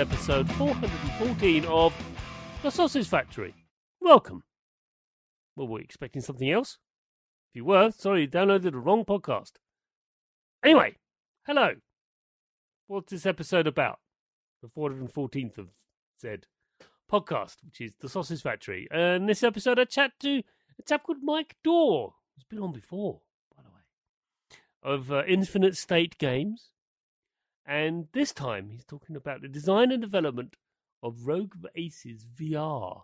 Episode 0.00 0.50
414 0.52 1.66
of 1.66 1.94
The 2.62 2.70
Sausage 2.70 3.06
Factory. 3.06 3.54
Welcome. 4.00 4.42
Well, 5.54 5.68
were 5.68 5.80
you 5.80 5.84
expecting 5.84 6.22
something 6.22 6.50
else? 6.50 6.78
If 7.50 7.56
you 7.56 7.66
were, 7.66 7.90
sorry, 7.90 8.22
you 8.22 8.28
downloaded 8.28 8.72
the 8.72 8.78
wrong 8.78 9.04
podcast. 9.04 9.52
Anyway, 10.64 10.96
hello. 11.46 11.74
What's 12.86 13.10
this 13.10 13.26
episode 13.26 13.66
about? 13.66 13.98
The 14.62 14.68
414th 14.68 15.58
of 15.58 15.68
Z 16.22 16.36
podcast, 17.12 17.56
which 17.62 17.82
is 17.82 17.92
The 18.00 18.08
Sausage 18.08 18.40
Factory. 18.40 18.88
And 18.90 19.28
this 19.28 19.42
episode, 19.42 19.78
I 19.78 19.84
chat 19.84 20.12
to 20.20 20.38
a 20.78 20.82
chap 20.88 21.02
called 21.02 21.18
Mike 21.22 21.56
Daw, 21.62 22.14
who's 22.34 22.44
been 22.48 22.60
on 22.60 22.72
before, 22.72 23.20
by 23.54 23.62
the 23.62 23.68
way, 23.68 24.96
of 24.96 25.12
uh, 25.12 25.24
Infinite 25.28 25.76
State 25.76 26.16
Games. 26.16 26.70
And 27.66 28.08
this 28.12 28.32
time 28.32 28.70
he's 28.70 28.84
talking 28.84 29.16
about 29.16 29.42
the 29.42 29.48
design 29.48 29.92
and 29.92 30.00
development 30.00 30.56
of 31.02 31.26
Rogue 31.26 31.54
Aces 31.76 32.24
VR. 32.24 33.02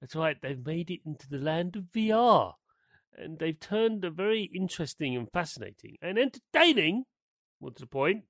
That's 0.00 0.14
right, 0.14 0.36
they've 0.40 0.64
made 0.64 0.90
it 0.90 1.00
into 1.04 1.28
the 1.28 1.38
land 1.38 1.76
of 1.76 1.84
VR. 1.84 2.54
And 3.16 3.38
they've 3.38 3.58
turned 3.58 4.04
a 4.04 4.10
very 4.10 4.50
interesting 4.54 5.16
and 5.16 5.28
fascinating 5.32 5.96
and 6.00 6.18
entertaining, 6.18 7.04
to 7.60 7.72
the 7.76 7.86
point, 7.86 8.24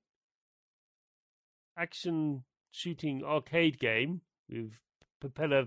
action 1.77 2.43
shooting 2.71 3.23
arcade 3.23 3.79
game 3.79 4.21
with 4.49 4.71
propeller 5.19 5.65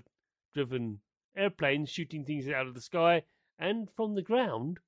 driven 0.52 1.00
airplanes 1.36 1.90
shooting 1.90 2.24
things 2.24 2.48
out 2.48 2.66
of 2.66 2.74
the 2.74 2.80
sky 2.80 3.22
and 3.58 3.88
from 3.90 4.14
the 4.14 4.22
ground 4.22 4.78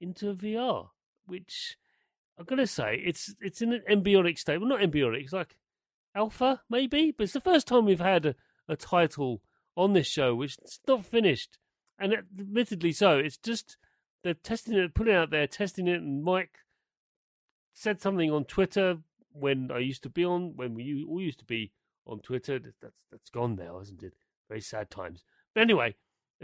into 0.00 0.34
VR, 0.34 0.88
which 1.26 1.76
I'm 2.38 2.44
gonna 2.44 2.66
say 2.66 3.02
it's 3.04 3.34
it's 3.40 3.62
in 3.62 3.72
an 3.72 3.82
embryonic 3.88 4.38
state. 4.38 4.58
Well, 4.58 4.68
not 4.68 4.82
embryonic. 4.82 5.24
It's 5.24 5.32
like 5.32 5.56
alpha, 6.14 6.62
maybe. 6.68 7.12
But 7.16 7.24
it's 7.24 7.32
the 7.32 7.40
first 7.40 7.66
time 7.66 7.84
we've 7.84 8.00
had 8.00 8.26
a, 8.26 8.34
a 8.68 8.76
title 8.76 9.42
on 9.76 9.92
this 9.92 10.06
show 10.06 10.34
which 10.34 10.56
is 10.64 10.80
not 10.86 11.04
finished, 11.04 11.58
and 11.98 12.12
admittedly 12.12 12.92
so. 12.92 13.18
It's 13.18 13.36
just 13.36 13.76
they're 14.22 14.34
testing 14.34 14.74
it, 14.74 14.94
putting 14.94 15.14
it 15.14 15.16
out 15.16 15.30
there, 15.30 15.46
testing 15.46 15.88
it. 15.88 16.00
And 16.00 16.22
Mike 16.22 16.58
said 17.72 18.00
something 18.00 18.30
on 18.30 18.44
Twitter 18.44 18.98
when 19.32 19.70
I 19.70 19.78
used 19.78 20.02
to 20.04 20.10
be 20.10 20.24
on 20.24 20.56
when 20.56 20.74
we 20.74 21.04
all 21.08 21.20
used 21.20 21.38
to 21.40 21.44
be 21.44 21.72
on 22.06 22.20
Twitter. 22.20 22.58
That's 22.58 22.96
that's 23.10 23.30
gone 23.30 23.56
now, 23.56 23.80
isn't 23.80 24.02
it? 24.02 24.14
Very 24.48 24.60
sad 24.60 24.90
times. 24.90 25.24
But 25.54 25.62
anyway, 25.62 25.96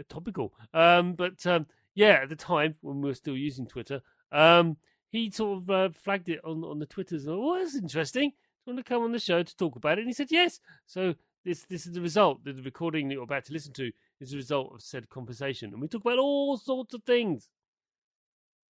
topical. 0.09 0.53
Um, 0.73 1.13
but 1.13 1.45
um, 1.45 1.67
yeah, 1.93 2.21
at 2.23 2.29
the 2.29 2.35
time 2.35 2.75
when 2.81 3.01
we 3.01 3.09
were 3.09 3.15
still 3.15 3.37
using 3.37 3.67
Twitter, 3.67 4.01
um, 4.31 4.77
he 5.13 5.29
sort 5.29 5.59
of 5.59 5.69
uh, 5.69 5.89
flagged 5.93 6.27
it 6.27 6.41
on 6.43 6.63
on 6.63 6.79
the 6.79 6.87
Twitters. 6.87 7.27
Oh, 7.27 7.55
that's 7.57 7.75
interesting. 7.75 8.31
Do 8.31 8.35
you 8.71 8.73
want 8.73 8.85
to 8.85 8.93
come 8.93 9.03
on 9.03 9.11
the 9.11 9.19
show 9.19 9.43
to 9.43 9.55
talk 9.55 9.75
about 9.75 9.99
it? 9.99 10.01
And 10.01 10.09
he 10.09 10.13
said 10.13 10.31
yes. 10.31 10.59
So 10.87 11.13
this 11.45 11.65
this 11.65 11.85
is 11.85 11.93
the 11.93 12.01
result. 12.01 12.43
The 12.43 12.53
recording 12.55 13.07
that 13.07 13.13
you're 13.13 13.23
about 13.23 13.45
to 13.45 13.53
listen 13.53 13.73
to 13.73 13.91
is 14.19 14.33
a 14.33 14.37
result 14.37 14.73
of 14.73 14.81
said 14.81 15.07
conversation, 15.09 15.71
and 15.71 15.79
we 15.79 15.87
talk 15.87 16.01
about 16.01 16.17
all 16.17 16.57
sorts 16.57 16.95
of 16.95 17.03
things, 17.03 17.47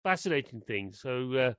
fascinating 0.03 0.59
things. 0.59 1.00
So 1.00 1.32
uh, 1.34 1.53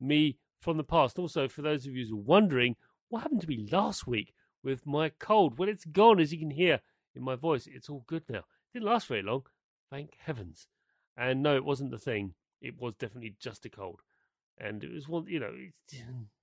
me 0.00 0.38
from 0.60 0.76
the 0.76 0.84
past. 0.84 1.18
Also, 1.18 1.48
for 1.48 1.62
those 1.62 1.84
of 1.84 1.96
you 1.96 2.06
who 2.06 2.16
are 2.18 2.22
wondering, 2.22 2.76
what 3.08 3.22
happened 3.22 3.40
to 3.40 3.48
me 3.48 3.68
last 3.72 4.06
week 4.06 4.32
with 4.62 4.86
my 4.86 5.10
cold? 5.18 5.58
Well, 5.58 5.68
it's 5.68 5.84
gone, 5.84 6.20
as 6.20 6.32
you 6.32 6.38
can 6.38 6.50
hear 6.50 6.80
in 7.16 7.24
my 7.24 7.34
voice. 7.34 7.66
It's 7.66 7.88
all 7.88 8.04
good 8.06 8.22
now. 8.28 8.38
It 8.38 8.74
didn't 8.74 8.88
last 8.88 9.08
very 9.08 9.22
long, 9.22 9.46
thank 9.90 10.12
heavens. 10.20 10.68
And 11.16 11.42
no, 11.42 11.56
it 11.56 11.64
wasn't 11.64 11.90
the 11.90 11.98
thing. 11.98 12.34
It 12.60 12.80
was 12.80 12.94
definitely 12.94 13.34
just 13.40 13.66
a 13.66 13.68
cold 13.68 14.02
and 14.60 14.82
it 14.84 14.92
was 14.92 15.08
one, 15.08 15.26
you 15.26 15.40
know, 15.40 15.52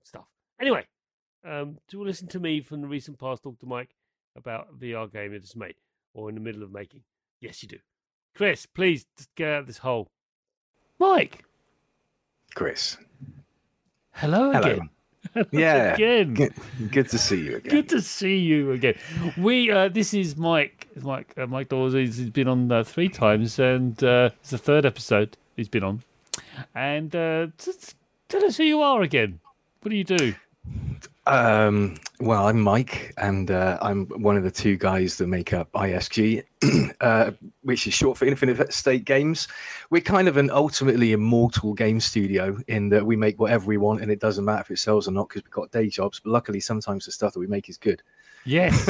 stuff. 0.02 0.26
Anyway, 0.60 0.84
um, 1.44 1.78
do 1.88 1.98
you 1.98 2.04
listen 2.04 2.28
to 2.28 2.40
me 2.40 2.60
from 2.60 2.80
the 2.80 2.88
recent 2.88 3.18
past 3.18 3.42
talk 3.42 3.58
to 3.60 3.66
Mike 3.66 3.90
about 4.36 4.68
a 4.70 4.84
VR 4.84 5.10
game 5.10 5.32
that 5.32 5.44
is 5.44 5.56
made 5.56 5.76
or 6.14 6.28
in 6.28 6.34
the 6.34 6.40
middle 6.40 6.62
of 6.62 6.72
making? 6.72 7.02
Yes, 7.40 7.62
you 7.62 7.68
do. 7.68 7.78
Chris, 8.34 8.66
please 8.66 9.06
get 9.34 9.48
out 9.48 9.60
of 9.60 9.66
this 9.66 9.78
hole. 9.78 10.10
Mike. 10.98 11.44
Chris. 12.54 12.96
Hello 14.12 14.50
again. 14.50 14.88
Hello. 15.34 15.46
yeah. 15.52 15.94
again. 15.94 16.34
Good, 16.34 16.54
good, 16.90 17.08
to 17.10 17.18
see 17.18 17.40
you 17.42 17.56
again. 17.56 17.70
Good 17.70 17.88
to 17.90 18.00
see 18.00 18.38
you 18.38 18.72
again. 18.72 18.94
We 19.36 19.70
uh, 19.70 19.88
this 19.88 20.14
is 20.14 20.36
Mike. 20.36 20.88
Mike 21.02 21.34
uh, 21.36 21.46
Mike 21.46 21.68
Daw. 21.68 21.90
He's 21.90 22.30
been 22.30 22.48
on 22.48 22.72
uh, 22.72 22.84
three 22.84 23.08
times, 23.08 23.58
and 23.58 24.02
uh, 24.02 24.30
it's 24.40 24.50
the 24.50 24.58
third 24.58 24.86
episode 24.86 25.36
he's 25.56 25.68
been 25.68 25.84
on. 25.84 26.02
And 26.74 27.14
uh, 27.14 27.48
Tell 28.28 28.44
us 28.44 28.56
who 28.56 28.64
you 28.64 28.82
are 28.82 29.02
again. 29.02 29.38
What 29.82 29.90
do 29.90 29.96
you 29.96 30.04
do? 30.04 30.34
Um, 31.26 31.96
well, 32.18 32.46
I'm 32.46 32.60
Mike, 32.60 33.12
and 33.18 33.50
uh, 33.50 33.78
I'm 33.80 34.06
one 34.06 34.36
of 34.36 34.42
the 34.42 34.50
two 34.50 34.76
guys 34.76 35.16
that 35.18 35.28
make 35.28 35.52
up 35.52 35.70
ISG, 35.72 36.42
uh, 37.00 37.30
which 37.62 37.86
is 37.86 37.94
short 37.94 38.18
for 38.18 38.26
Infinite 38.26 38.72
State 38.72 39.04
Games. 39.04 39.46
We're 39.90 40.02
kind 40.02 40.26
of 40.26 40.36
an 40.36 40.50
ultimately 40.50 41.12
immortal 41.12 41.72
game 41.72 42.00
studio 42.00 42.58
in 42.66 42.88
that 42.88 43.06
we 43.06 43.16
make 43.16 43.38
whatever 43.38 43.66
we 43.66 43.76
want, 43.76 44.02
and 44.02 44.10
it 44.10 44.20
doesn't 44.20 44.44
matter 44.44 44.62
if 44.62 44.70
it 44.72 44.78
sells 44.78 45.06
or 45.06 45.12
not 45.12 45.28
because 45.28 45.44
we've 45.44 45.50
got 45.50 45.70
day 45.70 45.88
jobs. 45.88 46.20
But 46.20 46.30
luckily, 46.30 46.60
sometimes 46.60 47.06
the 47.06 47.12
stuff 47.12 47.32
that 47.32 47.40
we 47.40 47.46
make 47.46 47.68
is 47.68 47.76
good. 47.76 48.02
Yes. 48.46 48.88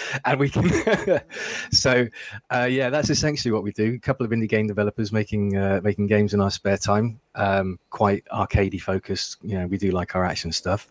and 0.24 0.40
we 0.40 0.48
can. 0.48 1.20
so, 1.70 2.08
uh, 2.50 2.68
yeah, 2.70 2.90
that's 2.90 3.10
essentially 3.10 3.52
what 3.52 3.62
we 3.62 3.70
do. 3.70 3.94
A 3.94 3.98
couple 3.98 4.24
of 4.24 4.32
indie 4.32 4.48
game 4.48 4.66
developers 4.66 5.12
making 5.12 5.56
uh, 5.56 5.80
making 5.84 6.06
games 6.06 6.34
in 6.34 6.40
our 6.40 6.50
spare 6.50 6.78
time. 6.78 7.20
Um, 7.34 7.78
quite 7.90 8.24
arcadey 8.32 8.80
focused. 8.80 9.36
You 9.42 9.58
know, 9.58 9.66
we 9.66 9.76
do 9.76 9.90
like 9.90 10.16
our 10.16 10.24
action 10.24 10.50
stuff, 10.52 10.90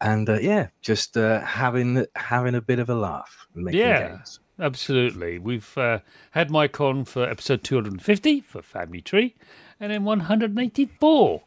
and 0.00 0.30
uh, 0.30 0.38
yeah, 0.38 0.68
just 0.80 1.16
uh, 1.16 1.40
having 1.40 2.06
having 2.14 2.54
a 2.54 2.60
bit 2.60 2.78
of 2.78 2.88
a 2.88 2.94
laugh. 2.94 3.46
yeah. 3.54 4.08
Games. 4.08 4.40
Absolutely. 4.58 5.38
We've 5.38 5.76
uh, 5.76 5.98
had 6.30 6.50
Mike 6.50 6.80
on 6.80 7.04
for 7.04 7.28
episode 7.28 7.64
250 7.64 8.42
for 8.42 8.62
Family 8.62 9.00
Tree, 9.00 9.34
and 9.80 9.90
then 9.90 10.04
184, 10.04 11.42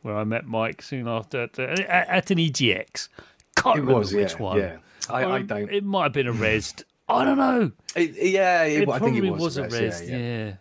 where 0.00 0.16
I 0.16 0.24
met 0.24 0.46
Mike 0.46 0.80
soon 0.80 1.06
after 1.06 1.42
at, 1.42 1.58
uh, 1.58 1.76
at 1.86 2.30
an 2.30 2.38
EGX. 2.38 3.08
Can't 3.56 3.76
it 3.76 3.80
remember 3.80 3.98
was, 3.98 4.14
which 4.14 4.32
yeah, 4.32 4.42
one. 4.42 4.58
Yeah. 4.58 4.76
I, 5.10 5.24
I, 5.24 5.42
don't. 5.42 5.70
It 5.70 5.84
might 5.84 6.04
have 6.04 6.12
been 6.12 6.26
a 6.26 6.32
res. 6.32 6.74
I 7.08 7.24
don't 7.24 7.38
know. 7.38 7.70
It, 7.96 8.14
yeah, 8.30 8.62
it, 8.64 8.88
I 8.88 8.98
think 8.98 9.16
it 9.16 9.30
was, 9.30 9.40
was 9.40 9.56
a 9.58 9.68
res. 9.68 10.08
Yeah, 10.08 10.16
yeah. 10.16 10.52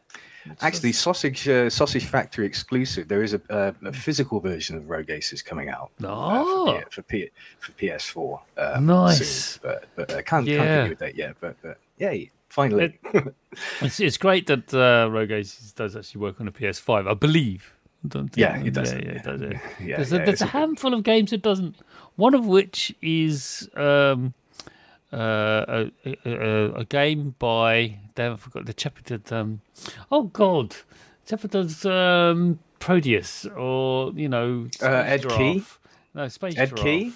Actually, 0.59 0.91
sausage 0.91 1.47
uh, 1.47 1.69
sausage 1.69 2.05
factory 2.05 2.45
exclusive. 2.45 3.07
There 3.07 3.23
is 3.23 3.33
a, 3.33 3.41
a, 3.49 3.87
a 3.87 3.93
physical 3.93 4.41
version 4.41 4.75
of 4.75 4.89
Rogue 4.89 5.09
Aces 5.09 5.41
coming 5.41 5.69
out. 5.69 5.91
Oh, 6.03 6.67
uh, 6.69 6.81
for, 6.89 7.01
P, 7.01 7.29
for, 7.59 7.71
P, 7.71 7.89
for 7.91 7.99
PS4. 8.57 8.75
Um, 8.75 8.85
nice. 8.85 9.25
Soon, 9.25 9.61
but 9.63 9.85
but 9.95 10.11
uh, 10.13 10.21
can't 10.23 10.45
Yeah. 10.45 10.57
can't 10.57 10.89
give 10.89 10.99
you 10.99 11.05
a 11.05 11.09
date 11.09 11.17
yet. 11.17 11.35
But, 11.39 11.55
but 11.61 11.77
yay, 11.97 12.29
finally. 12.49 12.99
it's, 13.81 14.01
it's 14.01 14.17
great 14.17 14.47
that 14.47 14.73
uh, 14.73 15.09
Rogue 15.09 15.31
Aces 15.31 15.71
does 15.71 15.95
actually 15.95 16.19
work 16.19 16.41
on 16.41 16.49
a 16.49 16.51
PS5, 16.51 17.09
I 17.09 17.13
believe. 17.13 17.73
I 18.03 18.09
don't 18.09 18.27
think- 18.27 18.37
Yeah, 18.37 18.57
it 18.61 18.73
does. 18.73 18.91
Yeah, 18.91 18.99
yeah, 18.99 19.11
it 19.11 19.23
does. 19.23 19.41
Yeah. 19.41 19.47
yeah, 19.81 19.95
there's 19.95 20.11
yeah, 20.11 20.17
a, 20.17 20.25
there's 20.25 20.29
it's 20.29 20.41
a 20.41 20.43
a 20.43 20.47
good- 20.47 20.51
handful 20.59 20.93
of 20.93 21.03
games 21.03 21.31
it 21.31 21.41
doesn't. 21.41 21.77
One 22.15 22.33
of 22.35 22.45
which 22.45 22.95
is 23.01 23.69
um, 23.75 24.33
uh, 25.11 25.85
a, 26.05 26.17
a, 26.25 26.73
a 26.81 26.85
game 26.85 27.35
by 27.39 27.97
damn, 28.15 28.33
I 28.33 28.37
forgot 28.37 28.65
the 28.65 28.73
chap 28.73 28.97
who 28.97 29.03
did. 29.17 29.31
Um, 29.33 29.61
oh 30.11 30.23
God, 30.23 30.75
the 31.25 31.37
chap 31.37 31.49
does 31.51 31.85
um, 31.85 32.59
Proteus 32.79 33.45
or 33.55 34.11
you 34.15 34.29
know 34.29 34.67
Space 34.71 34.83
Uh, 34.83 35.03
Ed 35.07 35.21
Giraffe. 35.21 35.37
Key? 35.37 35.63
No, 36.13 36.27
Space 36.27 36.57
Ed 36.57 36.69
Giraffe. 36.69 36.83
Key? 36.83 37.13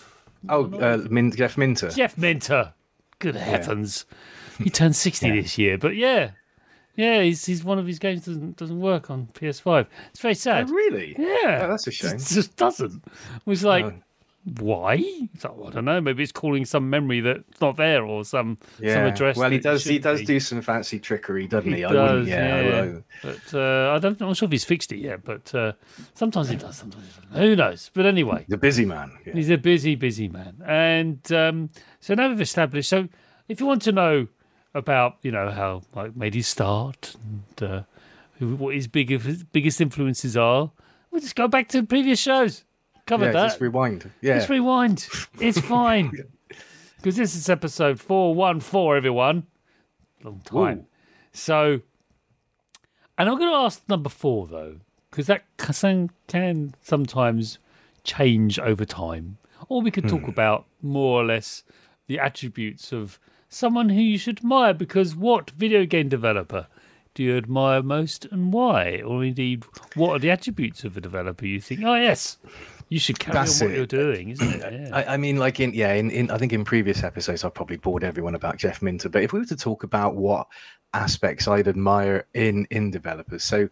Oh, 0.49 0.65
uh, 0.79 1.05
Min- 1.09 1.31
Jeff 1.31 1.57
Minter. 1.57 1.89
Jeff 1.89 2.17
Minter. 2.17 2.73
Good 3.19 3.35
heavens, 3.35 4.05
he 4.59 4.69
turned 4.69 4.95
sixty 4.95 5.31
this 5.41 5.57
year. 5.57 5.77
But 5.79 5.95
yeah, 5.95 6.31
yeah, 6.95 7.23
he's, 7.23 7.45
he's 7.47 7.63
one 7.63 7.79
of 7.79 7.87
his 7.87 7.97
games 7.97 8.25
doesn't 8.25 8.57
doesn't 8.57 8.79
work 8.79 9.09
on 9.09 9.27
PS5. 9.33 9.87
It's 10.11 10.19
very 10.19 10.33
Oh, 10.33 10.35
sad. 10.35 10.69
really? 10.69 11.15
Yeah, 11.17 11.61
Oh, 11.63 11.67
that's 11.69 11.87
a 11.87 11.91
shame. 11.91 12.15
It 12.17 12.19
just 12.27 12.55
doesn't. 12.57 13.03
It 13.05 13.11
was 13.47 13.63
like, 13.63 13.85
Oh. 13.85 13.93
Why? 14.59 14.95
Like, 15.43 15.67
I 15.67 15.69
don't 15.71 15.85
know. 15.85 15.99
Maybe 15.99 16.23
it's 16.23 16.31
calling 16.31 16.63
some 16.65 16.89
memory 16.89 17.19
that's 17.19 17.59
not 17.59 17.75
there 17.77 18.05
or 18.05 18.23
some 18.23 18.57
some 18.77 18.87
address. 19.05 19.35
Well, 19.35 19.51
he 19.51 19.59
does. 19.59 19.83
He 19.83 19.99
does 19.99 20.19
be. 20.21 20.25
do 20.25 20.39
some 20.39 20.61
fancy 20.61 20.99
trickery, 20.99 21.47
doesn't 21.47 21.69
he? 21.71 21.79
He 21.79 21.85
I 21.85 21.91
does, 21.91 22.27
Yeah. 22.27 22.35
I 22.55 22.61
yeah. 22.61 22.81
would- 22.81 23.03
But 23.21 23.53
uh, 23.53 23.93
I 23.93 23.99
don't. 23.99 24.19
I'm 24.21 24.27
not 24.29 24.37
sure 24.37 24.45
if 24.47 24.51
he's 24.51 24.63
fixed 24.63 24.91
it 24.93 24.99
yet. 24.99 25.23
But 25.23 25.53
uh, 25.53 25.73
sometimes 26.13 26.49
he 26.49 26.55
does. 26.55 26.77
Sometimes 26.77 27.05
he 27.05 27.21
doesn't. 27.21 27.37
Who 27.41 27.55
knows? 27.55 27.91
But 27.93 28.05
anyway, 28.05 28.45
The 28.47 28.57
busy 28.57 28.85
man. 28.85 29.11
Yeah. 29.25 29.33
He's 29.33 29.49
a 29.49 29.57
busy, 29.57 29.95
busy 29.95 30.29
man. 30.29 30.61
And 30.65 31.31
um, 31.33 31.69
so 31.99 32.13
now 32.13 32.29
we've 32.29 32.39
established. 32.41 32.89
So 32.89 33.09
if 33.49 33.59
you 33.59 33.65
want 33.65 33.81
to 33.83 33.91
know 33.91 34.27
about, 34.73 35.17
you 35.23 35.31
know, 35.31 35.49
how 35.51 35.81
like 35.95 36.15
made 36.15 36.33
his 36.35 36.47
start 36.47 37.15
and 37.59 37.69
uh, 37.69 37.81
what 38.39 38.75
his 38.75 38.87
biggest 38.87 39.51
biggest 39.51 39.81
influences 39.81 40.37
are, 40.37 40.71
we'll 41.11 41.21
just 41.21 41.35
go 41.35 41.47
back 41.47 41.67
to 41.69 41.83
previous 41.83 42.19
shows. 42.19 42.63
Covered 43.07 43.27
Yeah, 43.27 43.31
that. 43.31 43.47
just 43.47 43.61
rewind. 43.61 44.11
Yeah. 44.21 44.35
Just 44.35 44.49
rewind. 44.49 45.07
It's 45.39 45.59
fine. 45.59 46.11
Because 46.97 47.15
this 47.15 47.35
is 47.35 47.47
episode 47.47 47.99
414, 47.99 48.97
everyone. 48.97 49.45
Long 50.23 50.41
time. 50.43 50.79
Ooh. 50.79 50.85
So, 51.31 51.81
and 53.19 53.29
I'm 53.29 53.37
going 53.37 53.51
to 53.51 53.55
ask 53.55 53.87
number 53.87 54.09
four, 54.09 54.47
though, 54.47 54.77
because 55.11 55.27
that 55.27 55.45
can, 55.57 56.09
can 56.27 56.73
sometimes 56.81 57.59
change 58.03 58.57
over 58.57 58.83
time. 58.83 59.37
Or 59.69 59.81
we 59.81 59.91
could 59.91 60.09
talk 60.09 60.23
hmm. 60.23 60.29
about 60.29 60.65
more 60.81 61.21
or 61.21 61.25
less 61.25 61.63
the 62.07 62.19
attributes 62.19 62.91
of 62.91 63.19
someone 63.47 63.89
who 63.89 64.01
you 64.01 64.17
should 64.17 64.39
admire, 64.39 64.73
because 64.73 65.15
what 65.15 65.51
video 65.51 65.85
game 65.85 66.09
developer 66.09 66.65
do 67.13 67.23
you 67.23 67.37
admire 67.37 67.83
most 67.83 68.25
and 68.25 68.51
why? 68.51 69.01
Or 69.05 69.23
indeed, 69.23 69.65
what 69.93 70.15
are 70.15 70.19
the 70.19 70.31
attributes 70.31 70.83
of 70.83 70.97
a 70.97 71.01
developer 71.01 71.45
you 71.45 71.61
think, 71.61 71.83
oh, 71.83 71.95
yes, 71.95 72.37
you 72.89 72.99
should 72.99 73.19
carry 73.19 73.33
That's 73.33 73.61
on 73.61 73.67
what 73.67 73.73
it. 73.73 73.77
you're 73.77 73.85
doing, 73.85 74.29
isn't 74.29 74.61
it? 74.61 74.73
Yeah. 74.73 74.95
I, 74.95 75.13
I 75.13 75.17
mean, 75.17 75.37
like 75.37 75.59
in 75.59 75.73
yeah, 75.73 75.93
in, 75.93 76.09
in 76.09 76.31
I 76.31 76.37
think 76.37 76.53
in 76.53 76.63
previous 76.63 77.03
episodes 77.03 77.43
I've 77.43 77.53
probably 77.53 77.77
bored 77.77 78.03
everyone 78.03 78.35
about 78.35 78.57
Jeff 78.57 78.81
Minter, 78.81 79.09
but 79.09 79.23
if 79.23 79.33
we 79.33 79.39
were 79.39 79.45
to 79.45 79.55
talk 79.55 79.83
about 79.83 80.15
what 80.15 80.47
aspects 80.93 81.47
I'd 81.47 81.67
admire 81.67 82.25
in 82.33 82.65
in 82.71 82.91
developers, 82.91 83.43
so 83.43 83.67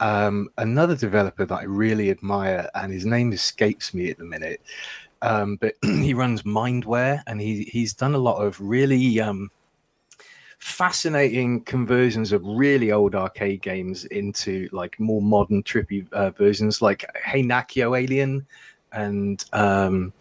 um, 0.00 0.48
another 0.58 0.94
developer 0.94 1.44
that 1.44 1.54
I 1.54 1.64
really 1.64 2.10
admire, 2.10 2.68
and 2.74 2.92
his 2.92 3.06
name 3.06 3.32
escapes 3.32 3.94
me 3.94 4.10
at 4.10 4.18
the 4.18 4.24
minute, 4.24 4.60
um, 5.22 5.56
but 5.56 5.74
he 5.82 6.14
runs 6.14 6.42
Mindware, 6.42 7.22
and 7.26 7.40
he 7.40 7.64
he's 7.64 7.94
done 7.94 8.14
a 8.14 8.18
lot 8.18 8.44
of 8.44 8.60
really 8.60 9.20
um, 9.20 9.50
fascinating 10.58 11.62
conversions 11.62 12.32
of 12.32 12.44
really 12.44 12.92
old 12.92 13.14
arcade 13.14 13.62
games 13.62 14.04
into 14.06 14.68
like 14.72 14.98
more 14.98 15.22
modern 15.22 15.62
trippy 15.62 16.10
uh, 16.12 16.30
versions, 16.30 16.82
like 16.82 17.04
Heiankyo 17.26 17.98
Alien, 17.98 18.46
and 18.92 19.44
um, 19.52 20.12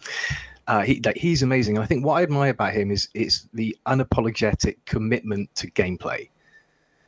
uh, 0.67 0.81
he 0.81 1.01
he's 1.15 1.43
amazing. 1.43 1.77
I 1.77 1.85
think 1.85 2.05
what 2.05 2.15
I 2.15 2.23
admire 2.23 2.51
about 2.51 2.73
him 2.73 2.91
is 2.91 3.09
is 3.13 3.47
the 3.53 3.77
unapologetic 3.85 4.77
commitment 4.85 5.53
to 5.55 5.71
gameplay. 5.71 6.29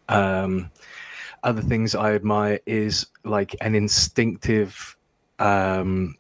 Um, 0.08 0.72
other 1.44 1.62
things 1.62 1.96
I 1.96 2.16
admire 2.16 2.60
is 2.66 3.06
like 3.24 3.56
an 3.62 3.76
instinctive 3.76 4.98
um, 5.38 6.18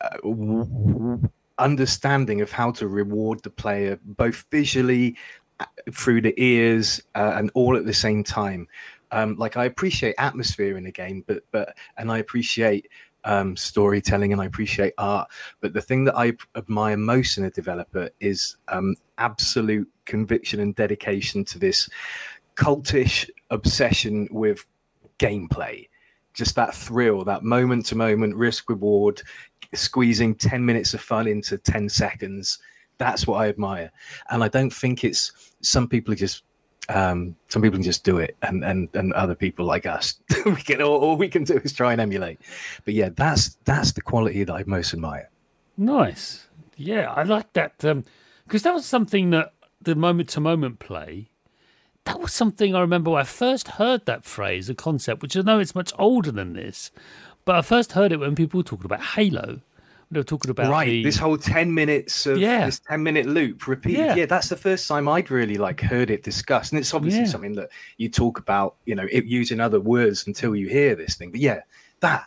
uh, 0.00 1.16
understanding 1.58 2.40
of 2.40 2.50
how 2.50 2.70
to 2.72 2.88
reward 2.88 3.42
the 3.42 3.50
player 3.50 3.98
both 4.04 4.44
visually 4.50 5.16
through 5.92 6.20
the 6.22 6.34
ears 6.36 7.02
uh, 7.14 7.32
and 7.36 7.50
all 7.54 7.76
at 7.76 7.86
the 7.86 7.94
same 7.94 8.24
time. 8.24 8.68
Um, 9.12 9.36
like 9.36 9.56
I 9.56 9.64
appreciate 9.64 10.14
atmosphere 10.18 10.76
in 10.76 10.86
a 10.86 10.92
game, 10.92 11.24
but 11.26 11.42
but 11.50 11.76
and 11.96 12.12
I 12.12 12.18
appreciate 12.18 12.88
um, 13.24 13.56
storytelling 13.56 14.32
and 14.32 14.40
I 14.40 14.46
appreciate 14.46 14.94
art. 14.98 15.28
But 15.60 15.72
the 15.72 15.82
thing 15.82 16.04
that 16.04 16.16
I 16.16 16.32
admire 16.56 16.96
most 16.96 17.38
in 17.38 17.44
a 17.44 17.50
developer 17.50 18.10
is 18.20 18.56
um, 18.68 18.96
absolute 19.18 19.88
conviction 20.04 20.60
and 20.60 20.74
dedication 20.74 21.44
to 21.46 21.58
this 21.58 21.88
cultish 22.56 23.28
obsession 23.50 24.28
with 24.30 24.64
gameplay. 25.18 25.88
Just 26.34 26.54
that 26.56 26.74
thrill, 26.74 27.24
that 27.24 27.42
moment 27.42 27.86
to 27.86 27.96
moment 27.96 28.36
risk 28.36 28.68
reward, 28.68 29.22
squeezing 29.74 30.34
10 30.34 30.64
minutes 30.64 30.94
of 30.94 31.00
fun 31.00 31.26
into 31.26 31.58
10 31.58 31.88
seconds. 31.88 32.58
That's 33.00 33.26
what 33.26 33.40
I 33.40 33.48
admire. 33.48 33.90
And 34.28 34.44
I 34.44 34.48
don't 34.48 34.72
think 34.72 35.04
it's 35.04 35.32
some 35.62 35.88
people 35.88 36.14
just 36.14 36.44
um, 36.90 37.34
some 37.48 37.62
people 37.62 37.78
can 37.78 37.82
just 37.82 38.04
do 38.04 38.18
it, 38.18 38.36
and 38.42 38.62
and 38.62 38.88
and 38.94 39.12
other 39.14 39.34
people 39.34 39.64
like 39.64 39.86
us, 39.86 40.20
we 40.44 40.56
can 40.56 40.82
all, 40.82 40.98
all 40.98 41.16
we 41.16 41.28
can 41.28 41.44
do 41.44 41.58
is 41.64 41.72
try 41.72 41.92
and 41.92 42.00
emulate. 42.00 42.40
But 42.84 42.94
yeah, 42.94 43.08
that's 43.14 43.56
that's 43.64 43.92
the 43.92 44.02
quality 44.02 44.44
that 44.44 44.52
I 44.52 44.64
most 44.66 44.92
admire. 44.92 45.30
Nice. 45.76 46.46
Yeah, 46.76 47.12
I 47.12 47.22
like 47.22 47.52
that. 47.54 47.78
Because 47.78 48.62
that 48.62 48.74
was 48.74 48.84
something 48.84 49.30
that 49.30 49.54
the 49.80 49.94
moment 49.94 50.28
to 50.30 50.40
moment 50.40 50.78
play, 50.78 51.30
that 52.04 52.20
was 52.20 52.32
something 52.32 52.74
I 52.74 52.80
remember 52.80 53.12
when 53.12 53.20
I 53.20 53.24
first 53.24 53.68
heard 53.68 54.04
that 54.06 54.24
phrase, 54.24 54.68
a 54.68 54.74
concept, 54.74 55.22
which 55.22 55.36
I 55.36 55.42
know 55.42 55.58
it's 55.58 55.74
much 55.74 55.92
older 55.98 56.32
than 56.32 56.52
this, 56.52 56.90
but 57.44 57.56
I 57.56 57.62
first 57.62 57.92
heard 57.92 58.12
it 58.12 58.20
when 58.20 58.34
people 58.34 58.58
were 58.58 58.64
talking 58.64 58.86
about 58.86 59.02
Halo. 59.02 59.60
They 60.12 60.18
were 60.18 60.24
talking 60.24 60.50
about 60.50 60.70
right, 60.70 60.86
the, 60.86 61.04
this 61.04 61.16
whole 61.18 61.38
ten 61.38 61.72
minutes 61.72 62.26
of 62.26 62.38
Yeah. 62.38 62.66
this 62.66 62.80
ten 62.80 63.02
minute 63.02 63.26
loop 63.26 63.66
repeated. 63.68 63.98
Yeah. 63.98 64.14
Yeah. 64.16 64.26
that's 64.26 64.48
the 64.48 64.56
first 64.56 64.88
time 64.88 65.08
I'd 65.08 65.30
really 65.30 65.56
like 65.56 65.80
heard 65.80 66.10
it 66.10 66.22
discussed, 66.24 66.72
and 66.72 66.78
it's 66.80 66.92
obviously 66.92 67.20
Yeah. 67.22 67.26
something 67.28 67.54
that 67.54 67.70
you 67.96 68.08
talk 68.08 68.38
about, 68.38 68.74
you 68.86 68.94
know, 68.96 69.06
it, 69.10 69.24
using 69.24 69.60
other 69.60 69.78
words 69.80 70.26
until 70.26 70.56
you 70.56 70.68
hear 70.68 70.94
this 70.96 71.14
thing. 71.14 71.30
But 71.30 71.40
yeah, 71.40 71.60
that 72.00 72.26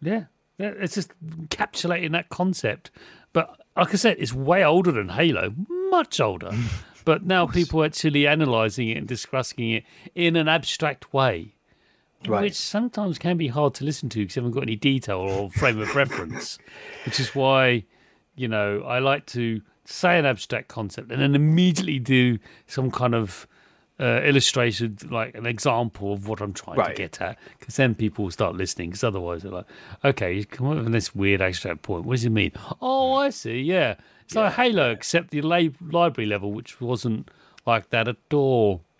Yeah, 0.00 0.24
yeah, 0.58 0.72
it's 0.78 0.94
just 0.94 1.12
encapsulating 1.26 2.12
that 2.12 2.28
concept. 2.30 2.90
But 3.32 3.60
like 3.76 3.92
I 3.92 3.96
said, 3.96 4.16
it's 4.18 4.32
way 4.32 4.64
older 4.64 4.90
than 4.90 5.10
Halo, 5.10 5.52
much 5.90 6.20
older. 6.20 6.50
but 7.04 7.24
now 7.24 7.46
people 7.46 7.82
are 7.82 7.86
actually 7.86 8.24
analysing 8.26 8.88
it 8.88 8.96
and 8.96 9.06
discussing 9.06 9.70
it 9.70 9.84
in 10.14 10.34
an 10.36 10.48
abstract 10.48 11.12
way, 11.12 11.54
Right. 12.26 12.42
which 12.42 12.54
sometimes 12.54 13.16
can 13.18 13.36
be 13.36 13.48
hard 13.48 13.74
to 13.74 13.84
listen 13.84 14.08
to 14.10 14.18
because 14.20 14.34
you 14.36 14.40
haven't 14.42 14.52
got 14.52 14.64
any 14.64 14.74
detail 14.76 15.18
or 15.18 15.50
frame 15.50 15.80
of 15.80 15.94
reference. 15.94 16.58
Which 17.06 17.20
is 17.20 17.34
why, 17.34 17.84
you 18.34 18.48
know, 18.48 18.82
I 18.82 18.98
like 18.98 19.24
to 19.26 19.62
say 19.84 20.18
an 20.18 20.26
abstract 20.26 20.68
concept 20.68 21.12
and 21.12 21.22
then 21.22 21.34
immediately 21.34 21.98
do 22.00 22.38
some 22.66 22.90
kind 22.90 23.14
of 23.14 23.46
uh, 24.00 24.20
illustration, 24.22 24.96
like 25.10 25.34
an 25.34 25.46
example 25.46 26.12
of 26.12 26.28
what 26.28 26.40
I'm 26.40 26.52
trying 26.52 26.76
to 26.76 26.94
get 26.94 27.20
at, 27.20 27.38
because 27.58 27.76
then 27.76 27.94
people 27.94 28.24
will 28.24 28.30
start 28.32 28.56
listening. 28.56 28.90
Because 28.90 29.02
otherwise, 29.04 29.42
they're 29.42 29.50
like, 29.52 29.66
"Okay, 30.04 30.34
you 30.34 30.44
come 30.44 30.68
up 30.68 30.76
with 30.84 30.92
this 30.92 31.14
weird 31.14 31.40
abstract 31.40 31.82
point. 31.82 32.04
What 32.04 32.14
does 32.14 32.24
it 32.24 32.30
mean? 32.30 32.52
Oh, 32.80 33.14
I 33.14 33.30
see. 33.30 33.60
Yeah, 33.60 33.94
it's 34.24 34.34
like 34.36 34.52
Halo, 34.54 34.90
except 34.92 35.30
the 35.30 35.40
la- 35.42 35.68
library 35.80 36.26
level, 36.28 36.52
which 36.52 36.80
wasn't 36.80 37.28
like 37.68 37.90
that 37.90 38.08
at 38.08 38.16
all. 38.32 38.82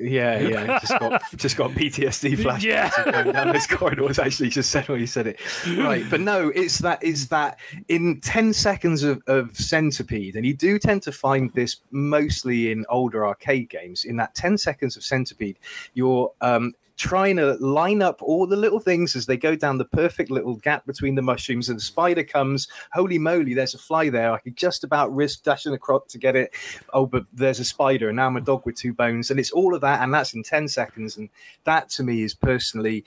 yeah, 0.00 0.40
yeah, 0.40 0.80
just 0.80 0.98
got 0.98 1.22
just 1.36 1.56
got 1.56 1.70
PTSD 1.72 2.36
flashbacks 2.38 2.62
Yeah. 2.62 2.90
going 3.12 3.32
down 3.32 3.52
this 3.52 3.66
corridor. 3.66 4.02
Was 4.02 4.18
actually 4.18 4.48
just 4.48 4.70
said 4.70 4.88
when 4.88 4.98
you 4.98 5.06
said 5.06 5.28
it, 5.28 5.38
right? 5.78 6.04
But 6.10 6.20
no, 6.20 6.48
it's 6.48 6.78
that 6.78 7.02
is 7.04 7.28
that 7.28 7.58
in 7.88 8.20
ten 8.20 8.52
seconds 8.52 9.04
of, 9.04 9.22
of 9.28 9.56
centipede, 9.56 10.34
and 10.34 10.44
you 10.44 10.54
do 10.54 10.78
tend 10.78 11.02
to 11.02 11.12
find 11.12 11.52
this 11.54 11.76
mostly 11.92 12.72
in 12.72 12.84
older 12.88 13.24
arcade 13.24 13.68
games. 13.70 14.04
In 14.04 14.16
that 14.16 14.34
ten 14.34 14.58
seconds 14.58 14.96
of 14.96 15.04
centipede, 15.04 15.58
you're 15.94 16.32
um, 16.40 16.72
trying 16.96 17.36
to 17.36 17.54
line 17.54 18.02
up 18.02 18.22
all 18.22 18.46
the 18.46 18.56
little 18.56 18.80
things 18.80 19.14
as 19.14 19.26
they 19.26 19.36
go 19.36 19.54
down 19.54 19.78
the 19.78 19.84
perfect 19.84 20.30
little 20.30 20.56
gap 20.56 20.86
between 20.86 21.14
the 21.14 21.22
mushrooms, 21.22 21.68
and 21.68 21.78
the 21.78 21.82
spider 21.82 22.24
comes. 22.24 22.68
Holy 22.92 23.18
moly, 23.18 23.54
there's 23.54 23.74
a 23.74 23.78
fly 23.78 24.08
there. 24.08 24.32
I 24.32 24.38
could 24.38 24.56
just 24.56 24.84
about 24.84 25.14
risk 25.14 25.42
dashing 25.42 25.74
across 25.74 26.06
to 26.08 26.18
get 26.18 26.36
it. 26.36 26.54
Oh, 26.92 27.06
but 27.06 27.24
there's 27.32 27.60
a 27.60 27.64
spider, 27.64 28.08
and 28.08 28.16
now 28.16 28.26
I'm 28.26 28.36
a 28.36 28.40
dog 28.40 28.64
with 28.64 28.76
two 28.76 28.94
bones, 28.94 29.30
and 29.30 29.38
it's 29.38 29.50
all 29.50 29.74
of 29.74 29.80
that, 29.82 30.02
and 30.02 30.12
that's 30.12 30.34
in 30.34 30.42
ten 30.42 30.68
seconds, 30.68 31.16
and 31.16 31.28
that 31.64 31.88
to 31.90 32.02
me 32.02 32.22
is 32.22 32.34
personally 32.34 33.04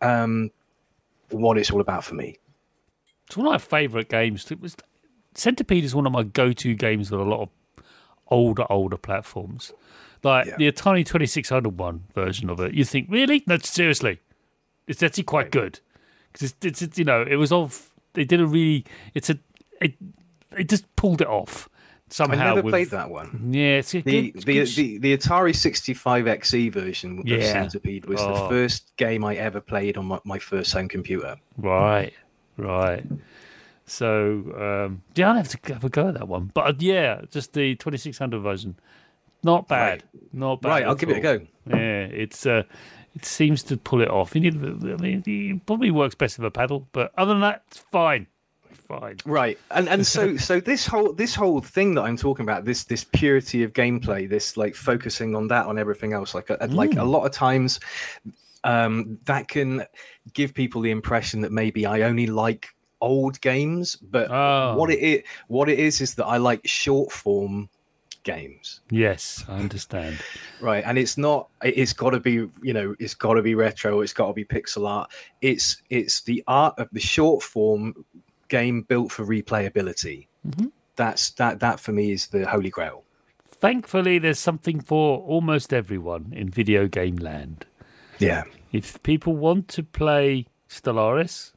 um, 0.00 0.50
what 1.30 1.58
it's 1.58 1.70
all 1.70 1.80
about 1.80 2.04
for 2.04 2.14
me. 2.14 2.38
It's 3.26 3.36
one 3.36 3.46
of 3.46 3.52
my 3.52 3.58
favourite 3.58 4.08
games. 4.08 4.50
It 4.50 4.60
was 4.60 4.76
Centipede 5.34 5.84
is 5.84 5.94
one 5.94 6.06
of 6.06 6.12
my 6.12 6.24
go-to 6.24 6.74
games 6.74 7.10
with 7.10 7.20
a 7.20 7.24
lot 7.24 7.42
of 7.42 7.48
older, 8.30 8.64
older 8.70 8.96
platforms. 8.96 9.72
Like 10.22 10.46
Yeah. 10.46 10.56
the 10.58 10.70
Atari 10.72 11.04
2600 11.04 11.78
one 11.78 12.04
version 12.14 12.50
of 12.50 12.60
it. 12.60 12.74
You 12.74 12.84
think, 12.84 13.08
really? 13.10 13.42
No, 13.46 13.56
seriously. 13.58 14.20
It's 14.86 15.02
actually 15.02 15.24
quite 15.24 15.50
good. 15.50 15.80
Because 16.32 16.50
it's, 16.52 16.66
it's, 16.66 16.82
it's, 16.82 16.98
you 16.98 17.04
know, 17.04 17.22
it 17.28 17.36
was 17.36 17.52
of, 17.52 17.90
they 18.14 18.24
did 18.24 18.40
a 18.40 18.46
really, 18.46 18.84
it's 19.14 19.30
a, 19.30 19.38
it, 19.80 19.94
it 20.58 20.68
just 20.68 20.84
pulled 20.96 21.20
it 21.22 21.26
off 21.28 21.68
somehow. 22.08 22.34
I 22.42 22.48
never 22.50 22.62
with- 22.62 22.72
played 22.72 22.90
that 22.90 23.08
one. 23.10 23.50
Yeah, 23.52 23.78
it's 23.78 23.92
The, 23.92 24.02
good, 24.02 24.42
the, 24.44 24.54
good 24.54 24.66
the 24.68 24.98
the 24.98 25.16
Atari 25.16 25.54
65 25.56 26.24
XE 26.26 26.72
version 26.72 27.20
of 27.20 27.26
Yeah. 27.26 27.40
Centipede 27.52 28.04
was 28.06 28.20
the 28.20 28.28
Oh. 28.32 28.48
first 28.48 28.94
game 28.96 29.24
I 29.24 29.36
ever 29.36 29.60
played 29.60 29.96
on 29.96 30.06
my, 30.06 30.18
my 30.24 30.38
first 30.38 30.72
home 30.72 30.88
computer. 30.88 31.36
Right, 31.56 32.12
right. 32.56 33.04
So 33.90 34.86
um, 34.86 35.02
yeah, 35.16 35.30
I'll 35.30 35.36
have 35.36 35.48
to 35.48 35.72
have 35.74 35.84
a 35.84 35.88
go 35.88 36.08
at 36.08 36.14
that 36.14 36.28
one. 36.28 36.52
But 36.54 36.66
uh, 36.66 36.72
yeah, 36.78 37.22
just 37.30 37.54
the 37.54 37.74
2600 37.74 38.38
version, 38.40 38.76
not 39.42 39.66
bad, 39.66 40.04
not 40.32 40.62
bad. 40.62 40.68
Right, 40.68 40.84
I'll 40.84 40.92
at 40.92 40.98
give 40.98 41.10
it 41.10 41.16
a 41.16 41.20
go. 41.20 41.40
Yeah, 41.66 42.04
it's 42.04 42.46
uh, 42.46 42.62
it 43.16 43.24
seems 43.24 43.64
to 43.64 43.76
pull 43.76 44.00
it 44.00 44.08
off. 44.08 44.34
You 44.36 44.42
need, 44.42 44.54
I 44.56 44.96
mean, 44.96 45.24
it 45.26 45.66
probably 45.66 45.90
works 45.90 46.14
best 46.14 46.38
with 46.38 46.46
a 46.46 46.52
paddle, 46.52 46.86
but 46.92 47.10
other 47.18 47.32
than 47.32 47.40
that, 47.40 47.64
it's 47.66 47.78
fine, 47.90 48.28
fine. 48.86 49.16
Right, 49.26 49.58
and 49.72 49.88
and 49.88 50.06
so 50.06 50.36
so 50.48 50.60
this 50.60 50.86
whole 50.86 51.12
this 51.12 51.34
whole 51.34 51.60
thing 51.60 51.94
that 51.96 52.02
I'm 52.02 52.16
talking 52.16 52.44
about, 52.44 52.64
this 52.64 52.84
this 52.84 53.02
purity 53.02 53.64
of 53.64 53.72
gameplay, 53.72 54.28
this 54.28 54.56
like 54.56 54.76
focusing 54.76 55.34
on 55.34 55.48
that 55.48 55.66
on 55.66 55.78
everything 55.78 56.12
else, 56.12 56.32
like 56.32 56.48
a, 56.50 56.68
like 56.70 56.90
Mm. 56.90 57.00
a 57.00 57.04
lot 57.04 57.26
of 57.26 57.32
times, 57.32 57.80
um, 58.62 59.18
that 59.24 59.48
can 59.48 59.84
give 60.32 60.54
people 60.54 60.80
the 60.80 60.92
impression 60.92 61.40
that 61.40 61.50
maybe 61.50 61.86
I 61.86 62.02
only 62.02 62.28
like 62.28 62.68
old 63.00 63.40
games, 63.40 63.96
but 63.96 64.30
Oh. 64.30 64.76
what 64.76 64.90
it 64.90 65.24
what 65.48 65.68
it 65.68 65.78
is 65.78 66.00
is 66.00 66.14
that 66.16 66.26
I 66.26 66.36
like 66.38 66.60
short 66.64 67.10
form 67.12 67.68
games. 68.22 68.80
Yes, 68.90 69.44
I 69.48 69.56
understand. 69.58 70.20
Right, 70.60 70.84
and 70.86 70.98
it's 70.98 71.16
not. 71.16 71.48
it- 71.64 71.78
It's 71.78 71.92
got 71.94 72.10
to 72.10 72.20
be, 72.20 72.32
you 72.62 72.72
know, 72.74 72.94
it's 72.98 73.14
got 73.14 73.34
to 73.34 73.42
be 73.42 73.54
retro. 73.54 74.00
It's 74.02 74.12
got 74.12 74.26
to 74.28 74.32
be 74.34 74.44
pixel 74.44 74.88
art. 74.88 75.10
It's 75.40 75.82
it's 75.90 76.20
the 76.22 76.42
art 76.46 76.74
of 76.78 76.88
the 76.92 77.00
short 77.00 77.42
form 77.42 78.04
game 78.48 78.82
built 78.82 79.10
for 79.12 79.24
replayability. 79.24 80.26
Mhm. 80.46 80.70
That's 80.96 81.30
that. 81.32 81.60
That 81.60 81.80
for 81.80 81.92
me 81.92 82.12
is 82.12 82.26
the 82.28 82.46
holy 82.46 82.70
grail. 82.70 83.04
Thankfully, 83.48 84.18
there's 84.18 84.38
something 84.38 84.80
for 84.80 85.18
almost 85.20 85.72
everyone 85.72 86.32
in 86.34 86.48
video 86.50 86.88
game 86.88 87.16
land. 87.16 87.66
Yeah, 88.18 88.44
If 88.72 89.02
people 89.02 89.34
want 89.34 89.68
to 89.68 89.82
play 89.82 90.46
Stellaris, 90.68 91.52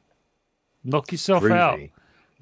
knock 0.84 1.12
yourself 1.12 1.44
out. 1.44 1.80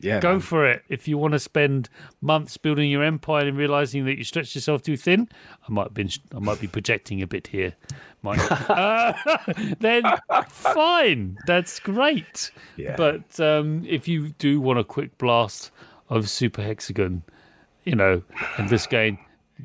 Yeah, 0.03 0.19
Go 0.19 0.33
man. 0.33 0.41
for 0.41 0.67
it. 0.67 0.83
If 0.89 1.07
you 1.07 1.17
want 1.17 1.33
to 1.33 1.39
spend 1.39 1.89
months 2.21 2.57
building 2.57 2.91
your 2.91 3.05
empire 3.05 3.47
and 3.47 3.57
realizing 3.57 4.05
that 4.07 4.19
you 4.19 4.25
stretched 4.25 4.57
yourself 4.57 4.83
too 4.83 4.97
thin, 4.97 5.29
I 5.69 5.73
might 5.73 5.95
be 5.95 6.11
I 6.35 6.41
might 6.41 6.61
be 6.61 6.67
projecting 6.67 7.23
a 7.23 7.27
bit 7.27 7.47
here, 7.47 7.75
Mike. 8.21 8.41
uh, 8.69 9.13
then 9.79 10.03
fine, 10.49 11.39
that's 11.47 11.79
great. 11.79 12.51
Yeah. 12.77 12.97
But 12.97 13.39
um, 13.39 13.85
if 13.89 14.09
you 14.09 14.31
do 14.31 14.61
want 14.61 14.81
a 14.81 14.85
quick 14.85 15.17
blast 15.19 15.71
of 16.09 16.29
Super 16.29 16.63
Hexagon, 16.63 17.23
you 17.85 17.95
know, 17.95 18.23
and 18.59 18.69
this 18.69 18.89
game, 18.89 19.19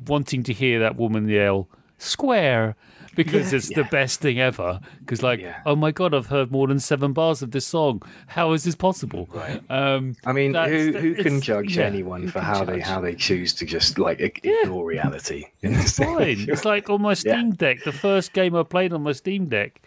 wanting 0.05 0.43
to 0.43 0.53
hear 0.53 0.79
that 0.81 0.97
woman 0.97 1.27
yell 1.27 1.67
"square" 1.97 2.75
because 3.17 3.51
Yeah, 3.51 3.57
it's 3.57 3.67
the 3.73 3.83
best 3.83 4.21
thing 4.21 4.39
ever. 4.39 4.79
Because 4.99 5.21
like, 5.21 5.41
Yeah. 5.41 5.59
oh 5.65 5.75
my 5.75 5.91
god, 5.91 6.13
I've 6.13 6.27
heard 6.27 6.49
more 6.51 6.67
than 6.67 6.79
seven 6.79 7.11
bars 7.11 7.41
of 7.41 7.51
this 7.51 7.65
song. 7.67 8.01
How 8.27 8.53
is 8.53 8.63
this 8.63 8.75
possible? 8.75 9.27
Right. 9.33 9.61
Um, 9.69 10.15
I 10.25 10.31
mean, 10.31 10.53
who 10.53 10.93
who 10.93 11.15
can 11.15 11.41
judge 11.41 11.75
yeah, 11.75 11.83
anyone 11.83 12.29
for 12.29 12.39
how 12.39 12.63
they 12.63 12.79
how 12.79 13.01
they 13.01 13.15
choose 13.15 13.53
to 13.55 13.65
just 13.65 13.99
like 13.99 14.21
ig- 14.21 14.39
Yeah. 14.43 14.61
ignore 14.63 14.85
reality? 14.85 15.47
It's 15.61 15.97
fine. 15.97 16.45
It's 16.47 16.63
like 16.63 16.89
on 16.89 17.01
my 17.01 17.13
Steam 17.23 17.51
Deck. 17.51 17.83
The 17.83 17.91
first 17.91 18.31
game 18.31 18.55
I 18.55 18.63
played 18.63 18.93
on 18.93 19.03
my 19.03 19.11
Steam 19.11 19.47
Deck 19.49 19.81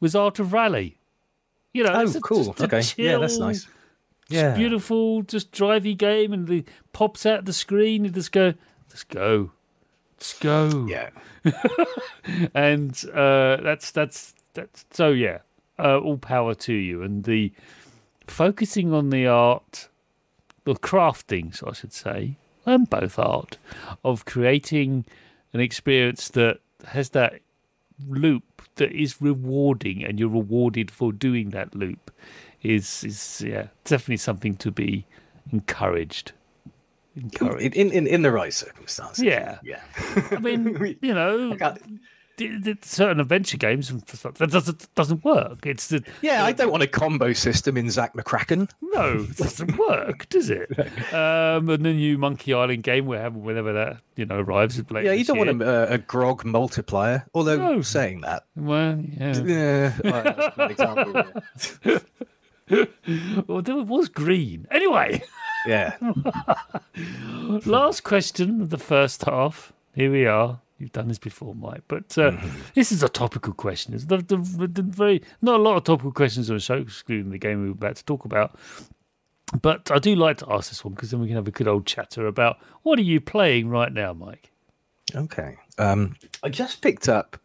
was 0.00 0.14
Art 0.14 0.38
of 0.38 0.54
Rally. 0.54 0.96
You 1.74 1.84
know, 1.84 1.92
Oh, 1.92 2.00
it's 2.00 2.14
a- 2.14 2.20
cool. 2.20 2.54
Okay. 2.58 2.82
Yeah, 2.96 3.18
that's 3.18 3.36
chill, 3.36 3.46
nice. 3.46 3.64
just 3.64 3.68
Yeah. 4.30 4.54
beautiful, 4.56 5.22
just 5.22 5.52
drivey 5.52 5.96
game, 5.96 6.32
and 6.32 6.46
the 6.48 6.64
pops 6.92 7.26
out 7.26 7.40
of 7.40 7.44
the 7.44 7.52
screen. 7.52 8.04
You 8.04 8.10
just 8.10 8.32
go, 8.32 8.54
let's 8.88 9.04
go, 9.04 9.50
let's 10.18 10.38
go. 10.40 10.86
Yeah. 10.88 11.10
and 12.54 13.04
uh, 13.14 13.58
that's 13.62 13.90
that's 13.92 14.34
that's 14.54 14.84
so 14.90 15.10
yeah. 15.10 15.38
Uh, 15.78 15.98
all 15.98 16.18
power 16.18 16.54
to 16.54 16.72
you, 16.72 17.02
and 17.02 17.22
the 17.22 17.52
focusing 18.26 18.92
on 18.92 19.10
the 19.10 19.28
art, 19.28 19.88
the 20.64 20.74
crafting, 20.74 21.54
so 21.54 21.68
I 21.68 21.72
should 21.72 21.92
say, 21.92 22.36
and 22.66 22.90
both 22.90 23.16
art 23.16 23.58
of 24.04 24.24
creating 24.24 25.04
an 25.52 25.60
experience 25.60 26.28
that 26.30 26.58
has 26.88 27.10
that 27.10 27.34
loop 28.08 28.62
that 28.74 28.90
is 28.90 29.22
rewarding, 29.22 30.04
and 30.04 30.18
you're 30.18 30.28
rewarded 30.28 30.90
for 30.90 31.12
doing 31.12 31.50
that 31.50 31.76
loop. 31.76 32.10
Is 32.60 33.04
is 33.04 33.44
yeah, 33.46 33.68
definitely 33.84 34.16
something 34.16 34.56
to 34.56 34.72
be 34.72 35.06
encouraged. 35.52 36.32
Encouraged. 37.18 37.76
In, 37.76 37.90
in 37.90 38.06
in 38.06 38.22
the 38.22 38.30
right 38.32 38.52
circumstances. 38.54 39.24
Yeah. 39.24 39.58
Yeah. 39.62 39.80
I 40.30 40.38
mean, 40.38 40.96
you 41.02 41.14
know, 41.14 41.52
I 41.52 41.56
can't- 41.56 42.00
d- 42.36 42.56
d- 42.60 42.76
certain 42.82 43.18
adventure 43.18 43.56
games 43.56 43.90
and 43.90 44.00
that 44.02 44.50
doesn't 44.50 44.94
doesn't 44.94 45.24
work. 45.24 45.66
It's 45.66 45.88
the 45.88 46.04
Yeah, 46.22 46.44
I 46.44 46.52
don't 46.52 46.70
want 46.70 46.84
a 46.84 46.86
combo 46.86 47.32
system 47.32 47.76
in 47.76 47.90
Zak 47.90 48.14
McKracken. 48.14 48.70
no, 48.80 49.26
it 49.28 49.36
doesn't 49.36 49.76
work, 49.76 50.28
does 50.28 50.48
it? 50.50 50.70
Um, 51.12 51.68
and 51.70 51.84
the 51.84 51.92
new 51.94 52.16
Monkey 52.18 52.52
Island 52.54 52.82
game 52.84 53.06
we're 53.06 53.18
having 53.20 53.42
whenever 53.42 53.72
that 53.72 53.96
you 54.14 54.24
know 54.26 54.38
arrives. 54.38 54.80
Yeah, 54.90 55.12
you 55.12 55.24
don't 55.24 55.36
year. 55.38 55.46
want 55.46 55.62
a, 55.62 55.94
a 55.94 55.98
grog 55.98 56.44
multiplier. 56.44 57.26
Although 57.34 57.56
No. 57.56 57.82
saying 57.82 58.20
that, 58.20 58.44
Well, 58.54 59.00
yeah. 59.18 59.42
yeah, 59.42 59.92
well, 60.04 60.70
example. 60.70 61.24
Yeah. 61.84 61.98
Well, 63.46 63.62
there 63.62 63.76
was 63.76 64.08
green. 64.08 64.66
Anyway, 64.70 65.22
yeah. 65.66 65.96
last 67.66 68.02
question 68.04 68.60
of 68.60 68.70
the 68.70 68.78
first 68.78 69.24
half. 69.24 69.72
Here 69.94 70.10
we 70.10 70.26
are. 70.26 70.60
You've 70.78 70.92
done 70.92 71.08
this 71.08 71.18
before, 71.18 71.54
Mike, 71.54 71.82
but 71.88 72.16
uh, 72.16 72.30
Mm-hmm. 72.30 72.48
this 72.74 72.92
is 72.92 73.02
a 73.02 73.08
topical 73.08 73.52
question. 73.52 73.94
It's 73.94 74.04
the, 74.04 74.18
the, 74.18 74.36
the 74.72 74.82
very 74.82 75.22
not 75.42 75.58
a 75.58 75.62
lot 75.62 75.76
of 75.76 75.84
topical 75.84 76.12
questions 76.12 76.48
on 76.50 76.56
the 76.56 76.60
show, 76.60 76.76
excluding 76.76 77.30
the 77.30 77.38
game 77.38 77.60
we 77.62 77.66
were 77.68 77.72
about 77.72 77.96
to 77.96 78.04
talk 78.04 78.24
about. 78.24 78.56
But 79.60 79.90
I 79.90 79.98
do 79.98 80.14
like 80.14 80.36
to 80.38 80.52
ask 80.52 80.68
this 80.70 80.84
one 80.84 80.94
because 80.94 81.10
then 81.10 81.20
we 81.20 81.26
can 81.26 81.36
have 81.36 81.48
a 81.48 81.52
good 81.52 81.66
old 81.66 81.86
chatter 81.86 82.26
about 82.26 82.58
what 82.82 82.98
are 82.98 83.02
you 83.02 83.20
playing 83.20 83.68
right 83.70 83.92
now, 83.92 84.12
Mike? 84.12 84.50
Okay. 85.14 85.56
Um, 85.78 86.14
I 86.44 86.50
just 86.50 86.80
picked 86.82 87.08
up 87.08 87.38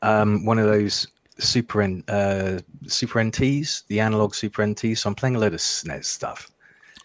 um, 0.00 0.44
one 0.46 0.58
of 0.58 0.66
those 0.66 1.08
Super 1.40 1.82
N, 1.82 2.04
uh, 2.08 2.60
Super 2.86 3.20
NTs, 3.20 3.86
the 3.88 4.00
analog 4.00 4.34
Super 4.34 4.62
NTs. 4.62 4.98
So 4.98 5.08
I'm 5.08 5.14
playing 5.14 5.36
a 5.36 5.38
load 5.38 5.54
of 5.54 5.60
SNES 5.60 6.04
stuff. 6.04 6.50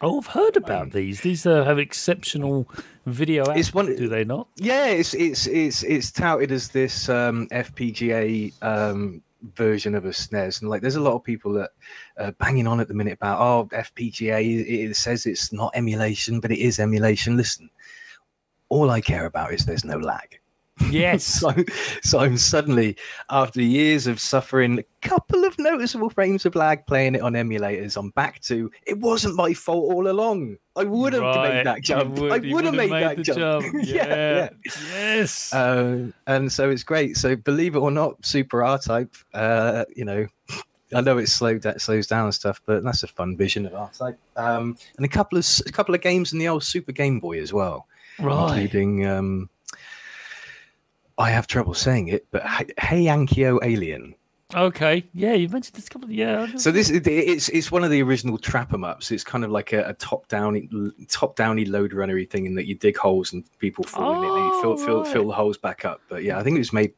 Oh, 0.01 0.19
I've 0.19 0.27
heard 0.27 0.57
about 0.57 0.91
these. 0.91 1.21
These 1.21 1.45
uh, 1.45 1.63
have 1.63 1.79
exceptional 1.79 2.67
video. 3.05 3.45
It's 3.51 3.73
one- 3.73 3.95
do 3.95 4.07
they 4.09 4.25
not? 4.25 4.47
Yeah, 4.57 4.87
it's 4.87 5.13
it's 5.13 5.47
it's 5.47 5.83
it's 5.83 6.11
touted 6.11 6.51
as 6.51 6.69
this 6.69 7.07
um, 7.07 7.47
FPGA 7.49 8.51
um, 8.61 9.21
version 9.55 9.95
of 9.95 10.05
a 10.05 10.09
SNES, 10.09 10.61
and 10.61 10.69
like 10.69 10.81
there's 10.81 10.97
a 10.97 11.01
lot 11.01 11.15
of 11.15 11.23
people 11.23 11.53
that 11.53 11.71
are 12.17 12.33
banging 12.33 12.67
on 12.67 12.79
at 12.79 12.87
the 12.87 12.93
minute 12.93 13.13
about 13.13 13.39
oh 13.39 13.69
FPGA. 13.75 14.41
It, 14.43 14.89
it 14.91 14.95
says 14.95 15.25
it's 15.25 15.53
not 15.53 15.71
emulation, 15.75 16.39
but 16.39 16.51
it 16.51 16.59
is 16.59 16.79
emulation. 16.79 17.37
Listen, 17.37 17.69
all 18.69 18.89
I 18.91 18.99
care 18.99 19.25
about 19.25 19.53
is 19.53 19.65
there's 19.65 19.85
no 19.85 19.97
lag. 19.97 20.39
Yes. 20.89 21.23
so, 21.39 21.53
so 22.03 22.19
I'm 22.19 22.37
suddenly, 22.37 22.97
after 23.29 23.61
years 23.61 24.07
of 24.07 24.19
suffering 24.19 24.79
a 24.79 25.07
couple 25.07 25.45
of 25.45 25.57
noticeable 25.57 26.09
frames 26.09 26.45
of 26.45 26.55
lag 26.55 26.85
playing 26.85 27.15
it 27.15 27.21
on 27.21 27.33
emulators, 27.33 27.97
I'm 27.97 28.09
back 28.11 28.41
to 28.43 28.69
it 28.85 28.99
wasn't 28.99 29.35
my 29.35 29.53
fault 29.53 29.93
all 29.93 30.07
along. 30.09 30.57
I 30.75 30.83
would 30.83 31.13
have 31.13 31.21
Right, 31.21 31.53
made 31.55 31.65
that 31.65 31.81
jump. 31.81 32.19
would- 32.19 32.31
I 32.31 32.37
would 32.37 32.43
have 32.65 32.73
would've 32.75 32.75
made, 32.75 32.91
that 32.91 33.17
the 33.17 33.23
jump. 33.23 33.65
Yeah. 33.83 34.05
yeah, 34.07 34.49
Yes. 34.91 35.53
Uh, 35.53 36.07
and 36.27 36.51
so 36.51 36.69
it's 36.69 36.83
great. 36.83 37.15
So 37.17 37.35
believe 37.35 37.75
it 37.75 37.79
or 37.79 37.91
not, 37.91 38.25
Super 38.25 38.63
R 38.63 38.77
Type, 38.77 39.15
uh, 39.33 39.85
you 39.95 40.03
know, 40.03 40.27
I 40.93 41.01
know 41.01 41.17
it 41.17 41.27
slowed 41.29 41.61
that 41.63 41.81
slows 41.81 42.07
down 42.07 42.25
and 42.25 42.33
stuff, 42.33 42.61
but 42.65 42.83
that's 42.83 43.03
a 43.03 43.07
fun 43.07 43.37
vision 43.37 43.65
of 43.65 43.73
R 43.73 43.89
Type. 43.97 44.17
Um, 44.35 44.77
and 44.97 45.05
a 45.05 45.09
couple 45.09 45.37
of 45.37 45.45
a 45.65 45.71
couple 45.71 45.95
of 45.95 46.01
games 46.01 46.33
in 46.33 46.39
the 46.39 46.47
old 46.49 46.63
Super 46.63 46.91
Game 46.91 47.19
Boy 47.19 47.39
as 47.41 47.53
well 47.53 47.87
right. 48.19 48.49
including 48.51 49.05
um, 49.05 49.49
I 51.17 51.29
have 51.29 51.47
trouble 51.47 51.73
saying 51.73 52.09
it, 52.09 52.27
but 52.31 52.43
Heiankyo 52.43 53.59
Alien. 53.63 54.15
Okay, 54.53 55.03
yeah, 55.13 55.33
you 55.33 55.49
mentioned 55.49 55.75
this 55.75 55.89
couple. 55.89 56.07
Of, 56.07 56.13
yeah. 56.13 56.47
So 56.55 56.71
this 56.71 56.91
it's 56.91 57.49
it's 57.49 57.71
one 57.71 57.83
of 57.83 57.89
the 57.89 58.01
original 58.03 58.37
trap 58.37 58.73
'em 58.73 58.83
ups. 58.83 59.09
It's 59.09 59.23
kind 59.23 59.43
of 59.43 59.49
like 59.49 59.73
a, 59.73 59.89
a 59.89 59.93
top 59.95 60.27
down 60.27 60.93
top 61.09 61.35
downy 61.35 61.65
load 61.65 61.93
runnery 61.93 62.29
thing 62.29 62.45
in 62.45 62.53
that 62.55 62.67
you 62.67 62.75
dig 62.75 62.95
holes 62.95 63.33
and 63.33 63.43
people 63.57 63.83
fall 63.85 64.15
oh, 64.15 64.21
in 64.21 64.23
it 64.23 64.31
and 64.31 64.45
you 64.45 64.61
fill, 64.61 64.75
right. 64.75 64.85
fill 64.85 65.05
fill 65.05 65.27
the 65.27 65.33
holes 65.33 65.57
back 65.57 65.83
up. 65.83 65.99
But 66.09 66.23
yeah, 66.23 66.37
I 66.37 66.43
think 66.43 66.55
it 66.55 66.59
was 66.59 66.71
made 66.71 66.93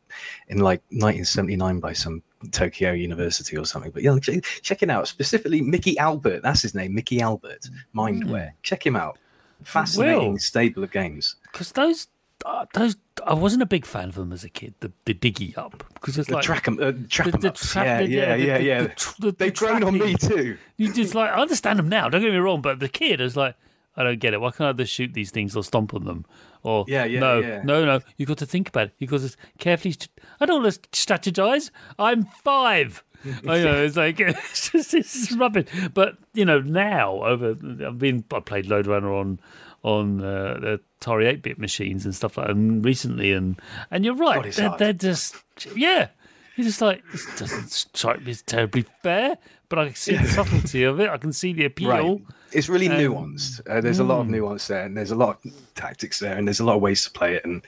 in 0.49 0.57
like 0.57 0.81
1979 0.89 1.79
by 1.79 1.93
some 1.93 2.21
Tokyo 2.51 2.91
University 2.91 3.57
or 3.57 3.65
something. 3.65 3.91
But 3.91 4.03
yeah, 4.03 4.17
check, 4.19 4.43
check 4.61 4.83
it 4.83 4.89
out. 4.89 5.07
Specifically, 5.07 5.61
Mickey 5.61 5.97
Albert. 5.97 6.41
That's 6.43 6.61
his 6.61 6.75
name, 6.75 6.93
Mickey 6.93 7.21
Albert. 7.21 7.69
Mindware. 7.95 8.49
Mm. 8.49 8.53
Check 8.61 8.85
him 8.85 8.97
out. 8.97 9.17
Fascinating 9.63 10.37
stable 10.37 10.83
of 10.83 10.91
games. 10.91 11.37
Because 11.51 11.71
those 11.71 12.07
uh, 12.45 12.65
those 12.73 12.95
I 13.25 13.33
wasn't 13.33 13.63
a 13.63 13.65
big 13.65 13.85
fan 13.85 14.09
of 14.09 14.15
them 14.15 14.31
as 14.31 14.43
a 14.43 14.49
kid. 14.49 14.75
The 14.79 14.91
the 15.05 15.13
diggy 15.13 15.57
up 15.57 15.83
because 15.95 16.17
it's 16.17 16.27
the 16.27 16.35
like 16.35 16.43
track 16.43 16.67
'em, 16.67 16.77
uh, 16.81 16.93
trap 17.09 17.31
the, 17.31 17.37
the 17.37 17.51
tra- 17.51 17.83
yeah, 17.83 17.99
yeah, 17.99 18.35
yeah, 18.35 18.57
yeah, 18.57 18.87
the, 19.19 19.35
They've 19.37 19.55
grown 19.55 19.83
on 19.83 19.97
me 19.97 20.15
too. 20.15 20.57
You 20.77 20.93
just 20.93 21.15
like 21.15 21.31
I 21.31 21.41
understand 21.41 21.79
them 21.79 21.89
now. 21.89 22.09
Don't 22.09 22.21
get 22.21 22.31
me 22.31 22.37
wrong, 22.37 22.61
but 22.61 22.79
the 22.79 22.89
kid 22.89 23.19
is 23.21 23.35
like, 23.35 23.55
I 23.95 24.03
don't 24.03 24.19
get 24.19 24.33
it. 24.33 24.41
Why 24.41 24.51
can't 24.51 24.69
I 24.69 24.73
just 24.73 24.93
shoot 24.93 25.13
these 25.13 25.31
things 25.31 25.55
or 25.55 25.63
stomp 25.63 25.93
on 25.93 26.05
them? 26.05 26.25
Or 26.63 26.85
yeah, 26.87 27.05
yeah, 27.05 27.19
no, 27.19 27.39
yeah. 27.39 27.61
no, 27.63 27.85
no. 27.85 27.99
You've 28.17 28.27
got 28.27 28.37
to 28.39 28.45
think 28.45 28.69
about 28.69 28.87
it. 28.87 28.93
You 28.99 29.07
got 29.07 29.21
to 29.21 29.35
carefully. 29.57 29.93
St- 29.93 30.09
I 30.39 30.45
don't 30.45 30.61
want 30.61 30.73
to 30.73 30.89
strategize. 30.89 31.71
I'm 31.97 32.25
five. 32.43 33.03
I 33.47 33.59
know 33.61 33.83
it's 33.83 33.97
like 33.97 34.19
it's 34.19 34.69
just 34.69 34.93
it's 34.93 35.31
rubbish. 35.31 35.67
But 35.93 36.17
you 36.33 36.45
know 36.45 36.59
now 36.59 37.23
over 37.23 37.55
I've 37.85 37.97
been 37.97 38.23
I 38.31 38.39
played 38.39 38.67
Lode 38.67 38.87
Runner 38.87 39.11
on 39.13 39.39
on 39.83 40.21
uh, 40.21 40.59
the 40.59 40.81
Atari 40.99 41.37
8-bit 41.37 41.59
machines 41.59 42.05
and 42.05 42.15
stuff 42.15 42.37
like 42.37 42.47
that 42.47 42.55
and 42.55 42.83
recently 42.83 43.31
and 43.31 43.59
and 43.91 44.03
you're 44.03 44.15
right 44.15 44.43
God, 44.43 44.53
they're, 44.53 44.77
they're, 44.77 44.93
just 44.93 45.35
yeah 45.75 46.09
you're 46.55 46.65
just 46.65 46.81
like 46.81 47.03
this 47.11 47.25
doesn't 47.37 47.71
strike 47.71 48.23
me 48.23 48.31
as 48.31 48.41
terribly 48.41 48.85
fair 49.03 49.37
but 49.69 49.79
I 49.79 49.85
can 49.85 49.95
see 49.95 50.15
the 50.15 50.27
subtlety 50.27 50.83
of 50.83 50.99
it 50.99 51.09
I 51.09 51.17
can 51.17 51.33
see 51.33 51.53
the 51.53 51.65
appeal 51.65 51.89
right. 51.89 52.21
it's 52.51 52.69
really 52.69 52.89
um, 52.89 52.97
nuanced 52.97 53.61
uh, 53.69 53.81
there's 53.81 53.97
mm. 53.97 54.01
a 54.01 54.03
lot 54.05 54.21
of 54.21 54.25
hmm. 54.27 54.33
nuance 54.33 54.67
there 54.67 54.85
and 54.85 54.97
there's 54.97 55.11
a 55.11 55.15
lot 55.15 55.39
of 55.45 55.51
tactics 55.75 56.19
there 56.19 56.35
and 56.35 56.47
there's 56.47 56.59
a 56.59 56.65
lot 56.65 56.75
of 56.75 56.81
ways 56.81 57.03
to 57.03 57.11
play 57.11 57.35
it 57.35 57.45
and 57.45 57.63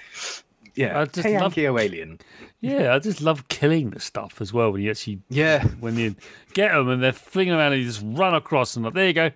yeah, 0.76 1.02
I 1.02 1.06
just 1.06 1.28
hey, 1.28 1.38
love 1.38 1.58
Alien. 1.58 2.20
Yeah, 2.62 2.96
I 2.96 3.00
just 3.00 3.22
love 3.22 3.50
killing 3.50 3.90
the 3.90 4.00
stuff 4.00 4.40
as 4.40 4.54
well. 4.54 4.72
When 4.72 4.82
you 4.82 4.92
actually, 4.92 5.20
yeah, 5.28 5.66
when 5.82 5.98
you 5.98 6.16
get 6.54 6.72
them 6.72 6.88
and 6.88 7.04
they're 7.04 7.12
flinging 7.12 7.54
around 7.54 7.74
and 7.74 7.82
you 7.82 7.88
just 7.88 8.02
run 8.06 8.34
across 8.34 8.78
and 8.78 8.86
like, 8.86 8.94
there 8.94 9.08
you 9.08 9.14
go, 9.14 9.32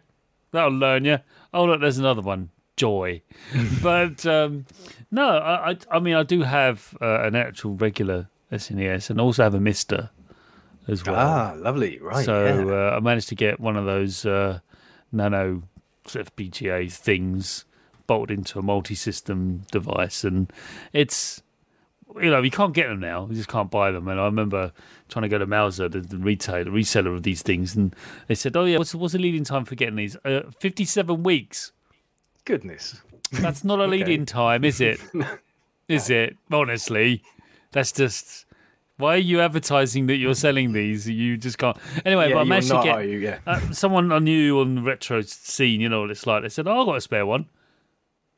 that'll 0.51 0.71
learn 0.71 1.03
you. 1.03 1.19
Oh 1.53 1.65
look, 1.65 1.81
there's 1.81 1.97
another 1.97 2.21
one 2.21 2.49
joy. 2.75 3.21
but 3.83 4.25
um, 4.25 4.65
no, 5.11 5.37
I, 5.37 5.71
I, 5.71 5.77
I, 5.91 5.99
mean, 5.99 6.15
I 6.15 6.23
do 6.23 6.41
have 6.41 6.97
uh, 7.01 7.21
an 7.21 7.35
actual 7.35 7.75
regular 7.75 8.29
SNES 8.51 9.09
and 9.09 9.19
also 9.19 9.43
have 9.43 9.53
a 9.53 9.59
MiSTer 9.59 10.09
as 10.87 11.05
well. 11.05 11.15
Ah, 11.15 11.53
lovely, 11.57 11.99
right? 11.99 12.25
So 12.25 12.45
yeah. 12.45 12.73
uh, 12.73 12.95
I 12.97 12.99
managed 12.99 13.29
to 13.29 13.35
get 13.35 13.59
one 13.59 13.77
of 13.77 13.85
those 13.85 14.25
uh, 14.25 14.59
nano 15.11 15.63
FPGA 16.05 16.91
things 16.91 17.65
bolted 18.07 18.37
into 18.37 18.59
a 18.59 18.61
multi-system 18.61 19.63
device, 19.71 20.23
and 20.23 20.51
it's 20.91 21.41
you 22.21 22.29
know 22.29 22.41
you 22.41 22.51
can't 22.51 22.73
get 22.73 22.87
them 22.87 22.99
now. 22.99 23.27
You 23.29 23.35
just 23.35 23.49
can't 23.49 23.71
buy 23.71 23.91
them. 23.91 24.07
And 24.07 24.19
I 24.19 24.25
remember 24.25 24.71
trying 25.09 25.23
to 25.23 25.29
go 25.29 25.37
to 25.37 25.45
Mouser, 25.45 25.89
the, 25.89 26.01
the 26.01 26.17
retailer, 26.17 26.71
reseller 26.71 27.15
of 27.15 27.23
these 27.23 27.41
things, 27.41 27.75
and 27.75 27.95
they 28.27 28.35
said, 28.35 28.55
"Oh 28.55 28.65
yeah, 28.65 28.77
what's 28.77 28.93
what's 28.93 29.13
the 29.13 29.19
leading 29.19 29.43
time 29.43 29.65
for 29.65 29.75
getting 29.75 29.95
these? 29.95 30.17
Uh, 30.25 30.41
Fifty-seven 30.59 31.23
weeks." 31.23 31.71
Goodness. 32.45 33.01
That's 33.31 33.63
not 33.63 33.79
a 33.79 33.87
lead 33.87 34.09
in 34.09 34.25
time, 34.25 34.63
is 34.63 34.81
it? 34.81 34.99
Is 35.89 36.09
it? 36.09 36.37
Honestly, 36.49 37.21
that's 37.71 37.91
just. 37.91 38.45
Why 38.97 39.15
are 39.15 39.17
you 39.17 39.41
advertising 39.41 40.05
that 40.07 40.15
you're 40.15 40.33
selling 40.33 40.71
these? 40.71 41.09
You 41.09 41.35
just 41.35 41.57
can't. 41.57 41.75
Anyway, 42.05 42.29
yeah, 42.29 42.35
but 42.35 42.41
I 42.41 42.43
managed 42.45 42.69
not, 42.69 42.83
to 42.83 42.89
get 42.89 43.09
you? 43.09 43.17
Yeah. 43.17 43.39
uh, 43.45 43.59
someone 43.71 44.11
I 44.11 44.19
knew 44.19 44.59
on 44.61 44.75
the 44.75 44.81
retro 44.81 45.21
scene. 45.21 45.81
You 45.81 45.89
know 45.89 46.01
what 46.01 46.11
it's 46.11 46.25
like. 46.25 46.43
They 46.43 46.49
said, 46.49 46.67
"Oh, 46.67 46.83
I 46.83 46.85
got 46.85 46.95
a 46.95 47.01
spare 47.01 47.25
one." 47.25 47.47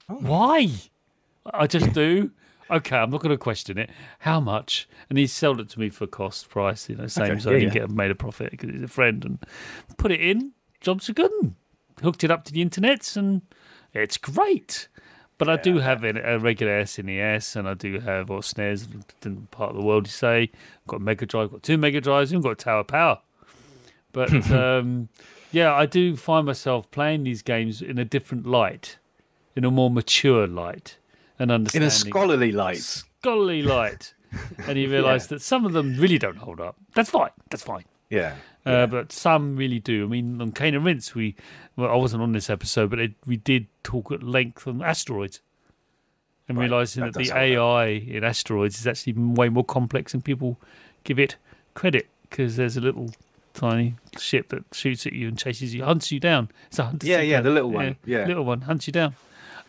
Oh. 0.10 0.16
Why? 0.16 0.70
I 1.54 1.68
just 1.68 1.94
do. 1.94 2.32
Okay, 2.70 2.98
I'm 2.98 3.12
not 3.12 3.22
going 3.22 3.32
to 3.32 3.38
question 3.38 3.78
it. 3.78 3.92
How 4.20 4.40
much? 4.40 4.90
And 5.10 5.20
he 5.20 5.28
sold 5.28 5.60
it 5.60 5.70
to 5.70 5.80
me 5.80 5.90
for 5.90 6.08
cost 6.08 6.50
price, 6.50 6.90
you 6.90 6.96
know, 6.96 7.06
same, 7.06 7.34
okay, 7.34 7.40
so 7.40 7.52
yeah, 7.52 7.58
I 7.58 7.60
didn't 7.60 7.76
yeah. 7.76 7.82
get 7.82 7.92
made 7.92 8.10
a 8.10 8.16
profit 8.16 8.52
because 8.52 8.72
he's 8.72 8.82
a 8.82 8.88
friend 8.88 9.24
and 9.24 9.46
put 9.98 10.12
it 10.12 10.20
in. 10.20 10.54
Jobs 10.82 11.08
are 11.10 11.14
good. 11.14 11.32
Hooked 12.02 12.24
it 12.24 12.32
up 12.32 12.44
to 12.46 12.54
the 12.54 12.64
internet 12.64 13.16
and 13.16 13.44
it's 14.02 14.18
great. 14.18 14.88
But 15.38 15.48
yeah. 15.48 15.56
I 15.56 15.58
do 15.58 15.80
have 15.80 16.04
a, 16.04 16.40
regular 16.40 16.84
SNES, 16.84 17.56
and 17.56 17.68
I 17.68 17.74
do 17.74 18.00
have 18.00 18.32
or 18.32 18.42
snares 18.42 18.88
in 19.25 19.48
part 19.52 19.72
of 19.72 19.75
the 19.75 19.84
world. 19.84 20.08
You 20.08 20.12
say, 20.12 20.42
I've 20.44 20.88
got 20.88 21.02
Mega 21.02 21.26
Drive, 21.26 21.52
got 21.52 21.63
two 21.63 21.78
Mega 21.78 22.00
Drives, 22.00 22.32
and 22.32 22.41
got 22.41 22.58
Tower 22.58 22.86
Power. 22.86 23.19
But 24.13 24.50
um, 24.52 25.10
yeah, 25.52 25.74
I 25.74 25.86
do 25.86 26.15
find 26.15 26.46
myself 26.46 26.89
playing 26.91 27.24
these 27.24 27.41
games 27.41 27.82
in 27.82 27.98
a 27.98 28.06
different 28.06 28.46
light, 28.46 28.98
in 29.56 29.65
a 29.65 29.72
more 29.72 29.89
mature 29.89 30.48
light, 30.48 30.98
and 31.38 31.52
understanding 31.52 31.86
in 31.86 31.88
a 31.88 31.91
scholarly 31.91 32.52
light, 32.54 32.78
scholarly 32.78 33.62
light. 33.62 34.13
and 34.67 34.78
you 34.78 34.89
realise 34.89 35.24
yeah. 35.26 35.36
that 35.36 35.41
some 35.41 35.65
of 35.65 35.74
them 35.74 35.98
really 35.98 36.17
don't 36.17 36.38
hold 36.38 36.62
up. 36.62 36.78
That's 36.93 37.10
fine. 37.10 37.32
That's 37.50 37.63
fine. 37.63 37.84
Yeah. 38.10 38.36
Uh, 38.65 38.71
yeah. 38.71 38.86
But 38.88 39.12
some 39.12 39.56
really 39.56 39.80
do. 39.80 40.06
I 40.06 40.08
mean, 40.08 40.41
on 40.41 40.51
Cane 40.51 40.75
and 40.75 40.84
Rinse, 40.84 41.13
we 41.13 41.36
well, 41.75 41.91
I 41.91 41.95
wasn't 41.95 42.23
on 42.23 42.32
this 42.32 42.49
episode, 42.49 42.89
but 42.89 42.99
it, 42.99 43.13
we 43.25 43.38
did 43.38 43.67
talk 43.84 44.12
at 44.12 44.23
length 44.23 44.67
on 44.67 44.82
asteroids 44.82 45.41
and 46.47 46.58
right. 46.58 46.63
realizing 46.63 47.04
that, 47.04 47.13
that 47.13 47.23
the 47.23 47.36
AI 47.36 47.88
in 47.88 48.23
asteroids 48.23 48.80
is 48.80 48.88
actually 48.88 49.13
way 49.13 49.49
more 49.49 49.63
complex 49.63 50.12
than 50.12 50.21
people 50.21 50.58
give 51.04 51.19
it 51.19 51.36
credit 51.73 52.08
because 52.30 52.56
there's 52.56 52.78
a 52.78 52.82
little 52.82 53.12
tiny 53.54 53.95
ship 54.17 54.49
that 54.49 54.63
shoots 54.73 55.06
at 55.06 55.13
you 55.13 55.28
and 55.28 55.38
chases 55.38 55.73
you, 55.73 55.84
hunts 55.84 56.12
you 56.12 56.19
down. 56.19 56.49
It's 56.67 56.80
a 56.80 56.86
hunter. 56.86 57.08
Yeah, 57.08 57.21
yeah, 57.21 57.41
the 57.41 57.49
little 57.49 57.71
one. 57.71 57.97
Yeah, 58.06 58.19
yeah, 58.19 58.28
little 58.28 58.45
one 58.45 58.62
hunts 58.62 58.88
you 58.88 58.93
down. 58.93 59.15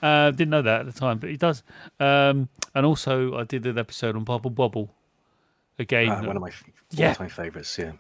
Uh, 0.03 0.31
didn't 0.31 0.51
know 0.51 0.63
that 0.63 0.81
at 0.81 0.87
the 0.87 0.99
time, 0.99 1.19
but 1.19 1.31
he 1.31 1.37
does. 1.37 1.63
Um, 1.99 2.49
and 2.75 2.85
also, 2.85 3.37
I 3.37 3.45
did 3.45 3.65
an 3.67 3.79
episode 3.79 4.17
on 4.17 4.25
Bubble 4.25 4.51
Bobble. 4.51 4.91
Again, 5.79 6.11
uh, 6.11 6.23
one 6.23 6.37
of 6.37 6.43
my 6.43 6.51
yeah. 6.91 7.13
favorites. 7.13 7.79
Yeah, 7.79 7.93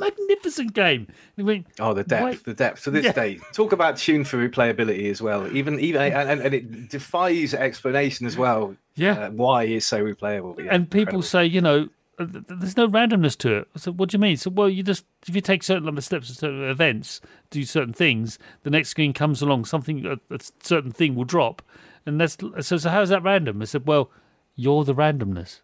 magnificent 0.00 0.74
game. 0.74 1.06
I 1.38 1.42
mean, 1.42 1.66
oh, 1.78 1.94
the 1.94 2.04
depth, 2.04 2.22
why? 2.22 2.34
the 2.44 2.54
depth. 2.54 2.84
To 2.84 2.90
this 2.90 3.04
yeah. 3.04 3.12
day, 3.12 3.40
talk 3.52 3.72
about 3.72 3.96
tune 3.96 4.24
for 4.24 4.36
replayability 4.36 5.10
as 5.10 5.22
well. 5.22 5.50
Even 5.54 5.78
even 5.80 6.00
and, 6.00 6.40
and 6.40 6.54
it 6.54 6.88
defies 6.88 7.54
explanation 7.54 8.26
as 8.26 8.36
well. 8.36 8.76
Yeah, 8.94 9.26
uh, 9.26 9.30
why 9.30 9.64
it's 9.64 9.86
so 9.86 10.02
replayable. 10.02 10.58
Yeah, 10.58 10.74
and 10.74 10.90
people 10.90 11.00
incredible. 11.00 11.22
say, 11.22 11.46
you 11.46 11.60
know, 11.60 11.88
uh, 12.18 12.26
there's 12.28 12.76
no 12.76 12.88
randomness 12.88 13.36
to 13.38 13.58
it. 13.58 13.68
So 13.76 13.92
what 13.92 14.10
do 14.10 14.16
you 14.16 14.20
mean? 14.20 14.36
So 14.36 14.50
well, 14.50 14.68
you 14.68 14.82
just 14.82 15.04
if 15.26 15.34
you 15.34 15.40
take 15.40 15.62
certain 15.62 15.84
number 15.84 16.00
of 16.00 16.04
steps, 16.04 16.28
certain 16.28 16.64
events, 16.64 17.20
do 17.50 17.64
certain 17.64 17.92
things, 17.92 18.38
the 18.62 18.70
next 18.70 18.90
screen 18.90 19.12
comes 19.12 19.40
along, 19.42 19.66
something 19.66 20.04
a, 20.06 20.34
a 20.34 20.38
certain 20.62 20.90
thing 20.90 21.14
will 21.14 21.24
drop, 21.24 21.62
and 22.06 22.20
that's 22.20 22.36
so. 22.60 22.76
So 22.76 22.90
how's 22.90 23.10
that 23.10 23.22
random? 23.22 23.62
I 23.62 23.66
said, 23.66 23.86
well, 23.86 24.10
you're 24.56 24.84
the 24.84 24.94
randomness. 24.94 25.60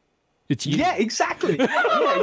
It's 0.49 0.67
you. 0.67 0.77
Yeah, 0.77 0.95
exactly. 0.97 1.57
yeah, 1.59 2.17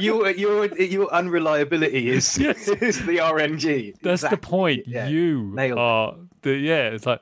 you, 0.00 0.26
yeah. 0.26 0.30
Your, 0.30 0.66
your 0.76 1.12
unreliability 1.12 2.08
is, 2.08 2.38
yes. 2.40 2.68
is 2.68 3.04
the 3.04 3.18
RNG. 3.18 3.96
That's 4.00 4.22
exactly. 4.22 4.36
the 4.36 4.46
point. 4.46 4.88
Yeah. 4.88 5.08
You 5.08 5.50
Nailed 5.54 5.78
are 5.78 6.14
the 6.42 6.52
yeah. 6.52 6.88
It's 6.88 7.04
like 7.04 7.20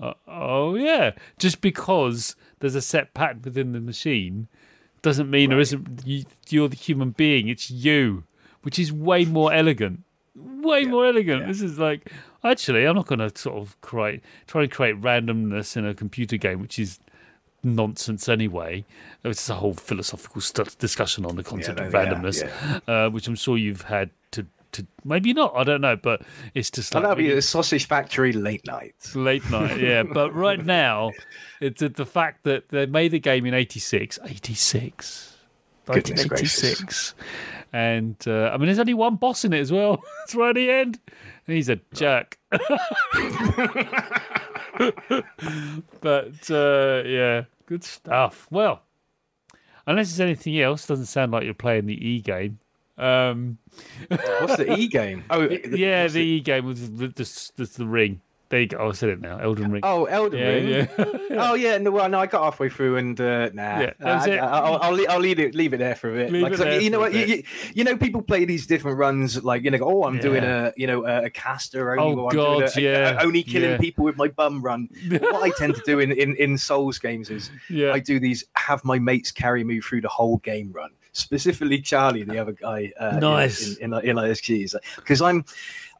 uh, 0.00 0.14
oh 0.28 0.76
yeah. 0.76 1.12
Just 1.38 1.60
because 1.60 2.36
there's 2.60 2.76
a 2.76 2.82
set 2.82 3.14
pattern 3.14 3.42
within 3.42 3.72
the 3.72 3.80
machine 3.80 4.46
doesn't 5.02 5.28
mean 5.28 5.50
right. 5.50 5.56
there 5.56 5.60
isn't. 5.60 6.02
You, 6.04 6.24
you're 6.48 6.68
the 6.68 6.76
human 6.76 7.10
being. 7.10 7.48
It's 7.48 7.68
you, 7.68 8.24
which 8.62 8.78
is 8.78 8.92
way 8.92 9.24
more 9.24 9.52
elegant. 9.52 10.04
Way 10.36 10.82
yeah. 10.82 10.88
more 10.88 11.06
elegant. 11.06 11.48
This 11.48 11.62
is 11.62 11.80
like 11.80 12.12
actually, 12.44 12.84
I'm 12.84 12.94
not 12.94 13.06
going 13.06 13.18
to 13.18 13.36
sort 13.36 13.56
of 13.56 13.80
create 13.80 14.22
try 14.46 14.62
and 14.62 14.70
create 14.70 15.00
randomness 15.00 15.76
in 15.76 15.84
a 15.84 15.94
computer 15.94 16.36
game, 16.36 16.60
which 16.60 16.78
is 16.78 17.00
nonsense 17.62 18.28
anyway. 18.28 18.84
It's 19.24 19.48
a 19.48 19.54
whole 19.54 19.74
philosophical 19.74 20.40
st- 20.40 20.78
discussion 20.78 21.24
on 21.24 21.36
the 21.36 21.44
concept 21.44 21.78
yeah, 21.78 21.86
of 21.86 21.92
randomness, 21.92 22.42
yeah, 22.42 22.80
yeah. 22.86 23.06
Uh, 23.06 23.10
which 23.10 23.26
I'm 23.26 23.34
sure 23.34 23.56
you've 23.56 23.82
had 23.82 24.10
to, 24.32 24.46
to 24.72 24.86
maybe 25.04 25.32
not. 25.32 25.54
I 25.56 25.64
don't 25.64 25.80
know, 25.80 25.96
but 25.96 26.22
it's 26.54 26.70
just 26.70 26.94
like 26.94 27.02
that'll 27.02 27.16
be 27.16 27.32
a 27.32 27.42
sausage 27.42 27.86
factory 27.86 28.32
late 28.32 28.66
night. 28.66 28.94
Late 29.14 29.48
night, 29.50 29.80
yeah. 29.80 30.02
but 30.14 30.34
right 30.34 30.64
now, 30.64 31.12
it's 31.60 31.80
the 31.80 32.06
fact 32.06 32.44
that 32.44 32.68
they 32.68 32.86
made 32.86 33.10
the 33.10 33.20
game 33.20 33.46
in 33.46 33.54
'86. 33.54 34.18
'86. 34.24 35.34
1986. 35.88 37.14
And 37.72 38.16
uh, 38.26 38.50
I 38.52 38.56
mean, 38.56 38.66
there's 38.66 38.78
only 38.78 38.94
one 38.94 39.16
boss 39.16 39.44
in 39.44 39.52
it 39.52 39.60
as 39.60 39.72
well. 39.72 40.02
it's 40.24 40.34
right 40.34 40.50
at 40.50 40.54
the 40.54 40.70
end, 40.70 41.00
and 41.48 41.56
he's 41.56 41.68
a 41.70 41.80
jerk. 41.94 42.38
but 46.00 46.50
uh, 46.50 47.02
yeah, 47.04 47.44
good 47.66 47.82
stuff. 47.82 48.46
Well, 48.50 48.82
unless 49.86 50.08
there's 50.08 50.20
anything 50.20 50.60
else, 50.60 50.86
doesn't 50.86 51.06
sound 51.06 51.32
like 51.32 51.44
you're 51.44 51.54
playing 51.54 51.86
the 51.86 52.06
E 52.06 52.20
game. 52.20 52.58
Um, 52.98 53.58
What's 54.08 54.56
the 54.56 54.74
E 54.78 54.88
game? 54.88 55.24
Oh, 55.30 55.46
the, 55.48 55.78
yeah, 55.78 56.06
the, 56.06 56.12
the 56.12 56.20
E 56.20 56.40
game 56.40 56.66
with 56.66 56.98
the, 56.98 57.08
the, 57.08 57.50
the, 57.56 57.64
the 57.64 57.86
ring. 57.86 58.20
There 58.50 58.60
you 58.60 58.66
go. 58.66 58.88
I 58.88 58.92
said 58.92 59.10
it 59.10 59.20
now. 59.20 59.38
Elden 59.38 59.70
Ring. 59.70 59.82
Oh, 59.84 60.06
Elden 60.06 60.38
yeah, 60.38 60.46
Ring. 60.48 60.68
yeah. 60.68 60.86
oh 61.32 61.52
yeah, 61.54 61.76
no, 61.76 61.90
well, 61.90 62.08
no, 62.08 62.18
I 62.18 62.26
got 62.26 62.42
halfway 62.44 62.70
through 62.70 62.96
and 62.96 63.20
uh, 63.20 63.50
nah, 63.52 63.80
Yeah, 63.80 63.92
that's 63.98 64.26
I, 64.26 64.30
it. 64.30 64.40
will 64.40 64.78
I'll, 64.82 64.92
leave, 64.92 65.06
I'll 65.10 65.18
leave 65.20 65.38
it, 65.38 65.54
leave 65.54 65.74
it 65.74 65.76
there 65.76 65.94
for 65.94 66.10
a 66.10 66.14
bit. 66.14 66.32
Leave 66.32 66.42
Like, 66.42 66.52
it 66.52 66.56
'cause, 66.56 66.64
there 66.64 66.80
you 66.80 66.88
know 66.88 67.00
what? 67.00 67.12
You, 67.12 67.42
you, 67.74 67.84
know, 67.84 67.96
people 67.98 68.22
play 68.22 68.46
these 68.46 68.66
different 68.66 68.96
runs, 68.96 69.44
like 69.44 69.64
you 69.64 69.70
know, 69.70 69.78
oh, 69.82 70.04
I'm 70.04 70.18
doing 70.18 70.44
a 70.44 70.72
you 70.78 70.86
know 70.86 71.04
a, 71.04 71.24
a 71.24 71.30
caster 71.30 71.92
only, 71.98 72.14
Oh, 72.14 72.20
or 72.24 72.30
I'm 72.30 72.36
doing 72.36 72.60
God, 72.60 72.76
a, 72.76 72.80
yeah, 72.80 73.20
a- 73.20 73.24
only 73.26 73.42
killing 73.42 73.72
yeah. 73.72 73.76
people 73.78 74.04
with 74.04 74.16
my 74.16 74.28
bum 74.28 74.62
run. 74.62 74.88
what 75.10 75.42
I 75.42 75.50
tend 75.50 75.74
to 75.74 75.82
do 75.84 75.98
in, 76.00 76.10
in 76.12 76.34
in 76.36 76.56
Souls 76.56 76.98
games 76.98 77.28
is 77.28 77.50
yeah. 77.68 77.92
I 77.92 77.98
do 77.98 78.18
these 78.18 78.44
have 78.54 78.82
my 78.82 78.98
mates 78.98 79.30
carry 79.30 79.62
me 79.62 79.80
through 79.80 80.00
the 80.00 80.08
whole 80.08 80.38
game 80.38 80.72
run. 80.72 80.90
Specifically, 81.12 81.80
Charlie, 81.80 82.22
the 82.22 82.38
other 82.38 82.52
guy, 82.52 82.92
uh, 83.00 83.10
in- 83.14 83.20
Nice. 83.20 83.76
in, 83.78 83.92
in, 83.92 84.00
in, 84.04 84.16
ISGs, 84.16 84.76
because 84.96 85.20
I'm 85.20 85.44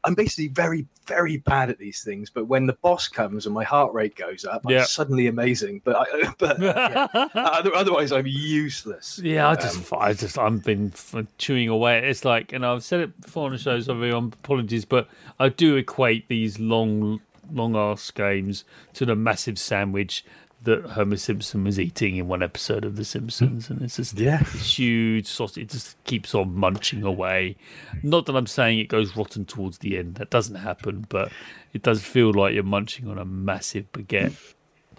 I'm 0.03 0.15
basically 0.15 0.47
very 0.47 0.85
very 1.05 1.37
bad 1.37 1.71
at 1.71 1.79
these 1.79 2.03
things. 2.03 2.29
But 2.29 2.45
when 2.45 2.67
the 2.67 2.73
boss 2.73 3.07
comes 3.07 3.47
and 3.47 3.55
my 3.55 3.63
heart 3.63 3.93
rate 3.93 4.15
goes 4.15 4.45
up, 4.45 4.61
Yeah. 4.69 4.81
I'm 4.81 4.85
suddenly 4.85 5.25
amazing. 5.25 5.81
But 5.83 5.95
I, 5.95 6.33
but 6.37 6.61
yeah. 6.61 7.07
Other- 7.33 7.73
otherwise, 7.73 8.11
I'm 8.11 8.27
useless. 8.27 9.19
Yeah, 9.23 9.49
I 9.49 9.55
just, 9.55 9.91
Um, 9.91 9.99
I 9.99 10.13
just, 10.13 10.37
I've 10.37 10.63
been 10.63 10.93
chewing 11.39 11.67
away. 11.69 12.07
It's 12.07 12.23
like, 12.25 12.53
and 12.53 12.63
I've 12.65 12.83
said 12.83 12.99
it 13.01 13.21
before 13.21 13.47
on 13.47 13.53
the 13.53 13.57
show, 13.57 13.79
so 13.79 13.93
everyone 13.93 14.25
apologies, 14.43 14.85
but 14.85 15.07
I 15.39 15.49
do 15.49 15.75
equate 15.77 16.27
these 16.27 16.59
long, 16.59 17.21
long 17.51 17.75
ass 17.75 18.11
games 18.11 18.63
to 18.93 19.05
the 19.05 19.15
massive 19.15 19.57
sandwich 19.57 20.23
that 20.63 20.83
Homer 20.85 21.15
Simpson 21.17 21.63
was 21.63 21.79
eating 21.79 22.17
in 22.17 22.27
one 22.27 22.43
episode 22.43 22.83
of 22.83 22.95
The 22.97 23.05
Simpsons, 23.05 23.69
and 23.69 23.81
it's 23.81 23.95
just 23.95 24.19
Yeah. 24.19 24.39
this 24.39 24.77
huge 24.77 25.25
sausage. 25.27 25.63
It 25.63 25.69
just 25.69 26.03
keeps 26.03 26.35
on 26.35 26.53
munching 26.55 27.03
away. 27.03 27.55
Not 28.03 28.25
that 28.25 28.35
I'm 28.35 28.47
saying 28.47 28.79
it 28.79 28.89
goes 28.89 29.15
rotten 29.15 29.45
towards 29.45 29.77
the 29.77 29.97
end. 29.97 30.15
That 30.15 30.29
doesn't 30.29 30.55
happen, 30.55 31.05
but 31.07 31.31
it 31.73 31.81
does 31.81 32.03
feel 32.03 32.33
like 32.33 32.53
you're 32.53 32.63
munching 32.63 33.07
on 33.07 33.17
a 33.17 33.25
massive 33.25 33.89
baguette. 33.93 34.33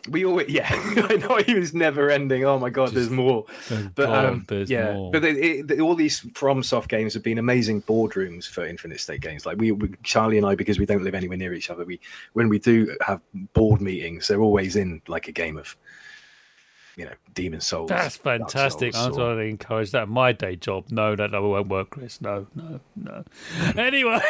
We 0.09 0.25
always, 0.25 0.49
yeah, 0.49 0.69
I 0.71 1.17
know 1.17 1.37
it 1.37 1.59
was 1.59 1.75
never 1.75 2.11
ending. 2.11 2.45
Oh 2.45 2.59
my 2.59 2.71
god, 2.71 2.91
there's 2.91 3.11
more. 3.11 3.45
But 3.69 4.07
God, 4.07 4.25
um, 4.25 4.45
there's 4.49 4.71
yeah, 4.71 4.95
more. 4.95 5.11
but 5.11 5.25
it, 5.25 5.71
it, 5.71 5.81
all 5.81 5.95
these 5.95 6.21
FromSoft 6.21 6.89
games 6.89 7.15
have 7.15 7.23
been 7.23 7.39
amazing 7.39 7.83
boardrooms 7.83 8.49
for 8.49 8.65
Infinite 8.65 9.01
State 9.01 9.21
games. 9.21 9.47
Like 9.47 9.59
we, 9.59 9.73
we, 9.73 9.91
Charlie 10.03 10.39
and 10.39 10.47
I, 10.47 10.55
because 10.55 10.79
we 10.79 10.87
don't 10.87 11.05
live 11.05 11.15
anywhere 11.15 11.37
near 11.37 11.55
each 11.55 11.71
other, 11.71 11.85
we 11.85 12.01
when 12.33 12.49
we 12.49 12.59
do 12.59 12.97
have 13.07 13.21
board 13.55 13.81
meetings, 13.81 14.29
they're 14.29 14.41
always 14.41 14.77
in 14.77 15.03
like 15.09 15.29
a 15.29 15.33
game 15.33 15.57
of, 15.57 15.77
you 16.97 17.05
know, 17.05 17.13
Demon's 17.35 17.67
Souls. 17.67 17.89
That's 17.89 18.17
fantastic. 18.17 18.95
Souls, 18.95 19.07
I'm 19.07 19.15
trying 19.15 19.37
to 19.37 19.43
encourage 19.43 19.91
that. 19.93 20.09
My 20.09 20.33
day 20.33 20.57
job. 20.57 20.87
No, 20.91 21.17
that 21.17 21.31
that 21.31 21.43
won't 21.43 21.69
work, 21.69 21.91
Chris. 21.91 22.21
No, 22.21 22.47
no, 22.55 22.81
no. 22.97 23.25
Anyway, 23.77 24.21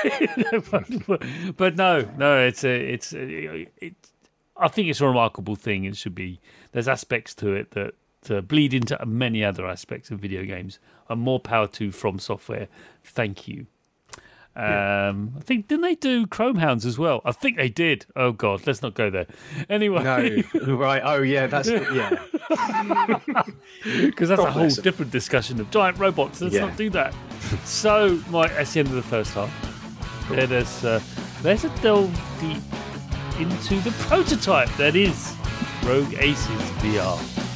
but, 0.71 1.23
but 1.57 1.77
no, 1.77 2.09
no. 2.17 2.47
It's 2.47 2.65
a, 2.65 2.93
it's 2.93 3.13
a, 3.15 3.69
it. 3.79 3.95
I 4.61 4.69
think 4.69 4.89
it's 4.89 5.01
a 5.01 5.07
remarkable 5.07 5.57
thing. 5.57 5.85
It 5.85 5.97
should 5.97 6.15
be. 6.15 6.41
There's 6.73 6.89
aspects 6.89 7.35
to 7.37 7.53
it 7.55 7.71
that 7.73 7.95
uh, 8.29 8.41
bleed 8.43 8.75
into 8.75 8.99
many 9.07 9.45
other 9.45 9.67
aspects 9.67 10.11
of 10.11 10.19
video 10.21 10.45
games. 10.45 10.79
And 11.09 11.21
more 11.21 11.41
power 11.41 11.67
to 11.69 11.91
From 11.91 12.19
Software. 12.19 12.69
Thank 13.03 13.49
you. 13.49 13.67
Um, 14.57 15.35
I 15.39 15.41
think 15.41 15.69
didn't 15.69 15.83
they 15.83 15.95
do 15.95 16.27
Chrome 16.27 16.57
Hounds 16.57 16.85
as 16.85 16.99
well? 16.99 17.23
I 17.25 17.31
think 17.33 17.57
they 17.57 17.69
did. 17.69 18.05
Oh 18.17 18.33
God, 18.33 18.67
let's 18.67 18.83
not 18.83 18.95
go 18.95 19.09
there. 19.09 19.27
Anyway, 19.69 20.03
No, 20.03 20.75
right? 20.75 21.01
Oh 21.05 21.23
yeah, 21.23 21.47
that's 21.47 21.69
yeah. 21.71 22.21
because 23.85 24.29
that's 24.29 24.43
a 24.43 24.51
whole 24.51 24.69
different 24.69 25.13
discussion 25.13 25.61
of 25.61 25.71
giant 25.71 25.99
robots. 25.99 26.41
Let's 26.41 26.55
Yeah. 26.55 26.63
not 26.67 26.77
do 26.77 26.91
that. 26.91 27.15
So, 27.65 28.21
Mike, 28.29 28.53
that's 28.55 28.73
the 28.75 28.81
end 28.81 28.89
of 28.89 28.95
the 28.97 29.03
first 29.03 29.35
half. 29.35 30.31
Let 30.31 30.51
us 30.53 30.85
uh, 30.85 31.01
let's 31.45 31.63
delve 31.81 32.13
deep 32.41 32.63
into 33.41 33.81
the 33.81 33.91
prototype 33.93 34.69
that 34.77 34.95
is 34.95 35.35
Rogue 35.85 36.15
Aces 36.19 36.47
VR. 36.83 37.50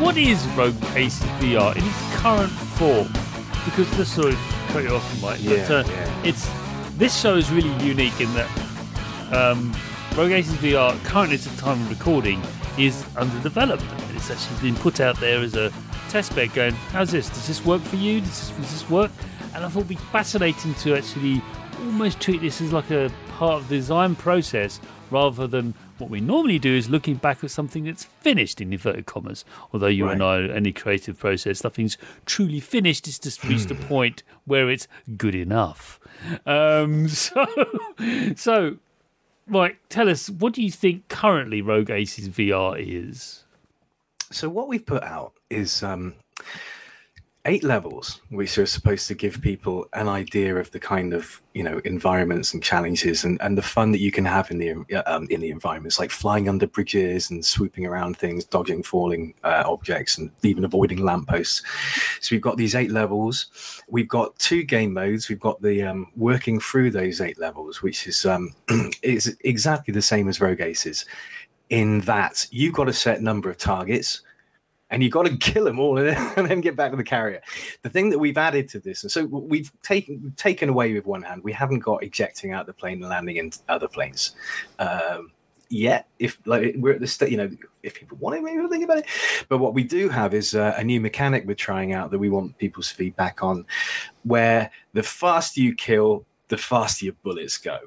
What 0.00 0.16
is 0.16 0.44
Rogue 0.56 0.74
Aces 0.94 1.26
VR 1.40 1.76
in 1.76 1.84
its 1.84 2.16
current 2.16 2.50
form? 2.50 3.06
Because 3.66 3.88
this 3.98 4.10
sort 4.10 4.32
of 4.32 4.38
cut 4.68 4.82
you 4.82 4.94
off, 4.94 5.22
Mike. 5.22 5.38
Yeah, 5.42 5.68
but, 5.68 5.86
uh, 5.86 5.90
yeah. 5.90 6.22
it's 6.24 6.50
this 6.96 7.18
show 7.18 7.36
is 7.36 7.50
really 7.50 7.72
unique 7.84 8.18
in 8.18 8.32
that 8.34 8.48
um, 9.32 9.74
Rogue 10.16 10.32
Aces 10.32 10.54
VR 10.56 11.02
currently 11.04 11.36
at 11.36 11.42
the 11.42 11.56
time 11.60 11.80
of 11.82 11.90
recording 11.90 12.42
is 12.78 13.04
under 13.16 13.38
development. 13.42 14.02
And 14.02 14.16
it's 14.16 14.30
actually 14.30 14.70
been 14.70 14.80
put 14.80 15.00
out 15.00 15.20
there 15.20 15.40
as 15.40 15.54
a 15.54 15.70
test 16.08 16.34
bed 16.34 16.52
going, 16.54 16.72
how's 16.92 17.10
this? 17.10 17.28
Does 17.28 17.46
this 17.46 17.64
work 17.64 17.82
for 17.82 17.96
you? 17.96 18.20
Does 18.20 18.28
this, 18.28 18.50
does 18.56 18.72
this 18.72 18.90
work? 18.90 19.10
And 19.54 19.64
I 19.64 19.68
thought 19.68 19.80
it'd 19.80 19.88
be 19.88 19.94
fascinating 19.96 20.74
to 20.76 20.96
actually 20.96 21.42
almost 21.78 22.20
treat 22.20 22.40
this 22.40 22.60
as 22.62 22.72
like 22.72 22.90
a 22.90 23.12
part 23.36 23.60
of 23.62 23.68
the 23.68 23.76
design 23.76 24.16
process 24.16 24.80
rather 25.10 25.46
than 25.46 25.74
what 26.00 26.10
we 26.10 26.20
normally 26.20 26.58
do 26.58 26.74
is 26.74 26.88
looking 26.88 27.16
back 27.16 27.44
at 27.44 27.50
something 27.50 27.84
that's 27.84 28.04
finished 28.04 28.60
in 28.60 28.72
inverted 28.72 29.06
commas. 29.06 29.44
Although 29.72 29.88
you 29.88 30.08
and 30.08 30.22
I, 30.22 30.42
any 30.42 30.72
creative 30.72 31.18
process, 31.18 31.62
nothing's 31.62 31.98
truly 32.26 32.60
finished. 32.60 33.06
It's 33.06 33.18
just 33.18 33.44
reached 33.44 33.70
a 33.70 33.74
point 33.74 34.22
where 34.44 34.70
it's 34.70 34.88
good 35.16 35.34
enough. 35.34 36.00
Um, 36.46 37.08
so, 37.08 37.46
so, 38.36 38.76
Mike, 39.46 39.78
tell 39.88 40.08
us 40.08 40.30
what 40.30 40.54
do 40.54 40.62
you 40.62 40.70
think 40.70 41.08
currently 41.08 41.60
Rogue 41.60 41.90
Aces 41.90 42.28
VR 42.28 42.76
is? 42.78 43.44
So 44.32 44.48
what 44.48 44.68
we've 44.68 44.86
put 44.86 45.02
out 45.02 45.32
is 45.50 45.82
um, 45.82 46.14
eight 47.46 47.64
levels, 47.64 48.20
which 48.28 48.58
are 48.58 48.66
supposed 48.66 49.08
to 49.08 49.14
give 49.14 49.40
people 49.40 49.86
an 49.94 50.08
idea 50.08 50.56
of 50.56 50.70
the 50.72 50.78
kind 50.78 51.14
of 51.14 51.40
you 51.54 51.62
know 51.62 51.80
environments 51.84 52.52
and 52.52 52.62
challenges 52.62 53.24
and, 53.24 53.40
and 53.40 53.56
the 53.56 53.62
fun 53.62 53.92
that 53.92 54.00
you 54.00 54.12
can 54.12 54.24
have 54.24 54.50
in 54.50 54.58
the 54.58 54.70
um, 55.06 55.26
in 55.30 55.40
the 55.40 55.50
environments, 55.50 55.98
like 55.98 56.10
flying 56.10 56.48
under 56.48 56.66
bridges 56.66 57.30
and 57.30 57.44
swooping 57.44 57.86
around 57.86 58.16
things, 58.16 58.44
dodging 58.44 58.82
falling 58.82 59.34
uh, 59.42 59.62
objects, 59.66 60.18
and 60.18 60.30
even 60.42 60.64
avoiding 60.64 61.02
lampposts. 61.02 61.62
So 62.20 62.34
we've 62.34 62.42
got 62.42 62.58
these 62.58 62.74
eight 62.74 62.90
levels. 62.90 63.46
We've 63.88 64.08
got 64.08 64.38
two 64.38 64.62
game 64.62 64.92
modes. 64.92 65.28
We've 65.28 65.40
got 65.40 65.62
the 65.62 65.82
um, 65.82 66.08
working 66.16 66.60
through 66.60 66.90
those 66.90 67.20
eight 67.20 67.38
levels, 67.38 67.82
which 67.82 68.06
is 68.06 68.26
um, 68.26 68.54
is 69.02 69.36
exactly 69.44 69.92
the 69.92 70.02
same 70.02 70.28
as 70.28 70.40
Rogue 70.40 70.60
Aces 70.60 71.06
in 71.70 72.00
that 72.00 72.46
you've 72.50 72.74
got 72.74 72.88
a 72.88 72.92
set 72.92 73.22
number 73.22 73.48
of 73.48 73.56
targets 73.56 74.22
and 74.90 75.02
you've 75.02 75.12
got 75.12 75.26
to 75.26 75.36
kill 75.38 75.64
them 75.64 75.78
all 75.78 75.98
and 75.98 76.48
then, 76.48 76.60
get 76.60 76.76
back 76.76 76.90
to 76.90 76.96
the 76.96 77.04
carrier. 77.04 77.40
The 77.82 77.90
thing 77.90 78.10
that 78.10 78.18
we've 78.18 78.36
added 78.36 78.68
to 78.70 78.80
this, 78.80 79.02
and 79.02 79.10
so 79.10 79.24
we've 79.24 79.72
taken 79.82 80.32
taken 80.36 80.68
away 80.68 80.92
with 80.92 81.06
one 81.06 81.22
hand, 81.22 81.42
we 81.42 81.52
haven't 81.52 81.80
got 81.80 82.02
ejecting 82.02 82.52
out 82.52 82.66
the 82.66 82.72
plane 82.72 83.00
and 83.00 83.08
landing 83.08 83.36
in 83.36 83.50
other 83.68 83.88
planes. 83.88 84.32
Um, 84.78 85.32
yet 85.70 86.08
if 86.18 86.36
like 86.46 86.74
we're 86.78 86.94
at 86.94 87.00
the 87.00 87.06
state 87.06 87.30
you 87.30 87.36
know 87.36 87.48
if 87.84 87.94
people 87.94 88.18
want 88.18 88.36
it 88.36 88.42
maybe 88.42 88.60
think 88.68 88.82
about 88.82 88.98
it 88.98 89.06
but 89.48 89.58
what 89.58 89.72
we 89.72 89.84
do 89.84 90.08
have 90.08 90.34
is 90.34 90.54
uh, 90.56 90.74
a 90.76 90.82
new 90.82 91.00
mechanic 91.00 91.46
we're 91.46 91.54
trying 91.54 91.92
out 91.92 92.10
that 92.10 92.18
we 92.18 92.28
want 92.28 92.58
people's 92.58 92.90
feedback 92.90 93.44
on 93.44 93.64
where 94.24 94.68
the 94.94 95.02
faster 95.02 95.60
you 95.60 95.72
kill 95.72 96.26
the 96.48 96.56
faster 96.56 97.04
your 97.04 97.14
bullets 97.22 97.56
go 97.56 97.78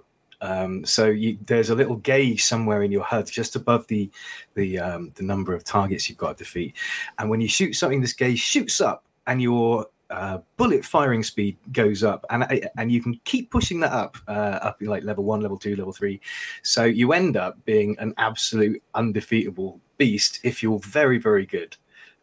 um, 0.44 0.84
so 0.84 1.06
you, 1.06 1.38
there's 1.46 1.70
a 1.70 1.76
little 1.76 1.96
gauge 1.96 2.44
somewhere 2.44 2.84
in 2.84 2.92
your 2.92 3.04
HUD 3.04 3.28
just 3.28 3.56
above 3.56 3.88
the 3.88 4.12
the 4.56 4.78
um, 4.78 5.12
the 5.16 5.24
number 5.24 5.54
of 5.54 5.64
targets 5.64 6.10
you've 6.10 6.18
got 6.18 6.38
to 6.38 6.44
defeat, 6.44 6.76
and 7.18 7.30
when 7.30 7.40
you 7.40 7.48
shoot 7.48 7.74
something, 7.74 8.02
this 8.02 8.12
gauge 8.12 8.40
shoots 8.40 8.82
up, 8.82 9.06
and 9.26 9.42
your 9.42 9.88
uh, 10.10 10.40
bullet 10.58 10.84
firing 10.84 11.24
speed 11.24 11.58
goes 11.72 12.04
up, 12.04 12.26
and 12.30 12.70
and 12.78 12.92
you 12.92 13.02
can 13.02 13.18
keep 13.24 13.52
pushing 13.52 13.80
that 13.80 13.94
up, 13.94 14.18
uh, 14.28 14.60
up 14.62 14.78
like 14.82 15.06
level 15.06 15.24
one, 15.24 15.40
level 15.40 15.58
two, 15.58 15.78
level 15.78 15.94
three. 15.94 16.20
So 16.62 16.84
you 16.84 17.14
end 17.14 17.38
up 17.38 17.64
being 17.64 17.96
an 18.00 18.14
absolute 18.18 18.84
undefeatable 18.96 19.80
beast 19.98 20.42
if 20.44 20.62
you're 20.62 20.80
very, 20.80 21.20
very 21.20 21.46
good 21.46 21.78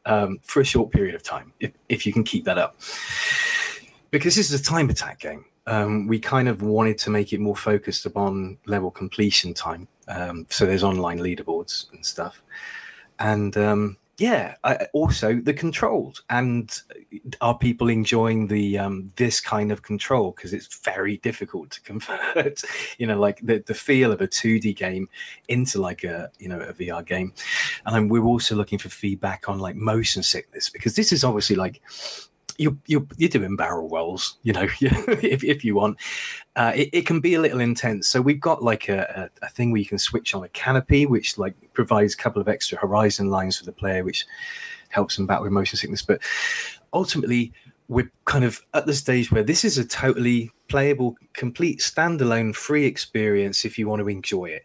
um, 0.05 0.41
for 0.43 0.61
a 0.61 0.65
short 0.65 0.93
period 0.93 1.15
of 1.15 1.23
time. 1.23 1.55
If 1.59 1.73
if 1.89 2.07
you 2.07 2.13
can 2.13 2.25
keep 2.25 2.45
that 2.45 2.59
up, 2.59 2.77
because 4.11 4.37
this 4.37 4.53
is 4.53 4.61
a 4.61 4.63
time 4.63 4.91
attack 4.91 5.21
game 5.21 5.47
um, 5.67 6.07
we 6.07 6.19
kind 6.19 6.49
of 6.49 6.63
wanted 6.63 6.99
to 6.99 7.11
make 7.11 7.33
it 7.33 7.41
more 7.41 7.57
focused 7.57 8.07
upon 8.07 8.59
level 8.67 8.91
completion 8.91 9.55
time. 9.55 9.89
Um, 10.09 10.47
so 10.51 10.67
there's 10.67 10.83
online 10.83 11.19
leaderboards 11.19 11.93
and 11.93 12.05
stuff. 12.05 12.43
And 13.19 13.57
um, 13.57 13.97
yeah, 14.21 14.57
I, 14.65 14.87
also 14.93 15.35
the 15.35 15.55
controls. 15.55 16.23
And 16.29 16.71
are 17.41 17.57
people 17.57 17.89
enjoying 17.89 18.47
the 18.49 18.79
um, 18.79 19.11
this 19.17 19.41
kind 19.41 19.73
of 19.73 19.83
control? 19.83 20.33
Because 20.33 20.53
it's 20.53 20.79
very 20.81 21.17
difficult 21.19 21.71
to 21.71 21.81
convert, 21.83 22.63
you 22.99 23.07
know, 23.07 23.19
like 23.19 23.41
the, 23.43 23.65
the 23.67 23.75
feel 23.75 24.13
of 24.13 24.21
a 24.21 24.29
2D 24.29 24.77
game 24.77 25.09
into 25.49 25.81
like 25.81 26.05
a 26.05 26.31
you 26.39 26.49
know 26.49 26.61
a 26.61 26.75
VR 26.75 27.05
game. 27.05 27.33
And 27.87 28.11
we're 28.11 28.25
also 28.25 28.55
looking 28.55 28.79
for 28.79 28.91
feedback 28.91 29.49
on 29.49 29.59
like 29.59 29.77
motion 29.77 30.23
sickness 30.23 30.69
because 30.69 30.97
this 30.97 31.13
is 31.13 31.25
obviously 31.25 31.57
like 31.57 31.81
you're, 32.61 32.77
you're, 32.87 33.07
you're 33.17 33.31
doing 33.31 33.57
barrel 33.57 33.89
rolls, 33.89 34.37
you 34.43 34.53
know, 34.53 34.67
if, 34.81 35.43
if 35.43 35.65
you 35.65 35.75
want. 35.75 35.97
Uh, 36.57 36.73
it, 36.75 36.91
it, 36.93 37.07
can 37.07 37.19
be 37.19 37.35
a 37.35 37.41
little 37.41 37.61
intense. 37.61 38.07
So 38.07 38.21
we've 38.21 38.41
got 38.41 38.63
like 38.63 38.89
a, 38.91 39.31
a, 39.43 39.47
a, 39.47 39.49
thing 39.49 39.73
where 39.73 39.79
you 39.79 39.87
can 39.87 39.99
switch 39.99 40.35
on 40.35 40.45
a 40.45 40.49
canopy, 40.51 41.07
which 41.07 41.39
like 41.39 41.55
provides 41.73 42.13
a 42.13 42.19
couple 42.19 42.43
of 42.43 42.49
extra 42.49 42.77
horizon 42.77 43.31
lines 43.31 43.59
for 43.59 43.65
the 43.65 43.73
player, 43.73 44.05
which 44.05 44.27
helps 44.91 45.17
them 45.17 45.27
back 45.27 45.41
with 45.41 45.53
motion 45.53 45.79
sickness. 45.79 46.03
But 46.03 46.21
ultimately, 46.93 47.55
we're 47.89 48.13
kind 48.27 48.45
of 48.45 48.61
at 48.75 48.85
the 48.85 48.95
stage 48.95 49.33
where 49.33 49.43
this 49.43 49.65
is 49.65 49.79
a 49.79 49.85
totally 49.85 50.51
playable, 50.69 51.17
complete 51.33 51.79
standalone 51.79 52.55
free 52.55 52.85
experience 52.85 53.65
if 53.65 53.79
you 53.79 53.89
want 53.89 54.01
to 54.01 54.09
enjoy 54.09 54.47
it. 54.47 54.65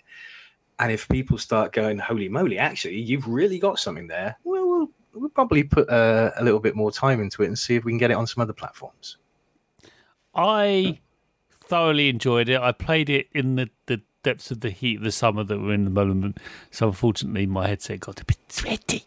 And 0.79 0.91
if 0.91 1.07
people 1.07 1.37
start 1.37 1.71
going, 1.71 1.97
holy 1.97 2.27
moly, 2.27 2.57
actually, 2.57 2.99
you've 2.99 3.27
really 3.27 3.57
got 3.57 3.79
something 3.79 4.07
there, 4.07 4.37
well, 4.43 4.64
we'll 5.15 5.29
probably 5.29 5.63
put 5.63 5.89
uh, 5.89 6.31
a 6.37 6.43
little 6.43 6.59
bit 6.59 6.75
more 6.75 6.91
time 6.91 7.21
into 7.21 7.43
it 7.43 7.47
and 7.47 7.57
see 7.57 7.75
if 7.75 7.83
we 7.83 7.91
can 7.91 7.97
get 7.97 8.11
it 8.11 8.15
on 8.15 8.27
some 8.27 8.41
other 8.41 8.53
platforms. 8.53 9.17
I 10.33 10.99
thoroughly 11.63 12.09
enjoyed 12.09 12.49
it. 12.49 12.59
I 12.59 12.71
played 12.71 13.09
it 13.09 13.27
in 13.33 13.55
the, 13.55 13.69
the 13.85 14.01
depths 14.23 14.51
of 14.51 14.61
the 14.61 14.69
heat 14.69 14.97
of 14.97 15.03
the 15.03 15.11
summer 15.11 15.43
that 15.43 15.59
we're 15.59 15.73
in 15.73 15.85
the 15.85 15.89
moment. 15.89 16.37
So 16.71 16.87
unfortunately, 16.87 17.45
my 17.45 17.67
headset 17.67 18.01
got 18.01 18.19
a 18.21 18.25
bit 18.25 18.37
sweaty. 18.49 19.05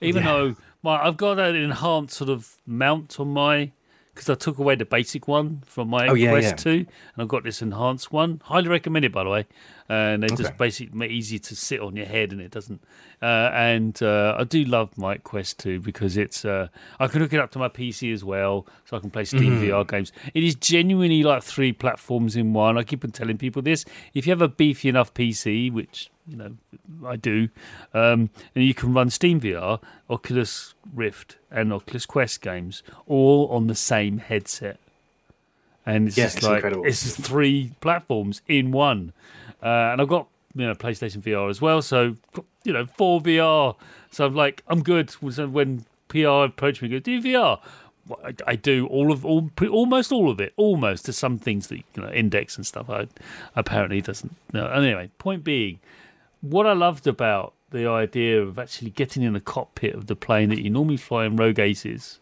Even 0.00 0.24
yeah. 0.24 0.32
though 0.32 0.56
my 0.82 1.04
I've 1.04 1.16
got 1.16 1.38
an 1.38 1.56
enhanced 1.56 2.16
sort 2.16 2.30
of 2.30 2.56
mount 2.66 3.18
on 3.18 3.28
my 3.28 3.72
because 4.14 4.30
I 4.30 4.34
took 4.34 4.58
away 4.58 4.74
the 4.74 4.84
basic 4.84 5.28
one 5.28 5.62
from 5.64 5.88
my 5.88 6.08
oh, 6.08 6.14
yeah, 6.14 6.30
Quest 6.30 6.46
yeah. 6.46 6.54
2 6.54 6.70
and 6.70 6.88
I've 7.18 7.28
got 7.28 7.44
this 7.44 7.62
enhanced 7.62 8.12
one. 8.12 8.42
Highly 8.44 8.68
recommend 8.68 9.04
it, 9.04 9.12
by 9.12 9.22
the 9.22 9.30
way. 9.30 9.46
And 9.88 10.22
they 10.22 10.26
okay. 10.26 10.36
just 10.36 10.56
basically 10.58 10.98
make 10.98 11.10
it 11.10 11.14
easy 11.14 11.38
to 11.38 11.56
sit 11.56 11.80
on 11.80 11.96
your 11.96 12.06
head 12.06 12.32
and 12.32 12.40
it 12.40 12.50
doesn't. 12.50 12.82
Uh, 13.22 13.50
and 13.52 14.00
uh, 14.02 14.36
I 14.38 14.44
do 14.44 14.64
love 14.64 14.96
my 14.98 15.16
Quest 15.16 15.58
2 15.60 15.80
because 15.80 16.16
it's 16.16 16.44
uh, 16.44 16.68
I 17.00 17.06
can 17.08 17.20
hook 17.20 17.32
it 17.32 17.40
up 17.40 17.50
to 17.52 17.58
my 17.58 17.68
PC 17.68 18.12
as 18.12 18.22
well 18.22 18.66
so 18.84 18.96
I 18.96 19.00
can 19.00 19.10
play 19.10 19.24
Steam 19.24 19.60
mm-hmm. 19.60 19.64
VR 19.64 19.88
games. 19.88 20.12
It 20.34 20.44
is 20.44 20.54
genuinely 20.54 21.22
like 21.22 21.42
three 21.42 21.72
platforms 21.72 22.36
in 22.36 22.52
one. 22.52 22.76
I 22.76 22.82
keep 22.82 23.02
on 23.02 23.12
telling 23.12 23.38
people 23.38 23.62
this. 23.62 23.84
If 24.12 24.26
you 24.26 24.32
have 24.32 24.42
a 24.42 24.48
beefy 24.48 24.88
enough 24.88 25.14
PC, 25.14 25.72
which 25.72 26.10
you 26.28 26.36
know, 26.36 26.56
I 27.06 27.16
do. 27.16 27.48
Um, 27.94 28.30
and 28.54 28.64
you 28.64 28.74
can 28.74 28.92
run 28.92 29.10
Steam 29.10 29.40
VR, 29.40 29.80
Oculus 30.10 30.74
Rift, 30.94 31.38
and 31.50 31.72
Oculus 31.72 32.06
Quest 32.06 32.42
games 32.42 32.82
all 33.06 33.48
on 33.48 33.66
the 33.66 33.74
same 33.74 34.18
headset. 34.18 34.78
And 35.88 36.08
it's 36.08 36.18
yeah, 36.18 36.24
just 36.24 36.36
it's 36.36 36.46
like 36.46 36.56
incredible. 36.56 36.84
it's 36.84 37.16
three 37.16 37.72
platforms 37.80 38.42
in 38.46 38.72
one. 38.72 39.14
Uh, 39.62 39.90
and 39.92 40.02
I've 40.02 40.08
got 40.08 40.28
you 40.54 40.66
know 40.66 40.74
PlayStation 40.74 41.22
VR 41.22 41.48
as 41.48 41.62
well, 41.62 41.80
so 41.80 42.14
you 42.62 42.74
know 42.74 42.84
four 42.84 43.22
VR. 43.22 43.74
So 44.10 44.26
I'm 44.26 44.34
like 44.34 44.62
I'm 44.68 44.82
good. 44.82 45.10
So 45.10 45.48
when 45.48 45.86
PR 46.08 46.44
approached 46.44 46.82
me, 46.82 46.88
go 46.88 46.98
do 46.98 47.22
VR. 47.22 47.58
I, 48.22 48.34
I, 48.46 48.56
do 48.56 48.86
all 48.86 49.12
of 49.12 49.24
all 49.24 49.50
almost 49.70 50.12
all 50.12 50.30
of 50.30 50.40
it, 50.40 50.52
almost 50.56 51.06
to 51.06 51.12
some 51.12 51.38
things 51.38 51.68
that 51.68 51.76
you 51.76 52.02
know 52.02 52.10
index 52.10 52.56
and 52.56 52.66
stuff. 52.66 52.90
I 52.90 53.06
apparently 53.56 54.02
doesn't. 54.02 54.36
No, 54.52 54.66
anyway, 54.66 55.10
point 55.16 55.42
being, 55.42 55.78
what 56.42 56.66
I 56.66 56.74
loved 56.74 57.06
about 57.06 57.54
the 57.70 57.86
idea 57.86 58.42
of 58.42 58.58
actually 58.58 58.90
getting 58.90 59.22
in 59.22 59.32
the 59.32 59.40
cockpit 59.40 59.94
of 59.94 60.06
the 60.06 60.16
plane 60.16 60.50
that 60.50 60.62
you 60.62 60.68
normally 60.68 60.96
fly 60.98 61.24
in 61.24 61.36
Rogue 61.36 61.58
Aces, 61.58 62.18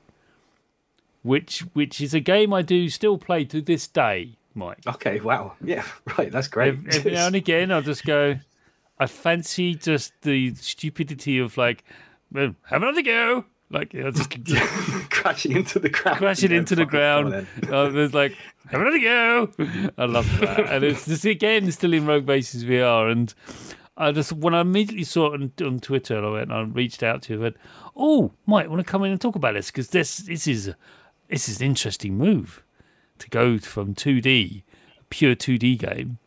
which 1.26 1.60
which 1.72 2.00
is 2.00 2.14
a 2.14 2.20
game 2.20 2.52
I 2.52 2.62
do 2.62 2.88
still 2.88 3.18
play 3.18 3.44
to 3.46 3.60
this 3.60 3.86
day, 3.86 4.36
Mike. 4.54 4.86
Okay, 4.86 5.20
wow, 5.20 5.54
yeah, 5.62 5.84
right, 6.18 6.30
that's 6.30 6.48
great. 6.48 6.68
Every, 6.68 6.92
every 6.92 7.12
now 7.12 7.26
and 7.26 7.36
again, 7.36 7.72
I'll 7.72 7.82
just 7.82 8.04
go. 8.04 8.36
I 8.98 9.06
fancy 9.06 9.74
just 9.74 10.12
the 10.22 10.54
stupidity 10.54 11.38
of 11.38 11.58
like, 11.58 11.84
well, 12.32 12.54
have 12.66 12.82
another 12.82 13.02
go. 13.02 13.44
Like, 13.68 13.92
you 13.92 14.04
know, 14.04 14.12
just 14.12 14.30
crashing 15.10 15.52
into 15.52 15.80
the 15.80 15.88
ground. 15.88 16.18
Crashing 16.18 16.52
into 16.52 16.76
the 16.76 16.86
ground. 16.86 17.46
Uh, 17.68 17.88
there's 17.88 18.14
like, 18.14 18.36
have 18.70 18.80
another 18.80 19.00
go. 19.00 19.50
I 19.98 20.04
love 20.04 20.40
that. 20.40 20.60
and 20.70 20.84
it's 20.84 21.04
just, 21.04 21.24
again, 21.24 21.70
still 21.72 21.92
in 21.92 22.06
Rogue 22.06 22.30
Aces 22.30 22.64
VR. 22.64 23.10
And 23.10 23.34
I 23.96 24.12
just 24.12 24.32
when 24.32 24.54
I 24.54 24.60
immediately 24.60 25.04
saw 25.04 25.32
it 25.32 25.40
on, 25.40 25.52
on 25.66 25.80
Twitter, 25.80 26.24
I 26.24 26.30
went, 26.30 26.52
I 26.52 26.60
reached 26.62 27.02
out 27.02 27.22
to 27.22 27.34
you, 27.34 27.44
and 27.44 27.56
oh, 27.96 28.32
Mike, 28.46 28.68
want 28.68 28.80
to 28.80 28.90
come 28.90 29.02
in 29.04 29.10
and 29.10 29.20
talk 29.20 29.36
about 29.36 29.54
this 29.54 29.70
because 29.70 29.88
this 29.88 30.18
this 30.18 30.46
is 30.46 30.72
this 31.28 31.48
is 31.48 31.60
an 31.60 31.66
interesting 31.66 32.16
move 32.16 32.62
to 33.18 33.28
go 33.30 33.58
from 33.58 33.94
2D, 33.94 34.62
pure 35.10 35.34
2D 35.34 35.78
game, 35.78 36.18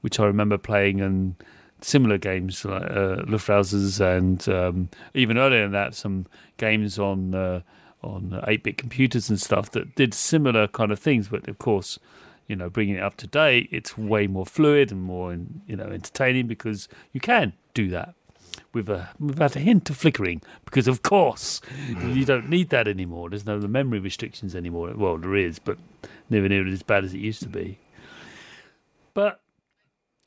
which 0.00 0.20
I 0.20 0.24
remember 0.26 0.58
playing 0.58 1.00
and 1.00 1.34
similar 1.80 2.18
games 2.18 2.64
like 2.64 2.82
uh, 2.82 3.22
and 4.00 4.48
um, 4.48 4.88
even 5.14 5.38
earlier 5.38 5.62
than 5.62 5.72
that, 5.72 5.94
some 5.94 6.26
games 6.56 6.98
on 6.98 7.34
uh, 7.34 7.60
on 8.02 8.40
8-bit 8.46 8.78
computers 8.78 9.28
and 9.30 9.40
stuff 9.40 9.70
that 9.72 9.94
did 9.96 10.14
similar 10.14 10.68
kind 10.68 10.92
of 10.92 10.98
things, 10.98 11.28
but 11.28 11.48
of 11.48 11.58
course 11.58 11.98
you 12.46 12.54
know, 12.54 12.70
bringing 12.70 12.96
it 12.96 13.02
up 13.02 13.16
to 13.16 13.26
date, 13.26 13.68
it's 13.72 13.98
way 13.98 14.26
more 14.26 14.46
fluid 14.46 14.92
and 14.92 15.02
more, 15.02 15.36
you 15.66 15.76
know, 15.76 15.86
entertaining 15.86 16.46
because 16.46 16.88
you 17.12 17.20
can 17.20 17.52
do 17.74 17.88
that 17.88 18.14
with 18.76 18.88
a 18.90 19.08
without 19.18 19.56
a 19.56 19.58
hint 19.58 19.90
of 19.90 19.96
flickering. 19.96 20.42
Because 20.64 20.86
of 20.86 21.02
course, 21.02 21.60
you 21.88 22.24
don't 22.24 22.48
need 22.48 22.68
that 22.68 22.86
anymore. 22.86 23.30
There's 23.30 23.46
no 23.46 23.58
the 23.58 23.66
memory 23.66 23.98
restrictions 23.98 24.54
anymore. 24.54 24.92
Well, 24.94 25.16
there 25.16 25.34
is, 25.34 25.58
but 25.58 25.78
never 26.30 26.48
near 26.48 26.66
as 26.68 26.82
bad 26.82 27.04
as 27.04 27.14
it 27.14 27.18
used 27.18 27.42
to 27.42 27.48
be. 27.48 27.78
But 29.14 29.40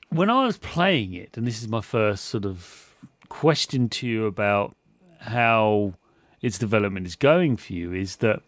when 0.09 0.29
I 0.29 0.45
was 0.45 0.57
playing 0.57 1.13
it, 1.13 1.38
and 1.38 1.45
this 1.45 1.62
is 1.62 1.67
my 1.67 1.81
first 1.81 2.25
sort 2.25 2.45
of 2.45 2.95
question 3.29 3.88
to 3.89 4.07
you 4.07 4.25
about 4.25 4.75
how 5.19 5.93
its 6.41 6.57
development 6.57 7.05
is 7.05 7.15
going 7.15 7.55
for 7.55 7.73
you, 7.73 7.93
is 7.93 8.17
that 8.17 8.41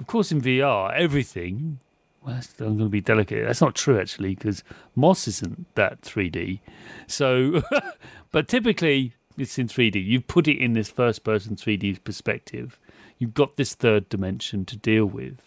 of 0.00 0.06
course 0.08 0.32
in 0.32 0.40
VR 0.40 0.92
everything 0.94 1.78
well, 2.22 2.40
I'm 2.58 2.76
going 2.76 2.78
to 2.78 2.88
be 2.88 3.00
delicate. 3.00 3.46
That's 3.46 3.62
not 3.62 3.74
true, 3.74 3.98
actually, 3.98 4.34
because 4.34 4.62
Moss 4.94 5.26
isn't 5.26 5.74
that 5.74 6.02
3D. 6.02 6.60
So, 7.06 7.62
but 8.32 8.48
typically 8.48 9.14
it's 9.36 9.58
in 9.58 9.68
3D. 9.68 10.04
You've 10.04 10.26
put 10.26 10.48
it 10.48 10.58
in 10.58 10.74
this 10.74 10.90
first 10.90 11.24
person 11.24 11.56
3D 11.56 12.04
perspective. 12.04 12.78
You've 13.18 13.34
got 13.34 13.56
this 13.56 13.74
third 13.74 14.08
dimension 14.08 14.64
to 14.66 14.76
deal 14.76 15.06
with. 15.06 15.42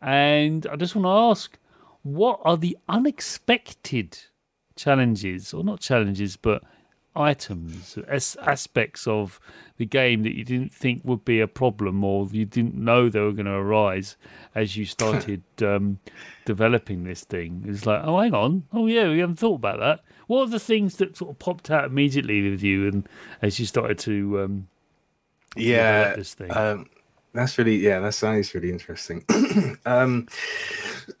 And 0.00 0.66
I 0.66 0.76
just 0.76 0.94
want 0.94 1.04
to 1.04 1.40
ask 1.40 1.58
what 2.02 2.40
are 2.44 2.56
the 2.56 2.78
unexpected 2.88 4.18
challenges, 4.76 5.52
or 5.52 5.62
not 5.62 5.80
challenges, 5.80 6.36
but 6.36 6.62
items, 7.16 7.98
as 8.08 8.36
aspects 8.42 9.06
of 9.06 9.40
the 9.76 9.86
game 9.86 10.22
that 10.22 10.34
you 10.36 10.44
didn't 10.44 10.72
think 10.72 11.02
would 11.04 11.24
be 11.24 11.40
a 11.40 11.48
problem 11.48 12.04
or 12.04 12.28
you 12.30 12.44
didn't 12.44 12.74
know 12.74 13.08
they 13.08 13.20
were 13.20 13.32
going 13.32 13.46
to 13.46 13.52
arise 13.52 14.16
as 14.54 14.76
you 14.76 14.84
started 14.84 15.42
um, 15.62 15.98
developing 16.44 17.04
this 17.04 17.24
thing? 17.24 17.64
It's 17.66 17.86
like, 17.86 18.02
oh, 18.04 18.18
hang 18.20 18.34
on. 18.34 18.64
Oh, 18.72 18.86
yeah, 18.86 19.08
we 19.08 19.18
haven't 19.18 19.36
thought 19.36 19.56
about 19.56 19.80
that. 19.80 20.00
What 20.26 20.42
are 20.42 20.50
the 20.50 20.60
things 20.60 20.96
that 20.96 21.16
sort 21.16 21.30
of 21.30 21.38
popped 21.38 21.70
out 21.70 21.84
immediately 21.86 22.50
with 22.50 22.62
you 22.62 22.86
and 22.86 23.08
as 23.42 23.58
you 23.58 23.66
started 23.66 23.98
to 24.00 24.40
um, 24.40 24.68
Yeah, 25.56 26.14
this 26.14 26.34
thing. 26.34 26.50
um, 26.56 26.86
that's 27.32 27.58
really 27.58 27.76
yeah, 27.76 28.00
that 28.00 28.14
sounds 28.14 28.54
really 28.54 28.70
interesting. 28.70 29.24
um, 29.86 30.26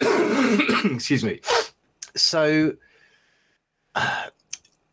excuse 0.00 1.24
me. 1.24 1.40
So, 2.16 2.74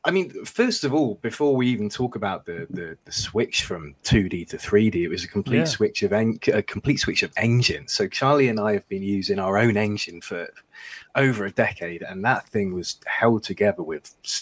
I 0.08 0.12
mean, 0.12 0.46
first 0.46 0.86
of 0.86 0.94
all, 0.94 1.16
before 1.16 1.54
we 1.54 1.68
even 1.68 1.90
talk 1.90 2.16
about 2.16 2.46
the 2.46 2.66
the, 2.70 2.98
the 3.04 3.12
switch 3.12 3.64
from 3.66 3.94
two 4.04 4.30
D 4.30 4.46
to 4.46 4.58
three 4.58 4.90
D, 4.90 5.04
it 5.04 5.10
was 5.10 5.26
a 5.26 5.28
complete 5.28 5.58
Yeah. 5.60 5.66
switch 5.66 6.02
of 6.02 6.14
en- 6.14 6.40
a 6.54 6.64
complete 6.64 6.98
switch 6.98 7.24
of 7.24 7.32
engine. 7.36 7.88
So 7.90 8.08
Charlie 8.08 8.48
and 8.48 8.58
I 8.60 8.72
have 8.74 8.88
been 8.88 9.04
using 9.04 9.38
our 9.38 9.58
own 9.58 9.76
engine 9.76 10.22
for 10.22 10.48
over 11.16 11.46
a 11.46 11.52
decade, 11.52 12.04
and 12.04 12.24
that 12.24 12.48
thing 12.48 12.74
was 12.74 12.98
held 13.06 13.44
together 13.44 13.84
with. 13.84 14.16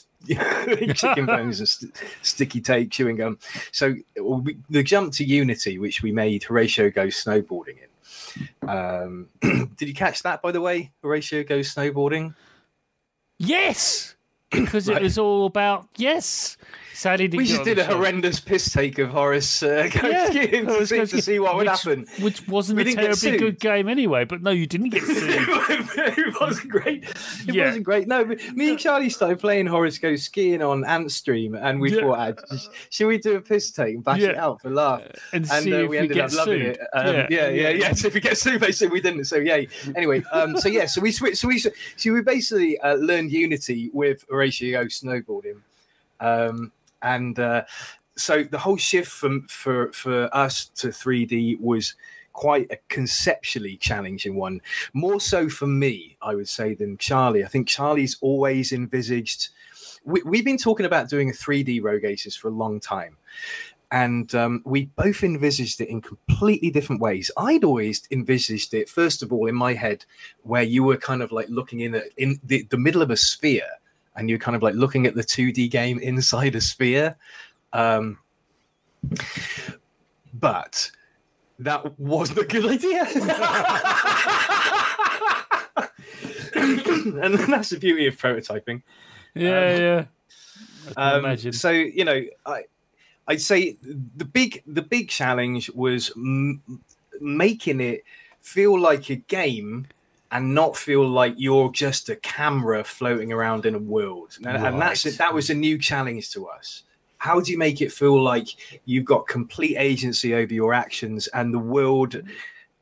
chicken 0.95 1.25
bones 1.27 1.59
and 1.59 1.69
st- 1.69 1.93
sticky 2.23 2.59
tape 2.59 2.89
chewing 2.89 3.15
gum 3.17 3.37
so 3.71 3.93
we, 4.19 4.57
the 4.71 4.81
jump 4.81 5.13
to 5.13 5.23
unity 5.23 5.77
which 5.77 6.01
we 6.01 6.11
made 6.11 6.43
horatio 6.43 6.89
goes 6.89 7.23
snowboarding 7.23 7.75
in 7.83 8.67
um 8.67 9.27
did 9.77 9.87
you 9.87 9.93
catch 9.93 10.23
that 10.23 10.41
by 10.41 10.51
the 10.51 10.59
way 10.59 10.89
horatio 11.03 11.43
goes 11.43 11.71
snowboarding 11.75 12.33
yes, 13.37 14.14
because 14.61 14.87
Right. 14.87 14.97
it 14.97 15.03
was 15.03 15.17
all 15.17 15.45
about 15.45 15.87
yes. 15.97 16.57
We 17.37 17.45
just 17.45 17.63
did 17.63 17.77
a 17.79 17.85
show. 17.85 17.97
horrendous 17.97 18.39
piss 18.39 18.71
take 18.71 18.99
of 18.99 19.09
horace 19.09 19.61
uh, 19.61 19.89
Yeah, 20.03 20.27
skiing 20.27 20.65
to, 20.65 20.71
Horace 20.73 20.89
see, 20.89 21.05
to 21.05 21.21
see 21.21 21.39
what 21.39 21.55
would 21.57 21.67
happen 21.67 22.05
Which 22.21 22.47
wasn't 22.47 22.77
We 22.77 22.91
a 22.91 22.95
terribly 22.95 23.37
good 23.37 23.59
game 23.59 23.89
anyway, 23.89 24.23
but 24.25 24.41
no, 24.41 24.51
you 24.51 24.65
didn't 24.65 24.89
get 24.89 25.03
sued. 25.03 25.15
it 25.19 26.39
wasn't 26.39 26.69
great. 26.69 27.03
It 27.03 27.53
Yeah. 27.53 27.65
wasn't 27.65 27.83
great. 27.83 28.07
No, 28.07 28.23
but 28.25 28.39
me 28.55 28.69
and 28.69 28.79
Charlie 28.79 29.09
started 29.09 29.39
playing 29.39 29.65
Horace 29.67 29.97
Goes 29.97 30.23
Skiing 30.23 30.61
on 30.61 30.83
Antstream, 30.83 31.59
and 31.61 31.79
we 31.81 31.93
Yeah. 31.93 32.01
thought, 32.01 32.39
ah, 32.51 32.57
should 32.89 33.07
we 33.07 33.17
do 33.17 33.35
a 33.35 33.41
piss 33.41 33.71
take 33.71 33.95
and 33.95 34.03
bash 34.03 34.21
it 34.21 34.37
out 34.37 34.61
for 34.61 34.69
laugh? 34.69 35.01
and 35.33 35.45
and 35.51 35.63
see 35.63 35.73
uh, 35.73 35.77
if 35.79 35.89
we 35.89 35.97
ended 35.97 36.15
get 36.15 36.25
up 36.25 36.33
loving 36.33 36.59
sued. 36.61 36.67
it. 36.77 36.79
Um, 36.93 37.07
yeah, 37.15 37.27
yeah, 37.29 37.47
yeah, 37.49 37.69
yeah. 37.69 37.93
So 37.95 38.07
if 38.07 38.13
we 38.13 38.21
get 38.21 38.37
sued, 38.37 38.61
basically 38.61 38.93
we 38.93 39.01
didn't. 39.01 39.25
So 39.25 39.37
yay. 39.37 39.67
Anyway, 39.95 40.23
um, 40.31 40.57
so 40.57 40.69
yeah, 40.69 40.85
so 40.85 41.01
we 41.01 41.11
switched. 41.11 41.37
So 41.37 41.47
we 41.49 41.59
so 41.59 41.71
we 42.05 42.21
basically 42.21 42.79
uh, 42.79 42.95
learned 42.95 43.31
Unity 43.31 43.89
with 43.93 44.23
Horatio 44.29 44.85
snowboarding, 44.85 45.57
um, 46.19 46.71
and 47.05 47.39
uh, 47.39 47.63
so 48.17 48.43
the 48.43 48.57
whole 48.57 48.77
shift 48.77 49.09
from 49.09 49.47
for 49.47 49.93
for 49.93 50.35
us 50.35 50.65
to 50.75 50.87
3D 50.87 51.59
was 51.61 51.95
quite 52.33 52.69
a 52.69 52.77
conceptually 52.89 53.77
challenging 53.77 54.35
one. 54.35 54.61
More 54.91 55.21
so 55.21 55.47
for 55.47 55.67
me 55.67 56.17
i 56.21 56.35
would 56.35 56.49
say 56.49 56.73
than 56.73 56.97
charlie. 56.97 57.45
I 57.45 57.47
think 57.47 57.67
charlie's 57.67 58.17
always 58.19 58.73
envisaged 58.73 59.49
we, 60.05 60.21
we've 60.23 60.45
been 60.45 60.57
talking 60.57 60.85
about 60.85 61.09
doing 61.09 61.29
a 61.29 61.33
3d 61.33 61.83
rogue 61.83 62.05
aces 62.05 62.35
for 62.35 62.47
a 62.47 62.51
long 62.51 62.79
time. 62.79 63.17
And 63.91 64.33
um, 64.33 64.61
we 64.65 64.85
both 64.85 65.23
envisaged 65.23 65.79
it 65.79 65.89
in 65.89 66.01
completely 66.01 66.69
different 66.69 67.01
ways. 67.01 67.31
I'd 67.37 67.63
always 67.63 68.03
envisaged 68.11 68.73
it, 68.73 68.89
first 68.89 69.23
of 69.23 69.31
all, 69.31 69.47
in 69.47 69.55
my 69.55 69.73
head, 69.73 70.05
where 70.41 70.63
you 70.63 70.83
were 70.83 70.97
kind 70.97 71.21
of 71.21 71.31
like 71.31 71.47
looking 71.49 71.81
in 71.81 71.95
at, 71.95 72.05
in 72.17 72.39
the, 72.43 72.63
the 72.63 72.77
middle 72.77 73.01
of 73.01 73.11
a 73.11 73.17
sphere, 73.17 73.69
and 74.15 74.29
you're 74.29 74.39
kind 74.39 74.55
of 74.55 74.63
like 74.63 74.75
looking 74.75 75.05
at 75.05 75.15
the 75.15 75.23
2D 75.23 75.69
game 75.71 75.99
inside 75.99 76.55
a 76.55 76.61
sphere. 76.61 77.15
Um, 77.73 78.17
but 80.33 80.89
that 81.59 81.97
wasn't 81.99 82.39
a 82.39 82.45
good 82.45 82.65
idea. 82.65 83.05
and 86.55 87.39
that's 87.51 87.69
the 87.69 87.77
beauty 87.79 88.07
of 88.07 88.17
prototyping. 88.17 88.81
Yeah, 89.33 89.77
yeah. 89.77 90.05
I 90.97 91.13
Um, 91.13 91.25
imagine. 91.25 91.53
So 91.53 91.71
you 91.71 92.05
know, 92.05 92.21
I 92.45 92.63
I'd 93.27 93.41
say 93.41 93.77
the 93.81 94.25
big 94.25 94.63
the 94.65 94.81
big 94.81 95.09
challenge 95.09 95.69
was 95.71 96.11
m- 96.15 96.61
making 97.19 97.81
it 97.81 98.03
feel 98.39 98.79
like 98.79 99.09
a 99.09 99.15
game 99.15 99.87
and 100.31 100.53
not 100.55 100.75
feel 100.75 101.07
like 101.07 101.33
you're 101.37 101.71
just 101.71 102.09
a 102.09 102.15
camera 102.17 102.83
floating 102.83 103.31
around 103.31 103.65
in 103.65 103.75
a 103.75 103.79
world. 103.79 104.37
And, 104.37 104.47
and 104.57 104.81
that's 104.81 105.05
Right. 105.05 105.17
that 105.17 105.33
was 105.33 105.49
a 105.49 105.53
new 105.53 105.77
challenge 105.77 106.31
to 106.31 106.47
us. 106.47 106.83
How 107.17 107.39
do 107.39 107.51
you 107.51 107.57
make 107.57 107.81
it 107.81 107.91
feel 107.91 108.21
like 108.21 108.47
you've 108.85 109.05
got 109.05 109.27
complete 109.27 109.77
agency 109.77 110.33
over 110.35 110.53
your 110.53 110.73
actions 110.73 111.27
and 111.27 111.53
the 111.53 111.59
world 111.59 112.21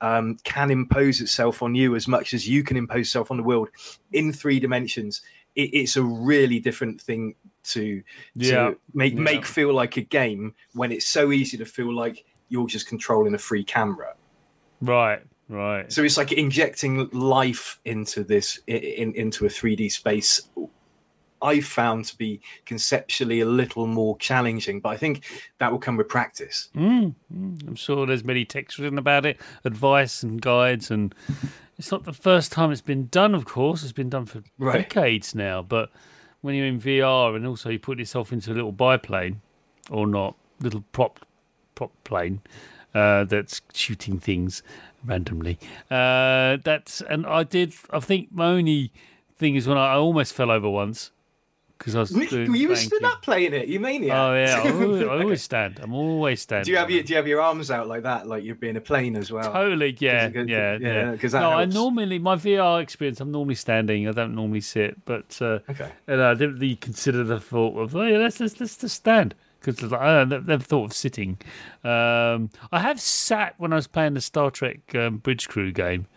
um, 0.02 0.38
can 0.44 0.70
impose 0.72 1.22
itself 1.22 1.62
on 1.64 1.76
you 1.76 1.96
as 1.96 2.08
much 2.08 2.34
as 2.34 2.48
you 2.48 2.64
can 2.64 2.76
impose 2.76 3.00
yourself 3.08 3.32
on 3.32 3.38
the 3.38 3.44
world 3.44 3.70
in 4.12 4.34
three 4.34 4.60
dimensions? 4.60 5.22
It, 5.56 5.70
it's 5.74 5.96
a 5.96 6.04
really 6.04 6.60
different 6.60 7.00
thing 7.00 7.36
to 7.66 8.04
Yeah. 8.36 8.72
make 8.94 9.14
Yeah. 9.14 9.20
make 9.22 9.46
feel 9.46 9.74
like 9.74 9.96
a 9.98 10.02
game 10.02 10.56
when 10.74 10.92
it's 10.92 11.06
so 11.06 11.32
easy 11.32 11.56
to 11.58 11.66
feel 11.66 11.94
like 11.94 12.26
you're 12.50 12.68
just 12.68 12.88
controlling 12.88 13.34
a 13.34 13.38
free 13.38 13.64
camera. 13.64 14.16
Right, 14.82 15.22
right. 15.50 15.92
So 15.92 16.04
it's 16.04 16.18
like 16.18 16.32
injecting 16.32 17.10
life 17.12 17.80
into 17.86 18.24
this 18.24 18.60
in 18.68 19.14
into 19.16 19.46
a 19.46 19.50
3D 19.50 19.92
space. 19.92 20.42
I 21.42 21.60
found 21.60 22.06
to 22.06 22.18
be 22.18 22.40
conceptually 22.66 23.42
a 23.42 23.46
little 23.46 23.86
more 23.86 24.18
challenging, 24.18 24.80
but 24.80 24.90
I 24.90 24.98
think 24.98 25.26
that 25.58 25.72
will 25.74 25.80
come 25.80 25.98
with 25.98 26.08
practice. 26.08 26.70
Mm, 26.74 27.16
mm, 27.36 27.68
I'm 27.68 27.76
sure 27.76 28.06
there's 28.06 28.24
many 28.24 28.46
texts 28.46 28.80
written 28.80 28.98
about 28.98 29.26
it, 29.26 29.38
advice 29.66 30.24
and 30.24 30.42
guides, 30.42 30.90
and 30.90 31.14
it's 31.78 31.92
not 31.92 32.06
the 32.06 32.14
first 32.14 32.54
time 32.54 32.72
it's 32.72 32.80
been 32.80 33.08
done. 33.08 33.36
Of 33.36 33.44
course, 33.44 33.84
it's 33.84 33.92
been 33.92 34.10
done 34.10 34.26
for 34.26 34.42
Right. 34.58 34.88
decades 34.90 35.36
now. 35.36 35.62
But 35.62 35.90
when 36.40 36.56
you're 36.56 36.66
in 36.66 36.80
VR 36.80 37.36
and 37.36 37.46
also 37.46 37.70
you 37.70 37.80
put 37.80 38.00
yourself 38.00 38.32
into 38.32 38.50
a 38.52 38.56
little 38.56 38.72
biplane, 38.72 39.42
or 39.90 40.08
not, 40.08 40.38
little 40.62 40.86
prop 40.94 41.26
prop 41.76 41.92
plane 42.06 42.40
uh, 42.94 43.26
that's 43.26 43.62
shooting 43.74 44.18
things 44.18 44.64
randomly. 45.06 45.58
Uh, 45.92 46.58
that's 46.64 47.02
and 47.02 47.26
I 47.26 47.44
did. 47.44 47.74
I 47.90 48.00
think 48.00 48.30
my 48.32 48.46
only 48.48 48.92
thing 49.38 49.56
is 49.56 49.68
when 49.68 49.78
I, 49.78 49.94
I 49.94 49.96
almost 49.96 50.34
fell 50.34 50.52
over 50.52 50.70
once 50.70 51.12
because 51.78 51.96
I 51.96 52.00
was 52.00 52.12
doing. 52.12 52.56
you 52.56 52.70
were 52.70 52.76
stood 52.78 53.04
up 53.04 53.22
playing 53.24 53.54
it, 53.54 53.68
you 53.68 53.80
maniac. 53.80 54.16
Oh 54.16 54.34
yeah, 54.36 54.62
I 54.64 54.72
always, 54.84 55.02
I 55.04 55.08
always 55.22 55.42
stand. 55.42 55.80
I'm 55.82 55.94
always 55.94 56.42
standing. 56.42 56.66
Do 56.66 56.72
you 56.72 56.78
have 56.78 56.90
your. 56.90 57.04
Do 57.04 57.12
you 57.12 57.18
have 57.18 57.28
your 57.28 57.42
arms 57.42 57.70
out 57.72 57.88
like 57.88 58.04
that, 58.04 58.26
like 58.28 58.44
you're 58.44 58.56
being 58.56 58.78
a 58.78 58.82
plane 58.82 59.18
as 59.18 59.32
well? 59.32 59.52
Totally, 59.52 59.96
yeah, 60.00 60.28
it- 60.28 60.48
yeah, 60.48 60.78
yeah, 60.80 60.94
yeah. 61.12 61.18
'cause 61.18 61.34
that 61.34 61.42
no, 61.42 61.52
I 61.52 61.66
normally 61.66 62.20
my 62.20 62.36
VR 62.36 62.82
experience. 62.82 63.20
I'm 63.20 63.32
normally 63.32 63.56
standing. 63.56 64.08
I 64.08 64.12
don't 64.12 64.34
normally 64.36 64.62
sit, 64.62 65.04
but 65.06 65.38
uh, 65.42 65.60
Okay. 65.70 65.90
and 66.08 66.22
I 66.22 66.34
didn't 66.36 66.60
really 66.60 66.76
consider 66.78 67.24
the 67.26 67.40
thought 67.40 67.78
of 67.78 67.96
oh 67.96 68.04
yeah, 68.04 68.18
let's 68.18 68.40
let's 68.40 68.60
let's 68.62 68.78
just 68.78 68.96
stand 68.96 69.36
because 69.64 69.92
like, 69.92 70.02
I 70.02 70.24
never 70.24 70.60
thought 70.60 70.86
of 70.86 70.94
sitting. 70.94 71.38
Um, 71.84 72.50
I 72.72 72.80
have 72.80 73.00
sat 73.00 73.56
when 73.58 73.74
I 73.74 73.78
was 73.78 73.88
playing 73.88 74.14
the 74.14 74.22
Star 74.22 74.52
Trek 74.52 74.80
um, 74.96 75.18
Bridge 75.18 75.48
Crew 75.48 75.72
game, 75.72 76.08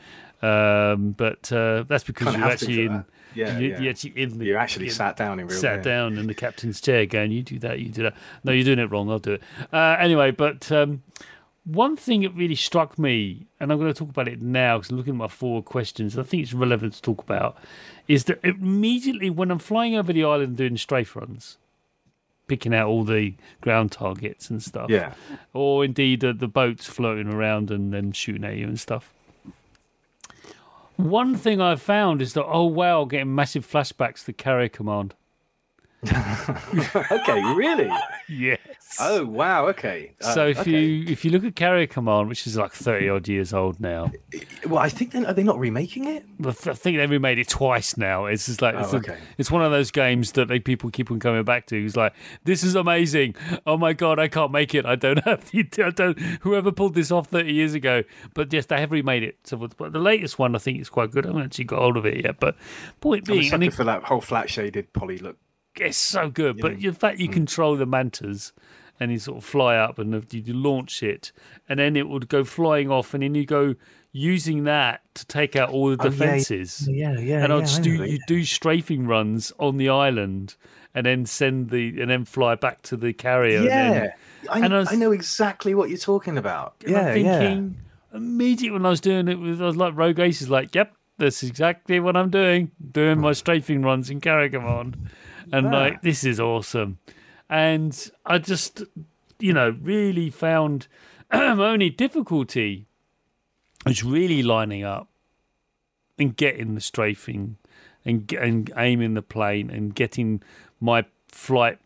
um, 0.43 1.13
but 1.13 1.51
uh, 1.53 1.85
that's 1.89 2.05
because 2.05 2.35
you're 2.35 2.45
actually 2.45 2.87
in. 2.87 3.05
Yeah, 3.35 3.59
you, 3.59 3.69
yeah. 3.69 3.81
You're 3.81 3.91
actually 3.91 4.23
in 4.23 4.39
the. 4.39 4.45
You 4.47 4.57
actually 4.57 4.87
in- 4.87 4.93
sat 4.93 5.17
down 5.17 5.39
in 5.39 5.47
real 5.47 5.59
sat 5.59 5.77
yeah. 5.79 5.83
down 5.83 6.17
in 6.17 6.27
the 6.27 6.35
captain's 6.35 6.81
chair 6.81 7.05
going, 7.05 7.33
you 7.33 7.43
do 7.43 7.59
that, 7.59 7.81
you 7.81 7.91
do 7.91 8.05
that. 8.05 8.15
No, 8.45 8.53
you're 8.53 8.65
doing 8.65 8.79
it 8.79 8.91
wrong, 8.91 9.11
I'll 9.11 9.19
do 9.19 9.35
it. 9.35 9.43
Uh, 9.73 9.97
anyway, 9.99 10.31
but 10.31 10.73
um, 10.73 11.03
one 11.65 11.97
thing 11.97 12.23
that 12.23 12.31
really 12.35 12.55
struck 12.55 12.99
me, 12.99 13.47
and 13.61 13.71
I'm 13.71 13.79
going 13.79 13.93
to 13.93 13.99
talk 13.99 14.09
about 14.09 14.29
it 14.29 14.41
now 14.41 14.79
because 14.79 14.91
I'm 14.91 14.97
looking 14.97 15.15
at 15.15 15.19
my 15.19 15.29
forward 15.29 15.65
questions, 15.65 16.17
I 16.17 16.23
think 16.23 16.45
it's 16.45 16.55
relevant 16.55 16.95
to 16.95 17.03
talk 17.03 17.21
about, 17.21 17.57
is 18.09 18.25
that 18.25 18.41
immediately 18.43 19.31
when 19.31 19.51
I'm 19.51 19.59
flying 19.59 19.97
over 19.97 20.13
the 20.13 20.25
island 20.25 20.57
doing 20.57 20.77
strafe 20.77 21.15
runs, 21.17 21.59
picking 22.47 22.75
out 22.75 22.89
all 22.89 23.05
the 23.05 23.35
ground 23.61 23.93
targets 23.93 24.51
and 24.51 24.63
stuff, 24.63 24.89
Yeah. 24.91 25.15
or 25.53 25.85
indeed 25.85 26.21
the, 26.21 26.33
the 26.33 26.49
boats 26.49 26.87
floating 26.87 27.29
around 27.29 27.71
and 27.71 27.93
then 27.93 28.13
shooting 28.13 28.45
at 28.45 28.57
you 28.57 28.67
and 28.67 28.79
stuff. 28.79 29.13
One 30.97 31.35
thing 31.37 31.61
I've 31.61 31.83
found 31.83 32.23
is 32.23 32.33
that, 32.35 32.45
oh 32.47 32.65
wow, 32.65 33.05
getting 33.05 33.35
massive 33.35 33.67
flashbacks 33.71 34.25
to 34.25 34.33
carrier 34.33 34.69
command. 34.69 35.15
okay, 36.07 37.55
really? 37.55 37.91
Yes. 38.29 38.59
Oh 39.01 39.25
wow, 39.25 39.67
okay. 39.69 40.15
Uh, 40.23 40.35
so 40.35 40.47
if 40.47 40.61
okay. 40.61 40.71
you 40.71 41.07
if 41.09 41.25
you 41.25 41.31
look 41.31 41.45
at 41.45 41.57
Carrier 41.57 41.87
Command, 41.87 42.29
which 42.29 42.47
is 42.47 42.57
like 42.57 42.73
thirty 42.73 43.09
odd 43.09 43.29
years 43.29 43.53
old 43.53 43.81
now, 43.81 44.13
well, 44.67 44.79
I 44.79 44.89
think 44.89 45.13
then 45.13 45.27
are 45.27 45.35
they 45.35 45.43
not 45.43 45.59
remaking 45.59 46.07
it? 46.07 46.25
I 46.45 46.53
think 46.53 46.97
they've 46.97 47.11
remade 47.11 47.39
it 47.39 47.49
twice 47.49 47.97
now. 47.97 48.27
It's 48.27 48.47
just 48.47 48.63
like 48.63 48.75
it's, 48.75 48.93
Oh, 48.93 48.97
a- 48.97 49.01
okay. 49.01 49.19
it's 49.39 49.51
one 49.51 49.63
of 49.63 49.71
those 49.71 49.91
games 49.91 50.33
that 50.33 50.49
they 50.49 50.61
people 50.61 50.91
keep 50.91 51.11
on 51.11 51.19
coming 51.19 51.45
back 51.45 51.67
to. 51.67 51.85
It's 51.85 51.97
like 51.97 52.15
this 52.45 52.63
is 52.63 52.75
amazing. 52.75 53.35
Oh 53.67 53.77
my 53.77 53.93
god, 53.93 54.19
I 54.19 54.29
can't 54.29 54.53
make 54.53 54.75
it. 54.75 54.87
I 54.87 54.95
don't 54.95 55.19
have 55.25 55.51
the 55.51 55.67
I 55.85 55.91
don't 55.91 56.19
whoever 56.41 56.73
pulled 56.73 56.95
this 56.95 57.11
off 57.11 57.29
thirty 57.29 57.53
years 57.53 57.75
ago. 57.75 58.03
But 58.35 58.53
yes, 58.53 58.67
they 58.67 58.79
have 58.81 58.93
remade 58.93 59.23
it. 59.25 59.39
So 59.45 59.57
but 59.57 59.93
the 59.93 59.99
latest 59.99 60.39
one 60.39 60.55
I 60.55 60.59
think 60.59 60.81
is 60.81 60.89
quite 60.89 61.11
good. 61.11 61.27
I 61.27 61.31
haven't 61.31 61.43
actually 61.45 61.65
got 61.65 61.81
hold 61.81 61.97
of 61.97 62.07
it 62.07 62.25
yet. 62.25 62.39
But 62.39 62.57
point 63.01 63.29
I'm 63.29 63.33
a 63.35 63.37
being, 63.39 63.51
sucker 63.51 63.55
and 63.57 63.65
it, 63.65 63.75
for 63.75 63.85
that 63.85 64.05
whole 64.05 64.21
flat 64.21 64.49
shaded 64.49 64.93
poly 64.93 65.19
look. 65.19 65.37
It's 65.81 65.97
so 65.97 66.31
good. 66.31 66.59
But 66.59 66.81
know, 66.81 66.91
the 66.91 66.97
fact 66.97 67.19
you 67.19 67.27
hmm. 67.27 67.33
control 67.33 67.77
the 67.77 67.87
mantas 67.87 68.53
and 68.99 69.13
you 69.13 69.19
sort 69.19 69.39
of 69.39 69.45
fly 69.45 69.77
up 69.77 69.99
and 69.99 70.27
you 70.33 70.55
launch 70.55 71.03
it, 71.03 71.33
and 71.69 71.79
then 71.79 71.97
it 71.97 72.09
would 72.09 72.29
go 72.29 72.45
flying 72.45 72.91
off, 72.91 73.15
and 73.15 73.23
then 73.23 73.35
you 73.35 73.45
go 73.45 73.75
using 74.13 74.65
that 74.65 75.03
to 75.15 75.27
take 75.27 75.55
out 75.55 75.71
all 75.71 75.91
the 75.91 75.97
Oh, 76.01 76.05
yeah, 76.05 76.11
defenses. 76.11 76.89
Yeah, 76.91 77.19
yeah. 77.19 77.45
and 77.45 77.53
yeah, 77.53 77.57
I'd 77.57 77.83
do 77.83 78.05
you 78.05 78.19
do 78.27 78.45
strafing 78.45 79.07
runs 79.07 79.53
on 79.59 79.77
the 79.77 79.91
island, 79.91 80.57
and 80.95 81.05
then 81.05 81.27
send 81.27 81.71
the 81.71 82.01
and 82.01 82.11
then 82.11 82.25
fly 82.25 82.55
back 82.55 82.83
to 82.83 82.97
the 82.97 83.13
carrier. 83.13 83.63
Yeah, 83.63 83.85
and 83.85 83.95
then, 83.95 84.13
I, 84.51 84.65
and 84.65 84.75
I 84.75 84.79
was- 84.79 84.93
I 84.93 84.97
know 84.97 85.13
exactly 85.13 85.75
what 85.75 85.91
you're 85.91 85.99
talking 85.99 86.39
about. 86.39 86.77
Yeah, 86.87 87.09
I'm 87.09 87.25
yeah. 87.25 87.61
immediately 88.15 88.71
when 88.71 88.87
I 88.87 88.91
was 88.91 89.01
doing 89.01 89.29
it 89.29 89.39
with 89.39 89.61
I 89.61 89.67
was 89.67 89.77
like 89.77 89.95
Rogue 89.95 90.19
Aces, 90.19 90.49
like, 90.49 90.75
yep, 90.75 90.95
that's 91.19 91.43
exactly 91.43 92.01
what 92.01 92.17
I'm 92.17 92.31
doing. 92.31 92.71
Doing 92.93 93.21
my 93.21 93.29
hmm. 93.29 93.35
strafing 93.35 93.83
runs 93.83 94.09
in 94.09 94.21
Carrier 94.21 94.49
Command, 94.49 95.11
and 95.53 95.67
Ah. 95.67 95.71
like 95.71 96.03
this 96.03 96.25
is 96.25 96.39
awesome. 96.41 96.99
And 97.49 98.11
I 98.25 98.39
just, 98.39 98.83
you 99.39 99.53
know, 99.53 99.77
really 99.81 100.31
found 100.31 100.89
my 101.33 101.69
only 101.73 101.91
difficulty 101.91 102.87
was 103.85 104.03
really 104.03 104.43
lining 104.43 104.83
up 104.85 105.09
and 106.19 106.37
getting 106.37 106.75
the 106.75 106.81
strafing 106.81 107.57
and 108.05 108.33
and 108.33 108.71
aiming 108.77 109.15
the 109.15 109.23
plane 109.23 109.71
and 109.71 109.95
getting 109.95 110.43
my 110.81 111.05
flight 111.29 111.79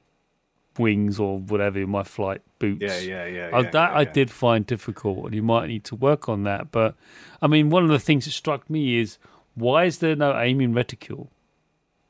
wings 0.78 1.18
or 1.20 1.38
whatever 1.38 1.86
my 1.86 2.02
flight 2.02 2.40
boots. 2.58 2.80
Yeah, 2.82 2.98
yeah, 3.00 3.26
yeah. 3.26 3.48
Yeah, 3.50 3.62
that 3.62 3.74
yeah, 3.74 3.96
I 3.98 4.00
yeah. 4.02 4.12
did 4.12 4.30
find 4.30 4.64
difficult, 4.64 5.26
and 5.26 5.34
you 5.34 5.42
might 5.42 5.66
need 5.66 5.84
to 5.84 5.94
work 5.96 6.28
on 6.28 6.44
that. 6.44 6.70
But 6.70 6.94
I 7.42 7.46
mean, 7.48 7.68
one 7.70 7.82
of 7.84 7.90
the 7.90 7.98
things 7.98 8.24
that 8.24 8.30
struck 8.32 8.70
me 8.70 8.98
is 8.98 9.18
why 9.54 9.84
is 9.84 9.98
there 9.98 10.16
no 10.16 10.38
aiming 10.38 10.72
reticule? 10.72 11.28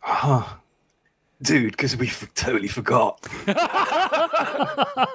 Oh, 0.07 0.59
dude, 1.43 1.73
because 1.73 1.97
we 1.97 2.09
f- 2.09 2.29
totally 2.35 2.69
forgot. 2.69 3.27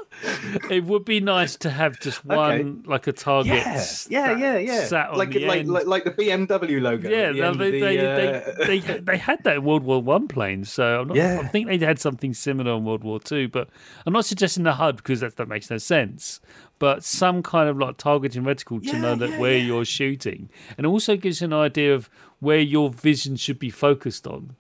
It 0.72 0.86
would 0.86 1.06
be 1.06 1.20
nice 1.20 1.58
to 1.58 1.70
have 1.70 2.00
just 2.00 2.26
one, 2.26 2.84
like 2.88 3.06
a 3.08 3.12
target. 3.12 3.54
Yeah, 3.54 3.84
yeah, 4.10 4.38
yeah, 4.38 4.58
yeah. 4.58 4.86
Sat 4.86 5.10
on 5.10 5.18
like, 5.18 5.32
the 5.32 5.46
like, 5.46 5.60
end. 5.60 5.70
like 5.70 5.86
like 5.86 6.04
the 6.06 6.12
BMW 6.12 6.82
logo. 6.82 7.10
yeah, 7.10 7.32
the 7.32 7.38
no, 7.40 7.54
they, 7.54 7.72
the, 7.72 7.80
they, 7.80 7.98
uh, 7.98 8.66
they, 8.66 8.80
they 8.80 9.00
they 9.00 9.18
had 9.18 9.44
that 9.44 9.58
in 9.58 9.64
World 9.64 9.84
War 9.84 10.02
One 10.02 10.28
planes, 10.28 10.72
so 10.72 11.02
I'm 11.02 11.10
not, 11.10 11.18
Yeah. 11.18 11.42
I 11.44 11.48
think 11.48 11.68
they 11.68 11.78
had 11.78 12.00
something 12.00 12.34
similar 12.34 12.76
in 12.78 12.86
World 12.86 13.04
War 13.04 13.20
Two. 13.20 13.48
But 13.50 13.70
I'm 14.06 14.14
not 14.14 14.26
suggesting 14.26 14.64
the 14.64 14.74
HUD 14.74 14.98
because 14.98 15.20
that 15.20 15.36
that 15.36 15.48
makes 15.48 15.70
no 15.70 15.78
sense. 15.78 16.40
But 16.80 17.04
some 17.04 17.44
kind 17.44 17.70
of 17.70 17.78
like 17.78 17.98
targeting 17.98 18.44
reticle 18.44 18.82
to 18.82 18.88
Yeah, 18.88 19.00
know 19.02 19.16
that 19.16 19.32
yeah, 19.32 19.40
where 19.40 19.58
you're 19.58 19.86
shooting, 19.86 20.50
and 20.78 20.88
also 20.88 21.18
gives 21.18 21.42
you 21.42 21.46
an 21.46 21.54
idea 21.54 21.94
of 21.94 22.10
where 22.40 22.60
your 22.60 22.90
vision 22.90 23.36
should 23.36 23.60
be 23.60 23.70
focused 23.70 24.26
on. 24.28 24.56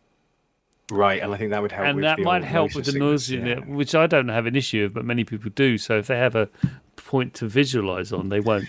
Right, 0.92 1.22
and 1.22 1.34
I 1.34 1.38
think 1.38 1.52
that 1.52 1.62
would 1.62 1.72
help. 1.72 1.88
and 1.88 2.04
that 2.04 2.20
might 2.20 2.44
help 2.44 2.76
with 2.76 2.86
the 2.86 2.98
noise, 2.98 3.30
yeah. 3.30 3.60
which 3.60 3.96
I 3.96 4.08
don't 4.08 4.30
have 4.30 4.46
an 4.46 4.56
issue 4.56 4.84
with, 4.84 4.94
but 4.94 5.06
many 5.06 5.24
people 5.24 5.52
do. 5.54 5.78
So 5.78 5.98
if 5.98 6.08
they 6.08 6.18
have 6.18 6.36
a 6.36 6.50
point 6.96 7.34
to 7.36 7.48
visualize 7.48 8.12
on, 8.12 8.30
they 8.30 8.40
won't, 8.40 8.66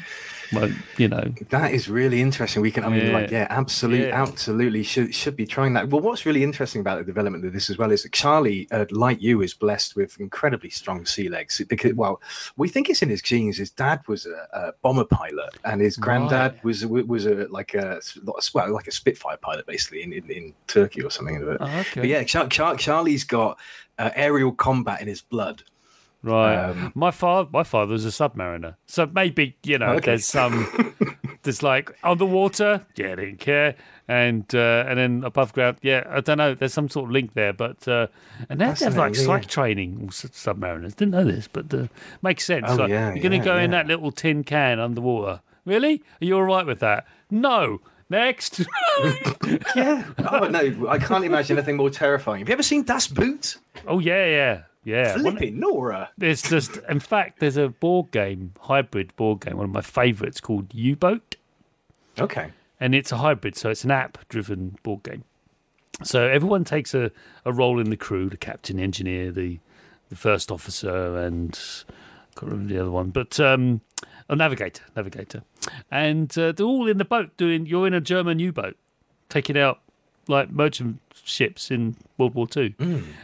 won't 0.53 0.75
you 0.97 1.09
know? 1.09 1.33
That 1.51 1.73
is 1.73 1.89
really 1.89 2.21
interesting. 2.21 2.63
We 2.63 2.71
can, 2.71 2.85
I 2.85 2.89
mean, 2.89 3.13
like, 3.13 3.31
Yeah. 3.31 3.41
yeah, 3.41 3.47
absolutely, 3.51 4.09
Yeah. 4.09 4.23
absolutely 4.23 4.83
should 4.83 5.15
should 5.15 5.37
be 5.37 5.47
trying 5.47 5.73
that. 5.75 5.89
Well, 5.89 6.01
what's 6.01 6.25
really 6.27 6.43
interesting 6.43 6.81
about 6.81 6.99
the 6.99 7.05
development 7.05 7.45
of 7.45 7.53
this 7.53 7.69
as 7.71 7.79
well 7.79 7.91
is 7.93 8.03
that 8.05 8.13
Charlie, 8.13 8.69
uh, 8.71 8.85
like 8.91 9.21
you, 9.23 9.43
is 9.43 9.55
blessed 9.55 9.97
with 9.97 10.19
incredibly 10.21 10.71
strong 10.71 11.05
sea 11.07 11.29
legs. 11.29 11.61
Because, 11.69 11.95
well, 11.95 12.21
we 12.57 12.69
think 12.69 12.89
it's 12.91 13.03
in 13.03 13.09
his 13.09 13.23
genes. 13.23 13.59
His 13.59 13.71
dad 13.71 14.01
was 14.09 14.27
a, 14.27 14.49
a 14.53 14.73
bomber 14.83 15.05
pilot, 15.05 15.57
and 15.65 15.81
his 15.81 15.97
granddad 15.97 16.53
Right. 16.55 16.65
was 16.65 16.87
was 16.87 17.27
a 17.27 17.47
like 17.51 17.75
a 17.75 18.01
well, 18.55 18.73
like 18.73 18.87
a 18.89 18.93
Spitfire 18.93 19.37
pilot, 19.39 19.67
basically 19.67 20.03
in 20.03 20.13
in, 20.13 20.31
in 20.31 20.55
Turkey 20.67 21.03
or 21.03 21.11
something. 21.11 21.45
But, 21.45 21.57
Oh, 21.61 21.79
okay. 21.81 22.01
but 22.01 22.09
yeah, 22.09 22.23
Char- 22.25 22.49
Char- 22.49 22.77
Charlie's 22.77 23.25
got 23.25 23.59
uh, 23.99 24.11
aerial 24.15 24.53
combat 24.53 25.01
in 25.01 25.09
his 25.09 25.23
blood. 25.23 25.63
Right. 26.27 26.57
Um, 26.71 26.93
my 26.95 27.11
father, 27.11 27.49
my 27.53 27.63
father 27.63 27.93
was 27.93 28.05
a 28.05 28.09
submariner, 28.09 28.77
so 28.87 29.07
maybe 29.07 29.57
you 29.65 29.79
know 29.79 29.93
Okay. 29.93 30.07
there's 30.13 30.27
some. 30.27 30.67
there's 31.43 31.63
like 31.63 31.97
underwater, 32.03 32.85
yeah, 32.97 33.15
they 33.15 33.27
didn't 33.27 33.39
care, 33.39 33.77
and 34.09 34.53
uh, 34.55 34.85
and 34.89 34.99
then 34.99 35.25
above 35.25 35.53
ground, 35.53 35.79
yeah, 35.83 36.05
I 36.11 36.21
don't 36.21 36.39
know. 36.39 36.55
There's 36.55 36.75
some 36.75 36.89
sort 36.89 37.05
of 37.07 37.13
link 37.13 37.35
there, 37.35 37.53
but 37.53 37.87
uh, 37.87 38.09
and 38.49 38.61
they 38.61 38.67
have 38.67 38.97
like 38.97 39.15
psych 39.15 39.45
yeah. 39.45 39.49
training 39.49 40.09
submariners. 40.09 40.97
Didn't 40.97 41.13
know 41.13 41.25
this, 41.25 41.49
but 41.49 41.73
uh, 41.73 41.87
makes 42.23 42.45
sense. 42.45 42.67
Oh, 42.69 42.75
like, 42.75 42.91
yeah, 42.91 43.15
you're 43.15 43.23
going 43.23 43.31
to 43.31 43.39
yeah, 43.39 43.45
go 43.45 43.57
in 43.59 43.71
that 43.71 43.87
little 43.87 44.11
tin 44.11 44.43
can 44.43 44.81
underwater. 44.81 45.41
Really? 45.65 46.03
Are 46.21 46.25
you 46.25 46.35
all 46.37 46.43
right 46.43 46.67
with 46.67 46.81
that? 46.81 47.07
No. 47.31 47.81
Next. 48.09 48.61
Yeah. 49.77 50.05
oh 50.31 50.49
no, 50.49 50.89
I 50.89 50.99
can't 50.99 51.25
imagine 51.25 51.59
anything 51.59 51.77
more 51.77 51.91
terrifying. 51.91 52.41
Have 52.41 52.49
you 52.49 52.53
ever 52.55 52.63
seen 52.63 52.85
Das 52.85 53.07
Boot? 53.07 53.59
oh 53.87 53.99
yeah, 53.99 54.25
yeah, 54.25 54.63
yeah. 54.87 55.15
Flipping 55.15 55.61
Nora. 55.61 56.09
There's 56.17 56.41
just, 56.41 56.79
in 56.89 57.01
fact, 57.01 57.41
there's 57.41 57.57
a 57.59 57.69
board 57.69 58.11
game, 58.13 58.53
hybrid 58.61 59.15
board 59.17 59.41
game, 59.41 59.57
one 59.57 59.67
of 59.67 59.73
my 59.73 59.83
favourites 59.83 60.41
called 60.41 60.73
U 60.73 60.97
Boat. 60.97 61.37
Okay. 62.19 62.53
and 62.81 62.95
it's 62.95 63.13
a 63.13 63.19
hybrid, 63.19 63.57
so 63.57 63.71
it's 63.71 63.85
an 63.85 63.91
app-driven 63.91 64.79
board 64.83 65.03
game. 65.03 65.25
So 66.03 66.27
everyone 66.27 66.65
takes 66.65 66.95
a, 66.95 67.11
a 67.45 67.53
role 67.53 67.79
in 67.81 67.91
the 67.91 67.97
crew: 67.97 68.29
the 68.29 68.37
captain, 68.37 68.79
engineer, 68.79 69.33
the 69.33 69.59
the 70.09 70.17
first 70.17 70.53
officer, 70.53 71.17
and 71.19 71.59
I 71.89 72.41
can't 72.41 72.53
remember 72.53 72.73
the 72.73 72.81
other 72.81 72.91
one, 72.91 73.11
but 73.11 73.41
um, 73.41 73.81
a 74.29 74.37
navigator, 74.37 74.85
navigator, 74.95 75.43
and 75.91 76.37
uh, 76.39 76.53
they're 76.53 76.67
all 76.67 76.87
in 76.89 76.99
the 76.99 77.05
boat 77.05 77.37
doing. 77.37 77.67
You're 77.67 77.87
in 77.87 77.95
a 77.95 78.01
German 78.01 78.39
U-boat, 78.39 78.77
taking 79.29 79.57
it 79.57 79.61
out 79.61 79.81
like 80.29 80.51
merchant 80.51 81.01
ships 81.25 81.71
in 81.71 81.97
World 82.19 82.35
War 82.35 82.47
Two, 82.47 82.75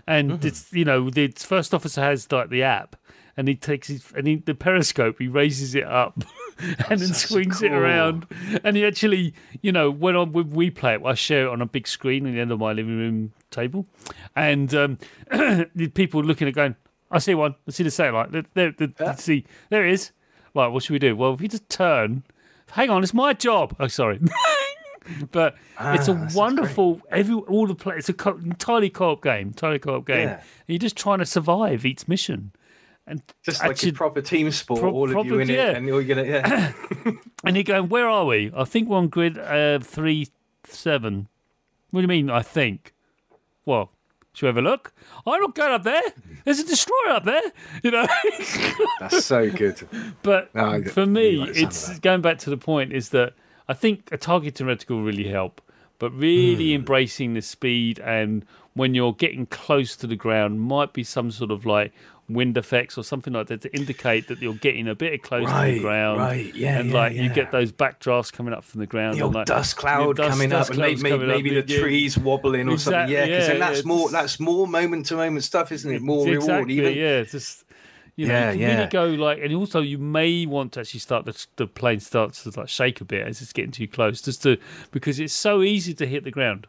and 0.07 0.45
it's 0.45 0.73
you 0.73 0.85
know 0.85 1.11
the 1.11 1.29
first 1.29 1.75
officer 1.75 2.01
has 2.01 2.31
like 2.33 2.49
the 2.51 2.63
app, 2.63 2.97
and 3.37 3.49
he 3.49 3.55
takes 3.55 3.89
his 3.89 4.05
and 4.17 4.27
he, 4.27 4.37
the 4.37 4.55
periscope, 4.55 5.19
he 5.19 5.29
raises 5.29 5.75
it 5.75 5.85
up. 5.85 6.23
And 6.91 7.01
then 7.01 7.13
swings 7.15 7.61
it 7.63 7.73
around, 7.73 8.27
and 8.63 8.77
he 8.77 8.85
actually, 8.85 9.35
you 9.63 9.73
know, 9.73 9.91
when 9.91 10.15
on 10.15 10.33
when 10.33 10.51
we 10.51 10.71
play 10.71 10.95
it, 10.95 11.01
I 11.05 11.15
share 11.15 11.47
it 11.47 11.49
on 11.49 11.61
a 11.61 11.67
big 11.67 11.89
screen 11.89 12.25
at 12.27 12.35
the 12.35 12.41
end 12.41 12.53
of 12.53 12.61
my 12.61 12.73
living 12.73 12.99
room 12.99 13.33
table, 13.51 13.87
and 14.37 14.73
um, 14.75 14.99
the 15.31 15.91
people 15.93 16.23
looking 16.23 16.47
at 16.47 16.55
going, 16.55 16.77
I 17.11 17.19
see 17.19 17.35
one, 17.35 17.57
I 17.67 17.73
see 17.73 17.83
the 17.83 17.91
satellite, 17.91 18.31
there, 18.31 18.45
there, 18.55 18.71
there, 18.71 18.89
Yeah. 19.01 19.15
see, 19.17 19.45
there 19.71 19.85
it 19.87 19.93
is. 19.95 20.13
Right, 20.55 20.69
what 20.69 20.85
should 20.85 20.93
we 20.93 20.99
do? 21.01 21.17
Well, 21.17 21.35
if 21.35 21.41
you 21.41 21.49
just 21.49 21.69
turn, 21.69 22.23
hang 22.73 22.91
on, 22.91 23.03
it's 23.03 23.15
my 23.15 23.33
job. 23.33 23.75
Oh, 23.81 23.89
sorry. 23.89 24.21
but 25.31 25.55
it's 25.55 25.61
Ah, 25.79 25.93
a 25.93 25.97
that 25.97 26.05
sounds 26.05 26.35
wonderful 26.35 27.01
every 27.11 27.35
all 27.35 27.67
the 27.67 27.75
play. 27.75 27.97
It's 27.97 28.09
a 28.09 28.13
co- 28.13 28.37
entirely 28.37 28.91
co-op 28.91 29.23
game, 29.23 29.49
entirely 29.49 29.79
co-op 29.79 30.07
game. 30.07 30.29
Yeah. 30.29 30.35
And 30.35 30.43
you're 30.69 30.79
just 30.79 30.97
trying 30.97 31.19
to 31.19 31.27
survive 31.27 31.85
each 31.87 32.07
mission, 32.09 32.53
and 33.07 33.23
Just 33.43 33.61
like 33.63 33.71
actually- 33.73 33.91
a 33.91 33.95
proper 33.95 34.21
team 34.23 34.51
sport, 34.51 34.81
Pro- 34.81 34.91
all 34.93 35.19
of 35.19 35.27
you 35.27 35.39
in 35.41 35.49
yeah. 35.49 35.71
it, 35.71 35.77
and 35.77 35.87
you're 35.87 36.05
gonna, 36.05 36.25
yeah. 36.25 36.73
And 37.45 37.57
you're 37.57 37.65
going, 37.65 37.89
where 37.89 38.09
are 38.09 38.25
we? 38.25 38.53
I 38.57 38.63
think 38.65 38.89
we're 38.89 38.99
on 38.99 39.09
grid 39.09 39.37
uh, 39.39 39.81
three 39.81 40.29
seven. 40.65 41.27
What 41.91 42.01
do 42.01 42.03
you 42.03 42.09
mean? 42.09 42.31
I 42.31 42.41
think. 42.43 42.95
Well, 43.67 43.91
should 44.33 44.47
we 44.47 44.49
have 44.49 44.57
a 44.57 44.63
look? 44.63 44.93
I'm 45.27 45.41
not 45.41 45.55
going 45.55 45.73
up 45.73 45.83
there. 45.83 46.03
There's 46.45 46.61
a 46.61 46.65
destroyer 46.67 47.11
up 47.11 47.25
there. 47.25 47.43
You 47.83 47.91
know. 47.91 48.07
That's 49.01 49.25
so 49.25 49.51
good. 49.51 49.87
but 50.23 50.55
No, 50.55 50.83
for 50.85 51.05
me, 51.05 51.33
like 51.37 51.49
the 51.55 51.55
sound 51.55 51.65
of 51.67 51.69
it's 51.69 51.99
going 51.99 52.21
back 52.23 52.39
to 52.39 52.51
the 52.51 52.57
point 52.57 52.93
is 52.93 53.09
that 53.11 53.35
I 53.69 53.75
think 53.75 54.09
a 54.13 54.17
targeting 54.17 54.67
reticle 54.67 54.91
will 54.91 55.05
really 55.05 55.29
help. 55.29 55.61
But 55.99 56.11
really 56.13 56.71
Hmm. 56.71 56.77
embracing 56.81 57.35
the 57.35 57.43
speed 57.43 58.01
and 58.01 58.45
when 58.75 58.95
you're 58.95 59.13
getting 59.13 59.47
close 59.47 59.95
to 59.97 60.07
the 60.07 60.17
ground 60.17 60.61
might 60.61 60.93
be 60.93 61.05
some 61.05 61.31
sort 61.31 61.51
of 61.53 61.65
like 61.65 61.93
wind 62.29 62.57
effects 62.57 62.97
or 62.97 63.05
something 63.05 63.33
like 63.35 63.49
that 63.49 63.61
to 63.61 63.73
indicate 63.77 64.27
that 64.29 64.41
you're 64.41 64.55
getting 64.55 64.89
a 64.89 64.95
bit 64.95 65.23
close 65.23 65.47
to 65.49 65.73
the 65.73 65.79
ground. 65.81 66.19
right, 66.19 66.55
yeah, 66.55 66.79
and 66.79 66.89
yeah, 66.89 66.95
like 66.95 67.13
you 67.13 67.29
get 67.29 67.53
those 67.53 67.71
backdrafts 67.71 68.33
coming 68.33 68.55
up 68.55 68.65
from 68.65 68.81
the 68.81 68.87
ground. 68.87 69.15
The 69.15 69.19
and 69.19 69.25
old 69.27 69.35
like, 69.35 69.47
dust 69.47 69.77
cloud 69.77 70.17
dust- 70.17 70.31
coming 70.31 70.49
dust 70.49 70.71
up, 70.71 70.75
and 70.75 70.81
maybe, 70.81 71.01
clouds 71.01 71.23
maybe, 71.25 71.59
up, 71.59 71.67
the 71.67 71.73
yeah. 71.75 71.81
trees 71.81 72.19
wobbling 72.19 72.69
or 72.69 72.79
something. 72.79 73.09
Yeah, 73.13 73.27
because 73.27 73.43
yeah, 73.43 73.47
then 73.49 73.61
that's 73.61 73.79
yeah, 73.81 73.87
more 73.89 74.11
that's 74.11 74.41
more 74.41 74.67
moment 74.67 75.07
to 75.07 75.17
moment 75.17 75.45
stuff, 75.45 75.71
isn't 75.71 75.93
it? 75.93 76.01
More 76.03 76.27
reward, 76.27 76.71
even. 76.71 76.95
yeah. 76.95 77.23
Just 77.25 77.65
you 78.17 78.27
know, 78.27 78.33
Yeah, 78.35 78.47
you 78.53 78.59
can 78.59 78.61
yeah. 78.61 78.77
really 78.77 78.89
go 78.91 79.05
like, 79.23 79.39
and 79.43 79.55
also 79.55 79.81
you 79.81 79.99
may 79.99 80.47
want 80.47 80.73
to 80.73 80.81
actually 80.81 81.01
start 81.01 81.25
the 81.25 81.47
the 81.57 81.67
plane 81.67 82.01
starts 82.01 82.43
to 82.45 82.53
like 82.59 82.69
shake 82.69 83.01
a 83.01 83.05
bit 83.05 83.27
as 83.27 83.41
it's 83.43 83.53
getting 83.53 83.71
too 83.71 83.89
close, 83.89 84.21
just 84.23 84.43
to 84.43 84.59
because 84.91 85.19
it's 85.19 85.33
so 85.33 85.63
easy 85.63 85.95
to 85.95 86.07
hit 86.07 86.25
the 86.25 86.31
ground 86.31 86.67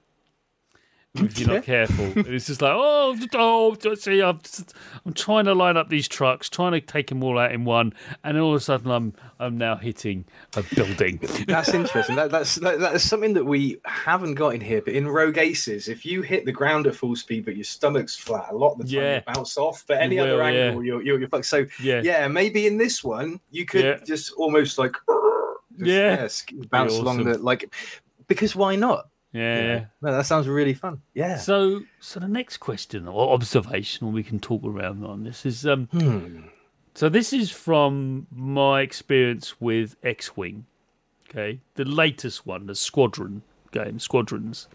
if 1.16 1.38
you're 1.40 1.48
not 1.50 1.64
careful. 1.64 2.06
And 2.06 2.28
it's 2.28 2.48
just 2.48 2.62
like, 2.62 2.74
oh, 2.74 3.16
oh, 3.36 3.76
see, 3.96 4.22
I'm 4.22 4.40
just, 4.42 4.74
I'm 5.06 5.14
trying 5.14 5.46
to 5.46 5.54
line 5.54 5.78
up 5.78 5.90
these 5.90 6.08
trucks, 6.08 6.50
trying 6.50 6.72
to 6.72 6.82
take 6.82 7.08
them 7.08 7.24
all 7.24 7.38
out 7.38 7.52
in 7.52 7.66
one, 7.66 7.94
and 8.24 8.38
all 8.40 8.50
of 8.50 8.56
a 8.56 8.60
sudden 8.60 8.90
I'm 8.90 9.14
I'm 9.40 9.58
now 9.58 9.76
hitting 9.76 10.26
a 10.56 10.64
building. 10.76 11.20
That's 11.48 11.74
interesting. 11.74 12.16
That, 12.16 12.32
that's 12.32 12.56
that, 12.56 12.80
that's 12.80 13.04
something 13.04 13.34
that 13.34 13.46
we 13.46 13.78
haven't 13.86 14.36
got 14.36 14.56
in 14.56 14.62
here. 14.62 14.82
But 14.82 14.94
in 14.94 15.08
Rogue 15.08 15.38
Aces, 15.38 15.88
if 15.88 16.06
you 16.06 16.22
hit 16.22 16.46
the 16.46 16.52
ground 16.52 16.88
at 16.88 16.96
full 16.96 17.16
speed, 17.16 17.46
but 17.46 17.56
your 17.56 17.64
stomach's 17.66 18.16
flat, 18.16 18.48
a 18.52 18.56
lot 18.56 18.74
of 18.74 18.78
the 18.80 18.84
time 18.86 18.94
Yeah. 19.04 19.16
you 19.28 19.34
bounce 19.34 19.58
off. 19.58 19.84
But 19.88 20.02
any 20.02 20.16
You 20.16 20.24
other 20.24 20.38
will, 20.38 20.50
yeah. 20.52 20.60
angle, 20.68 20.84
you're, 20.84 21.02
you're 21.04 21.20
you're 21.20 21.30
fucked. 21.30 21.46
So 21.46 21.66
Yeah. 21.82 22.02
yeah, 22.04 22.28
maybe 22.28 22.66
in 22.66 22.78
this 22.78 23.04
one 23.04 23.40
you 23.52 23.66
could 23.66 23.84
Yeah. 23.84 23.98
just 24.06 24.32
almost 24.34 24.78
like 24.80 24.96
just, 25.78 26.52
Yeah. 26.52 26.64
bounce 26.72 26.94
along 26.94 27.24
the 27.24 27.38
like 27.38 27.72
because 28.28 28.56
why 28.56 28.76
not? 28.76 29.10
Yeah. 29.34 29.58
You 29.58 29.68
know? 29.68 29.86
No, 30.04 30.12
that 30.18 30.26
sounds 30.26 30.48
really 30.48 30.74
fun. 30.74 31.02
Yeah. 31.14 31.38
So, 31.38 31.82
so 32.00 32.20
the 32.20 32.28
next 32.28 32.58
question 32.58 33.08
or 33.08 33.34
observation, 33.34 34.08
or 34.08 34.12
we 34.14 34.24
can 34.24 34.40
talk 34.40 34.64
around 34.64 35.04
on 35.04 35.24
this 35.24 35.46
is 35.46 35.66
um, 35.66 35.88
Hmm. 35.92 36.44
So 36.96 37.10
this 37.10 37.34
is 37.34 37.50
from 37.50 38.28
my 38.32 38.82
experience 38.82 39.60
with 39.60 39.96
X-wing. 40.04 40.66
Okay, 41.30 41.60
the 41.74 41.84
latest 41.86 42.46
one, 42.46 42.68
the 42.68 42.76
Squadron 42.76 43.42
game, 43.72 43.98
Squadrons. 43.98 44.68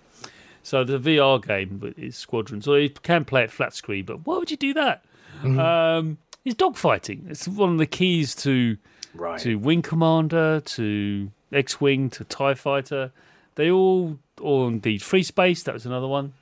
So 0.64 0.82
the 0.82 0.98
VR 0.98 1.40
game 1.40 1.94
is 1.96 2.16
Squadrons, 2.16 2.66
or 2.66 2.80
you 2.80 2.90
can 2.90 3.24
play 3.24 3.44
it 3.44 3.52
flat 3.52 3.72
screen. 3.74 4.04
But 4.04 4.26
why 4.26 4.38
would 4.38 4.50
you 4.50 4.56
do 4.56 4.74
that? 4.74 5.04
Mm-hmm. 5.42 5.58
Um, 5.60 6.18
it's 6.44 6.56
dogfighting. 6.56 7.30
It's 7.30 7.46
one 7.46 7.70
of 7.74 7.78
the 7.78 7.86
keys 7.86 8.34
to 8.36 8.76
Right. 9.14 9.38
to 9.40 9.54
Wing 9.56 9.82
Commander, 9.82 10.60
to 10.60 11.30
X 11.52 11.80
Wing, 11.80 12.10
to 12.10 12.24
TIE 12.24 12.54
Fighter. 12.54 13.12
They 13.58 13.72
all, 13.72 14.20
or 14.40 14.68
indeed 14.68 15.02
Free 15.02 15.24
Space, 15.24 15.64
that 15.64 15.74
was 15.74 15.84
another 15.84 16.06
one. 16.06 16.32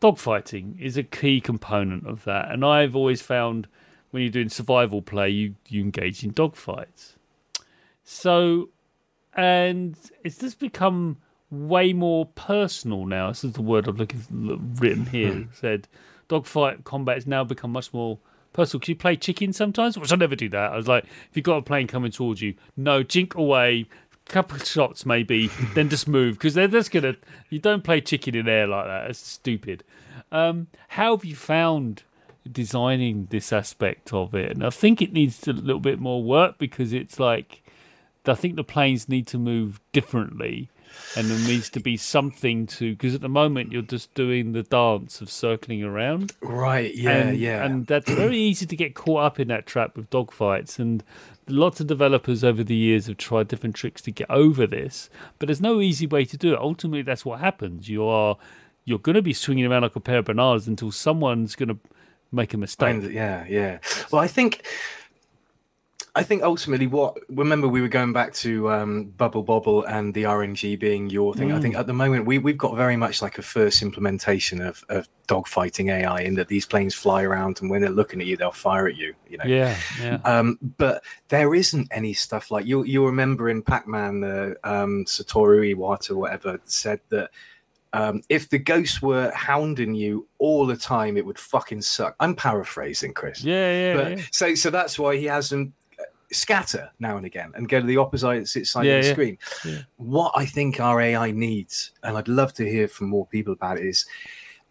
Dogfighting 0.00 0.80
is 0.80 0.96
a 0.96 1.02
key 1.02 1.40
component 1.40 2.06
of 2.06 2.22
that. 2.26 2.52
And 2.52 2.64
I've 2.64 2.94
always 2.94 3.20
found 3.20 3.66
when 4.12 4.22
you're 4.22 4.30
doing 4.30 4.48
survival 4.48 5.02
play, 5.02 5.30
you, 5.30 5.56
you 5.66 5.82
engage 5.82 6.22
in 6.22 6.32
dogfights. 6.32 7.14
So, 8.04 8.68
and 9.34 9.96
it's 10.22 10.38
just 10.38 10.60
become 10.60 11.16
way 11.50 11.92
more 11.92 12.26
personal 12.26 13.04
now. 13.04 13.30
This 13.30 13.42
is 13.42 13.54
the 13.54 13.62
word 13.62 13.88
I'm 13.88 13.96
looking 13.96 14.76
written 14.78 15.06
here. 15.06 15.32
Hmm. 15.32 15.40
It 15.40 15.48
said 15.54 15.88
dogfight 16.28 16.84
combat 16.84 17.16
has 17.16 17.26
now 17.26 17.42
become 17.42 17.72
much 17.72 17.92
more 17.92 18.20
personal. 18.52 18.80
Can 18.80 18.92
you 18.92 18.96
play 18.96 19.16
chicken 19.16 19.52
sometimes? 19.52 19.98
Which 19.98 20.12
I 20.12 20.16
never 20.16 20.36
do 20.36 20.48
that. 20.50 20.70
I 20.70 20.76
was 20.76 20.86
like, 20.86 21.02
if 21.02 21.30
you've 21.34 21.42
got 21.42 21.56
a 21.56 21.62
plane 21.62 21.88
coming 21.88 22.12
towards 22.12 22.40
you, 22.40 22.54
no, 22.76 23.02
jink 23.02 23.34
away, 23.34 23.88
couple 24.28 24.56
of 24.56 24.66
shots 24.66 25.06
maybe, 25.06 25.48
then 25.74 25.88
just 25.88 26.08
move 26.08 26.34
because 26.34 26.54
they're 26.54 26.68
just 26.68 26.90
gonna. 26.90 27.16
You 27.50 27.58
don't 27.58 27.84
play 27.84 28.00
chicken 28.00 28.34
in 28.34 28.48
air 28.48 28.66
like 28.66 28.86
that. 28.86 29.10
It's 29.10 29.18
stupid. 29.18 29.84
Um, 30.30 30.68
how 30.88 31.16
have 31.16 31.24
you 31.24 31.34
found 31.36 32.02
designing 32.50 33.28
this 33.30 33.52
aspect 33.52 34.12
of 34.12 34.34
it? 34.34 34.52
And 34.52 34.64
I 34.64 34.70
think 34.70 35.00
it 35.00 35.12
needs 35.12 35.46
a 35.48 35.52
little 35.52 35.80
bit 35.80 35.98
more 35.98 36.22
work 36.22 36.58
because 36.58 36.92
it's 36.92 37.18
like 37.18 37.62
I 38.26 38.34
think 38.34 38.56
the 38.56 38.64
planes 38.64 39.08
need 39.08 39.26
to 39.28 39.38
move 39.38 39.80
differently. 39.92 40.68
And 41.16 41.28
there 41.28 41.38
needs 41.48 41.70
to 41.70 41.80
be 41.80 41.96
something 41.96 42.66
to 42.68 42.92
because 42.92 43.14
at 43.14 43.20
the 43.20 43.28
moment 43.28 43.72
you're 43.72 43.82
just 43.82 44.12
doing 44.14 44.52
the 44.52 44.62
dance 44.62 45.20
of 45.20 45.30
circling 45.30 45.82
around. 45.82 46.32
Right. 46.40 46.94
Yeah. 46.94 47.10
and, 47.10 47.38
yeah. 47.38 47.64
And 47.64 47.86
that's 47.86 48.10
very 48.10 48.38
easy 48.38 48.66
to 48.66 48.76
get 48.76 48.94
caught 48.94 49.22
up 49.22 49.40
in 49.40 49.48
that 49.48 49.66
trap 49.66 49.96
with 49.96 50.10
dogfights. 50.10 50.78
And 50.78 51.02
lots 51.48 51.80
of 51.80 51.86
developers 51.86 52.44
over 52.44 52.62
the 52.62 52.76
years 52.76 53.06
have 53.06 53.16
tried 53.16 53.48
different 53.48 53.74
tricks 53.74 54.02
to 54.02 54.10
get 54.10 54.30
over 54.30 54.66
this, 54.66 55.08
but 55.38 55.46
there's 55.46 55.60
no 55.60 55.80
easy 55.80 56.06
way 56.06 56.24
to 56.26 56.36
do 56.36 56.52
it. 56.52 56.58
Ultimately, 56.58 57.02
that's 57.02 57.24
what 57.24 57.40
happens. 57.40 57.88
You 57.88 58.04
are 58.06 58.36
you're 58.88 58.98
going 58.98 59.14
to 59.14 59.22
be 59.22 59.34
swinging 59.34 59.66
around 59.66 59.82
like 59.82 59.96
a 59.96 60.00
pair 60.00 60.18
of 60.18 60.24
bananas 60.24 60.66
until 60.66 60.90
someone's 60.90 61.54
going 61.54 61.68
to 61.68 61.78
make 62.32 62.54
a 62.54 62.56
mistake. 62.56 62.88
And, 62.88 63.12
yeah, 63.12 63.44
yeah. 63.46 63.78
Well, 64.10 64.22
I 64.22 64.26
think, 64.26 64.66
I 66.18 66.22
think 66.24 66.42
ultimately, 66.42 66.86
what 66.86 67.16
remember 67.28 67.68
we 67.68 67.80
were 67.80 67.88
going 67.88 68.12
back 68.12 68.32
to 68.34 68.70
um, 68.70 69.04
Bubble 69.16 69.42
Bobble 69.42 69.84
and 69.84 70.12
the 70.14 70.24
RNG 70.24 70.78
being 70.78 71.08
your 71.10 71.32
thing. 71.34 71.52
I 71.52 71.60
think 71.60 71.74
Mm. 71.74 71.80
at 71.80 71.86
the 71.86 71.92
moment 71.92 72.26
we 72.26 72.38
we've 72.38 72.58
got 72.58 72.76
very 72.76 72.96
much 72.96 73.22
like 73.22 73.38
a 73.38 73.42
first 73.42 73.82
implementation 73.82 74.60
of 74.60 74.84
of 74.88 75.08
dogfighting 75.28 75.90
AI 75.90 76.20
in 76.20 76.34
that 76.34 76.48
these 76.48 76.66
planes 76.66 76.94
fly 76.94 77.22
around 77.22 77.60
and 77.60 77.70
when 77.70 77.80
they're 77.82 77.90
looking 77.90 78.20
at 78.20 78.26
you, 78.26 78.36
they'll 78.36 78.50
fire 78.50 78.88
at 78.88 78.96
you. 78.96 79.14
You 79.30 79.38
know. 79.38 79.44
yeah, 79.46 79.76
yeah. 80.02 80.18
Um, 80.24 80.58
but 80.78 81.02
there 81.28 81.54
isn't 81.54 81.88
any 81.92 82.14
stuff 82.14 82.50
like 82.50 82.66
you. 82.66 82.82
You 82.84 83.06
remember 83.06 83.48
in 83.48 83.62
Pac-Man, 83.62 84.20
the 84.20 84.56
um, 84.64 85.04
Satoru 85.06 85.74
Iwata, 85.74 86.16
whatever, 86.16 86.58
said 86.64 87.00
that 87.10 87.30
um, 87.94 88.22
if 88.28 88.50
the 88.50 88.58
ghosts 88.58 89.00
were 89.00 89.30
hounding 89.34 89.94
you 89.94 90.26
all 90.38 90.66
the 90.66 90.76
time, 90.76 91.16
it 91.16 91.24
would 91.24 91.38
fucking 91.38 91.80
suck. 91.82 92.14
I'm 92.20 92.34
paraphrasing, 92.34 93.14
Chris. 93.14 93.42
Yeah, 93.42 93.70
yeah, 93.72 93.96
But 93.96 94.18
yeah. 94.18 94.24
so 94.30 94.54
so 94.54 94.68
that's 94.70 94.98
why 94.98 95.16
he 95.16 95.24
has 95.24 95.48
them 95.48 95.62
uh, 95.68 95.77
scatter 96.32 96.90
now 96.98 97.16
and 97.16 97.24
again 97.26 97.52
and 97.54 97.68
go 97.68 97.80
to 97.80 97.86
the 97.86 97.96
opposite 97.96 98.46
side 98.66 98.84
Yeah, 98.86 98.94
of 98.96 99.02
the 99.02 99.08
yeah. 99.08 99.12
screen. 99.14 99.38
Yeah. 99.64 99.78
What 99.96 100.32
I 100.34 100.44
think 100.46 100.78
our 100.80 101.00
AI 101.00 101.30
needs, 101.30 101.92
and 102.02 102.16
I'd 102.16 102.28
love 102.28 102.52
to 102.54 102.64
hear 102.68 102.88
from 102.88 103.08
more 103.08 103.26
people 103.26 103.52
about 103.52 103.78
it, 103.78 103.86
is 103.86 104.06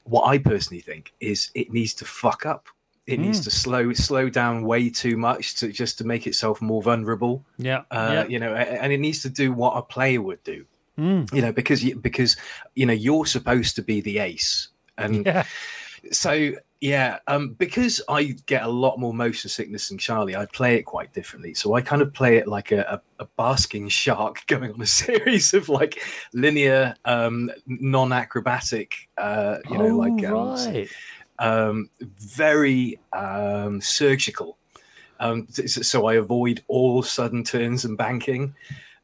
what 0.04 0.24
I 0.28 0.38
personally 0.38 0.82
think 0.82 1.14
is 1.20 1.50
it 1.56 1.72
needs 1.74 1.94
to 1.96 2.06
fuck 2.06 2.46
up. 2.46 2.68
It 3.08 3.20
needs 3.20 3.40
Mm. 3.42 3.44
to 3.46 3.52
slow 3.52 3.94
slow 3.94 4.30
down 4.30 4.64
way 4.64 4.90
too 4.90 5.16
much 5.18 5.56
to 5.56 5.72
just 5.72 5.98
to 6.00 6.04
make 6.04 6.28
itself 6.28 6.62
more 6.62 6.82
vulnerable. 6.82 7.46
Yeah, 7.58 7.84
Uh, 7.90 8.10
yeah. 8.14 8.28
You 8.28 8.40
know, 8.40 8.54
and 8.54 8.92
it 8.92 9.00
needs 9.00 9.22
to 9.22 9.30
do 9.30 9.54
what 9.54 9.78
a 9.78 9.82
player 9.82 10.22
would 10.22 10.44
do. 10.44 10.66
Mm. 11.00 11.34
You 11.34 11.42
know, 11.42 11.52
because 11.54 11.84
you, 11.84 11.96
because 11.96 12.36
you 12.76 12.86
know 12.86 12.94
you're 12.94 13.26
supposed 13.26 13.76
to 13.78 13.82
be 13.82 14.02
the 14.02 14.18
ace, 14.20 14.70
and 14.98 15.26
yeah. 15.26 15.46
so 16.12 16.52
yeah 16.80 17.18
um 17.28 17.50
because 17.54 18.02
i 18.08 18.24
get 18.46 18.64
a 18.64 18.68
lot 18.68 19.00
more 19.00 19.14
motion 19.14 19.50
sickness 19.50 19.90
than 19.90 19.98
charlie 19.98 20.36
i 20.36 20.46
play 20.46 20.76
it 20.76 20.84
quite 20.84 21.12
differently 21.12 21.54
so 21.54 21.74
i 21.74 21.82
kind 21.82 22.02
of 22.02 22.14
play 22.14 22.38
it 22.38 22.48
like 22.48 22.72
a, 22.72 23.02
a, 23.20 23.24
a 23.24 23.28
basking 23.36 23.90
shark 23.90 24.44
going 24.48 24.72
on 24.72 24.82
a 24.82 24.86
series 24.86 25.54
of 25.54 25.70
like 25.70 26.00
linear 26.34 26.94
um 27.06 27.50
non-acrobatic 27.66 29.10
uh 29.18 29.58
you 29.70 29.78
know 29.78 29.90
oh, 29.90 29.98
like 29.98 30.26
um, 30.26 30.74
right. 30.74 30.90
um 31.40 31.90
very 32.00 33.00
um 33.14 33.82
surgical 33.82 34.58
um 35.20 35.48
so, 35.50 36.06
i 36.06 36.14
avoid 36.14 36.62
all 36.68 37.02
sudden 37.02 37.44
turns 37.44 37.86
and 37.86 37.98
banking 37.98 38.54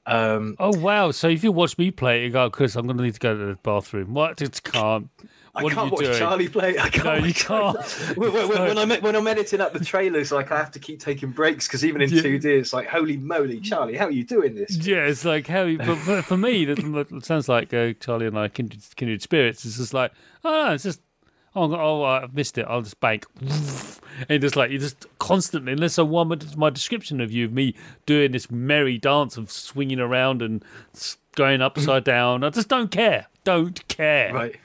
um 0.06 0.58
Oh 0.60 0.78
wow! 0.78 1.12
So 1.12 1.30
if 1.30 1.46
you 1.46 1.54
watch 1.54 1.78
me 1.78 1.90
play, 1.90 2.24
it, 2.24 2.26
you 2.26 2.30
go, 2.30 2.50
Chris, 2.50 2.76
I'm 2.76 2.86
going 2.86 2.98
to 2.98 3.04
need 3.04 3.14
to 3.14 3.22
go 3.22 3.38
to 3.38 3.46
the 3.46 3.58
bathroom. 3.64 4.14
What? 4.14 4.42
It 4.42 4.62
can't. 4.62 5.10
I 5.56 5.62
What 5.62 5.74
can't 5.74 5.92
watch 5.92 6.04
doing? 6.06 6.18
Charlie 6.18 6.48
play. 6.50 6.80
I 6.80 6.90
can't. 6.90 7.06
No, 7.22 7.28
you 7.28 7.34
can't. 7.34 7.78
when, 8.18 8.34
when, 8.34 8.48
when 8.50 8.78
I'm 8.80 8.90
when 9.02 9.16
I'm 9.16 9.28
editing 9.28 9.62
up 9.62 9.72
the 9.74 9.86
trailers, 9.86 10.32
like 10.32 10.52
I 10.52 10.58
have 10.58 10.72
to 10.72 10.80
keep 10.80 11.00
taking 11.00 11.30
breaks 11.30 11.68
because 11.68 11.86
even 11.86 12.02
in 12.02 12.10
Yeah. 12.10 12.22
2D, 12.24 12.46
it's 12.46 12.74
like, 12.74 12.88
holy 12.88 13.18
moly, 13.18 13.60
Charlie, 13.60 13.96
how 13.96 14.06
are 14.06 14.12
you 14.12 14.24
doing 14.24 14.56
this? 14.56 14.76
Yeah, 14.78 15.06
it's 15.06 15.24
like 15.26 15.46
how. 15.46 15.64
you- 15.64 15.78
But 15.78 15.98
for, 15.98 16.22
for 16.24 16.38
me, 16.38 16.66
that 16.66 17.22
sounds 17.24 17.48
like 17.48 17.72
uh, 17.72 17.94
Charlie 18.00 18.26
and 18.26 18.38
I 18.40 18.48
kindred, 18.48 18.82
kindred 18.96 19.22
spirits. 19.22 19.64
It's 19.64 19.78
just 19.78 19.94
like, 19.94 20.12
oh, 20.44 20.50
no, 20.50 20.74
it's 20.74 20.84
just. 20.86 21.02
Oh, 21.56 21.72
oh, 21.76 22.04
I've 22.04 22.34
missed 22.34 22.58
it. 22.58 22.66
I'll 22.68 22.82
just 22.82 23.00
bank, 23.00 23.28
and 24.28 24.42
just 24.42 24.56
like 24.56 24.72
you 24.72 24.80
just 24.80 25.06
constantly. 25.20 25.74
Unless 25.74 26.00
I 26.00 26.02
want 26.02 26.58
my 26.58 26.72
description 26.72 27.22
of 27.22 27.32
you, 27.32 27.46
of 27.46 27.54
me 27.54 27.76
doing 28.08 28.32
this 28.32 28.50
merry 28.50 28.98
dance 28.98 29.38
of 29.38 29.52
swinging 29.52 30.00
around 30.00 30.42
and 30.42 30.66
going 31.36 31.62
upside 31.62 32.04
down. 32.06 32.44
I 32.44 32.50
just 32.50 32.70
don't 32.70 32.90
care. 32.90 33.28
Don't 33.44 33.88
care. 33.88 34.34
Right. 34.34 34.56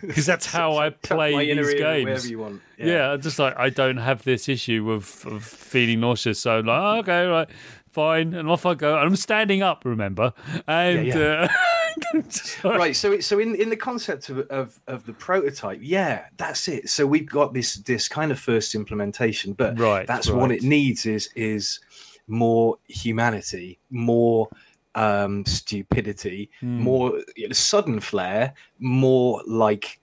Because 0.00 0.26
that's 0.26 0.46
how 0.46 0.76
I 0.76 0.90
play 1.02 1.32
my 1.32 1.44
these 1.44 1.74
games. 1.74 2.04
Wherever 2.04 2.26
you 2.26 2.38
want. 2.38 2.62
Yeah. 2.78 3.12
I 3.12 3.16
just 3.16 3.38
like 3.38 3.56
I 3.56 3.70
don't 3.70 3.98
have 3.98 4.24
this 4.24 4.48
issue 4.48 4.90
of, 4.90 5.24
of 5.26 5.44
feeling 5.44 6.00
nauseous. 6.00 6.40
So 6.40 6.58
I'm 6.58 6.66
like, 6.66 6.80
oh, 6.80 6.98
okay, 6.98 7.26
right, 7.26 7.48
fine, 7.90 8.34
and 8.34 8.48
off 8.48 8.66
I 8.66 8.74
go. 8.74 8.96
And 8.96 9.06
I'm 9.06 9.16
standing 9.16 9.62
up, 9.62 9.84
remember? 9.84 10.32
And 10.66 11.06
Yeah, 11.06 11.48
Uh, 11.48 11.48
right 12.64 12.96
so 12.96 13.20
so 13.20 13.38
in 13.38 13.54
in 13.54 13.70
the 13.70 13.76
concept 13.76 14.28
of, 14.28 14.38
of 14.50 14.80
of 14.88 15.06
the 15.06 15.12
prototype 15.12 15.78
yeah 15.80 16.24
that's 16.36 16.66
it 16.66 16.88
so 16.88 17.06
we've 17.06 17.28
got 17.28 17.54
this 17.54 17.74
this 17.76 18.08
kind 18.08 18.32
of 18.32 18.38
first 18.40 18.74
implementation 18.74 19.52
but 19.52 19.78
Right, 19.78 20.06
that's 20.06 20.28
what 20.28 20.50
it 20.50 20.62
needs 20.62 21.06
is 21.06 21.28
is 21.36 21.78
more 22.26 22.78
humanity 22.88 23.78
more 23.90 24.48
um 24.94 25.44
stupidity 25.44 26.50
Hmm. 26.60 26.80
more 26.82 27.20
you 27.36 27.48
know, 27.48 27.52
sudden 27.52 28.00
flair 28.00 28.54
more 28.78 29.42
like 29.46 29.98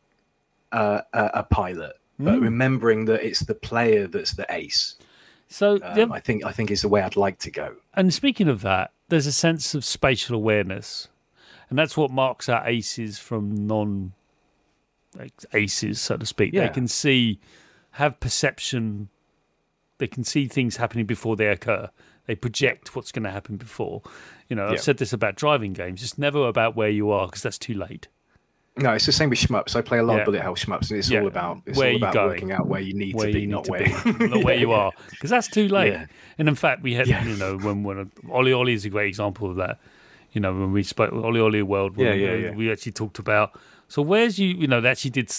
uh, 0.71 1.01
a, 1.13 1.25
a 1.35 1.43
pilot 1.43 1.93
but 2.19 2.37
Hmm. 2.37 2.43
remembering 2.43 3.05
that 3.05 3.23
it's 3.25 3.39
the 3.41 3.55
player 3.55 4.07
that's 4.07 4.33
the 4.33 4.45
ace 4.49 4.95
so 5.47 5.79
um, 5.83 6.11
i 6.11 6.19
think 6.19 6.45
i 6.45 6.51
think 6.51 6.71
is 6.71 6.81
the 6.81 6.89
way 6.89 7.01
i'd 7.01 7.15
like 7.15 7.39
to 7.39 7.51
go 7.51 7.75
and 7.93 8.13
speaking 8.13 8.47
of 8.47 8.61
that, 8.61 8.91
there's 9.09 9.27
a 9.27 9.33
sense 9.33 9.75
of 9.75 9.83
spatial 9.83 10.33
awareness, 10.35 11.09
and 11.69 11.77
that's 11.77 11.97
what 11.97 12.09
marks 12.09 12.47
our 12.47 12.65
aces 12.65 13.19
from 13.19 13.67
non 13.67 14.13
aces, 15.53 15.99
so 15.99 16.15
to 16.15 16.25
speak. 16.25 16.53
They 16.53 16.69
can 16.69 16.87
see, 16.87 17.39
have 17.91 18.19
perception. 18.21 19.09
They 19.97 20.07
can 20.07 20.23
see 20.23 20.47
things 20.47 20.77
happening 20.77 21.05
before 21.05 21.35
they 21.35 21.47
occur. 21.47 21.89
They 22.31 22.35
project 22.35 22.95
what's 22.95 23.11
going 23.11 23.23
to 23.23 23.29
happen 23.29 23.57
before. 23.57 24.01
You 24.47 24.55
know, 24.55 24.67
I've 24.69 24.79
said 24.81 24.99
this 24.99 25.11
about 25.11 25.35
driving 25.35 25.73
games. 25.73 26.01
It's 26.01 26.17
never 26.17 26.47
about 26.47 26.77
where 26.77 26.87
you 26.87 27.11
are 27.11 27.25
because 27.25 27.41
that's 27.43 27.57
too 27.57 27.73
late. 27.73 28.07
No, 28.77 28.93
it's 28.93 29.05
the 29.05 29.11
same 29.11 29.29
with 29.29 29.37
shmups. 29.39 29.75
I 29.75 29.81
play 29.81 29.97
a 29.97 30.03
lot 30.03 30.13
Yeah. 30.13 30.19
of 30.21 30.25
bullet 30.27 30.41
hell 30.41 30.55
shmups, 30.55 30.91
and 30.91 30.99
it's 30.99 31.09
Yeah. 31.09 31.19
all 31.19 31.27
about 31.27 31.61
it's 31.65 31.77
Where 31.77 31.89
all 31.89 31.97
about 31.97 32.13
going? 32.13 32.29
working 32.29 32.51
out 32.53 32.67
where 32.67 32.79
you 32.79 32.93
need 32.93 33.15
where 33.15 33.27
to 33.27 33.33
be, 33.33 33.41
need 33.41 33.49
not 33.49 33.65
to 33.65 33.71
where, 33.71 33.81
be, 33.83 34.27
not 34.29 34.45
where 34.45 34.55
you 34.55 34.71
are, 34.71 34.93
because 35.09 35.29
that's 35.29 35.49
too 35.49 35.67
late. 35.67 35.91
Yeah. 35.91 36.05
And 36.37 36.47
in 36.47 36.55
fact, 36.55 36.81
we 36.83 36.93
had, 36.93 37.05
Yeah. 37.07 37.25
you 37.25 37.35
know, 37.35 37.57
when 37.57 37.83
when 37.83 38.09
Ollie 38.31 38.53
Ollie 38.53 38.71
is 38.71 38.85
a 38.85 38.89
great 38.89 39.09
example 39.09 39.49
of 39.49 39.57
that. 39.57 39.77
You 40.31 40.39
know, 40.39 40.53
when 40.53 40.71
we 40.71 40.83
spoke 40.83 41.11
Ollie 41.11 41.41
Ollie 41.41 41.61
World, 41.63 41.97
Yeah, 41.97 42.13
yeah, 42.13 42.31
we, 42.35 42.43
yeah. 42.43 42.51
we 42.55 42.71
actually 42.71 42.93
talked 42.93 43.19
about. 43.19 43.59
So 43.89 44.01
where's 44.01 44.39
you, 44.39 44.47
you 44.47 44.67
know, 44.67 44.79
they 44.79 44.87
actually 44.87 45.11
did 45.11 45.29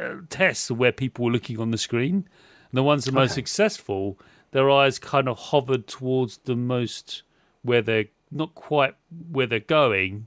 uh, 0.00 0.14
tests 0.30 0.70
of 0.70 0.78
where 0.78 0.92
people 0.92 1.24
were 1.24 1.32
looking 1.32 1.58
on 1.58 1.72
the 1.72 1.78
screen. 1.78 2.28
And 2.70 2.78
the 2.78 2.84
ones 2.84 3.04
the 3.06 3.12
most 3.12 3.32
Okay. 3.32 3.40
successful, 3.40 4.18
their 4.56 4.70
eyes 4.70 4.98
kind 4.98 5.28
of 5.28 5.38
hovered 5.38 5.86
towards 5.86 6.38
the 6.38 6.56
most 6.56 7.22
where 7.60 7.82
they're 7.82 8.06
not 8.30 8.54
quite 8.54 8.94
where 9.30 9.46
they're 9.46 9.60
going, 9.60 10.24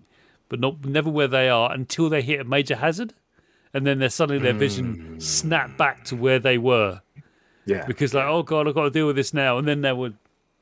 but 0.49 0.59
not 0.59 0.85
never 0.85 1.09
where 1.09 1.27
they 1.27 1.49
are 1.49 1.73
until 1.73 2.09
they 2.09 2.21
hit 2.21 2.39
a 2.39 2.43
major 2.43 2.75
hazard. 2.75 3.15
And 3.73 3.87
then 3.87 3.97
they're 3.97 4.09
suddenly 4.09 4.39
their 4.39 4.53
vision 4.53 4.93
hmm. 4.93 5.19
snapped 5.19 5.79
back 5.79 6.03
to 6.05 6.15
where 6.15 6.37
they 6.37 6.59
were. 6.59 7.01
Yeah, 7.65 7.87
because 7.87 8.13
like 8.13 8.25
oh 8.25 8.43
god 8.43 8.67
i've 8.67 8.75
got 8.75 8.83
to 8.83 8.91
deal 8.91 9.07
with 9.07 9.15
this 9.15 9.33
now. 9.33 9.57
And 9.57 9.67
then 9.67 9.81
they 9.81 9.93
would 9.93 10.15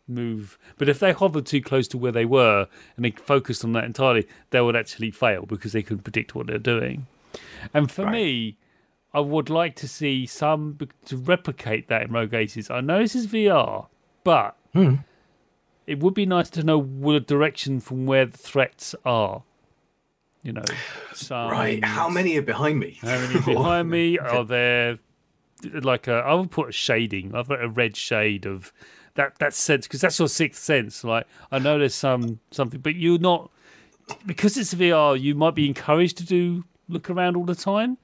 move. 0.07 0.57
But 0.77 0.87
if 0.87 0.99
they 0.99 1.11
hovered 1.11 1.45
too 1.45 1.61
close 1.61 1.89
to 1.89 1.97
where 1.97 2.13
they 2.13 2.23
were 2.23 2.69
and 2.95 3.03
they 3.03 3.11
focused 3.11 3.65
on 3.65 3.73
that 3.73 3.83
entirely 3.83 4.29
they 4.51 4.61
would 4.61 4.77
actually 4.77 5.11
fail 5.11 5.45
because 5.45 5.73
they 5.73 5.83
couldn't 5.83 6.03
predict 6.03 6.35
what 6.35 6.47
they're 6.47 6.57
doing. 6.57 7.05
And 7.73 7.91
for 7.91 8.05
Right. 8.05 8.13
me, 8.13 8.57
I 9.13 9.19
would 9.21 9.49
like 9.49 9.75
to 9.77 9.87
see 9.87 10.25
some 10.25 10.77
to 11.05 11.17
replicate 11.17 11.87
that 11.87 12.03
in 12.03 12.11
Rogue 12.11 12.33
Aces. 12.33 12.69
I 12.69 12.81
know 12.81 12.99
this 12.99 13.15
is 13.15 13.27
VR, 13.27 13.87
but 14.23 14.55
Hmm. 14.73 14.95
it 15.87 15.99
would 16.01 16.13
be 16.13 16.25
nice 16.25 16.49
to 16.51 16.63
know 16.63 16.81
the 16.81 17.19
direction 17.19 17.79
from 17.79 18.05
where 18.05 18.25
the 18.25 18.37
threats 18.37 18.93
are. 19.05 19.43
You 20.43 20.53
know, 20.53 20.63
some, 21.13 21.49
right. 21.49 21.83
How 21.83 22.07
many 22.09 22.37
are 22.37 22.41
behind 22.41 22.79
me? 22.79 22.99
How 23.01 23.17
many 23.19 23.39
behind 23.41 23.89
me 23.97 24.17
are 24.19 24.45
there? 24.45 24.99
Like 25.73 26.07
a, 26.07 26.13
I 26.17 26.35
would 26.35 26.51
put 26.51 26.69
a 26.69 26.71
shading. 26.71 27.33
I've 27.33 27.49
got 27.49 27.63
a 27.63 27.67
red 27.67 27.97
shade 27.97 28.45
of 28.45 28.71
that. 29.15 29.39
That 29.39 29.53
sense 29.55 29.87
because 29.87 29.99
that's 30.01 30.19
your 30.19 30.27
sixth 30.27 30.61
sense. 30.63 31.03
Like 31.03 31.25
I 31.51 31.57
know 31.59 31.79
there's 31.79 31.95
some 31.95 32.39
something, 32.51 32.79
but 32.79 32.95
you're 32.95 33.17
not 33.17 33.49
because 34.27 34.55
it's 34.57 34.73
VR. 34.75 35.19
You 35.19 35.33
might 35.33 35.55
be 35.55 35.65
encouraged 35.67 36.17
to 36.19 36.25
do 36.25 36.63
look 36.87 37.09
around 37.09 37.35
all 37.35 37.43
the 37.43 37.55
time, 37.55 37.97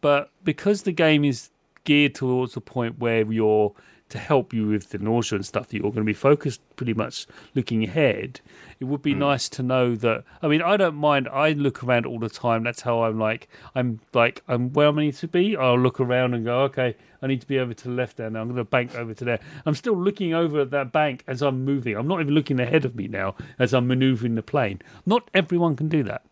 but 0.00 0.30
because 0.44 0.82
the 0.82 0.92
game 0.92 1.24
is 1.24 1.50
geared 1.84 2.14
towards 2.14 2.54
the 2.54 2.60
point 2.60 2.98
where 2.98 3.30
you're 3.30 3.74
to 4.08 4.18
help 4.18 4.54
you 4.54 4.68
with 4.68 4.90
the 4.90 4.98
nausea 4.98 5.36
and 5.36 5.44
stuff 5.44 5.68
that 5.68 5.76
you're 5.76 5.90
going 5.90 5.96
to 5.96 6.02
be 6.04 6.14
focused 6.14 6.60
pretty 6.76 6.94
much 6.94 7.26
looking 7.54 7.84
ahead 7.84 8.40
it 8.80 8.84
would 8.84 9.02
be 9.02 9.12
hmm. 9.12 9.20
nice 9.20 9.48
to 9.48 9.62
know 9.62 9.94
that 9.94 10.24
i 10.42 10.48
mean 10.48 10.62
i 10.62 10.76
don't 10.76 10.94
mind 10.94 11.28
i 11.28 11.52
look 11.52 11.82
around 11.84 12.06
all 12.06 12.18
the 12.18 12.28
time 12.28 12.62
that's 12.62 12.82
how 12.82 13.02
i'm 13.02 13.18
like 13.18 13.48
i'm 13.74 14.00
like 14.14 14.42
i'm 14.48 14.72
where 14.72 14.88
i 14.88 14.92
need 14.92 15.14
to 15.14 15.28
be 15.28 15.56
i'll 15.56 15.78
look 15.78 16.00
around 16.00 16.32
and 16.34 16.44
go 16.44 16.62
okay 16.62 16.96
i 17.20 17.26
need 17.26 17.40
to 17.40 17.46
be 17.46 17.58
over 17.58 17.74
to 17.74 17.84
the 17.84 17.94
left 17.94 18.16
there 18.16 18.30
now 18.30 18.40
i'm 18.40 18.48
going 18.48 18.56
to 18.56 18.64
bank 18.64 18.94
over 18.94 19.12
to 19.12 19.24
there. 19.24 19.40
I'm 19.66 19.74
still 19.74 19.96
looking 19.96 20.32
over 20.32 20.60
at 20.60 20.70
that 20.70 20.90
bank 20.92 21.24
as 21.26 21.42
i'm 21.42 21.64
moving 21.64 21.96
i'm 21.96 22.08
not 22.08 22.20
even 22.20 22.34
looking 22.34 22.60
ahead 22.60 22.84
of 22.84 22.94
me 22.96 23.08
now 23.08 23.34
as 23.58 23.74
i'm 23.74 23.86
maneuvering 23.86 24.36
the 24.36 24.42
plane. 24.42 24.80
Not 25.04 25.30
everyone 25.34 25.76
can 25.76 25.88
do 25.88 26.02
that 26.04 26.22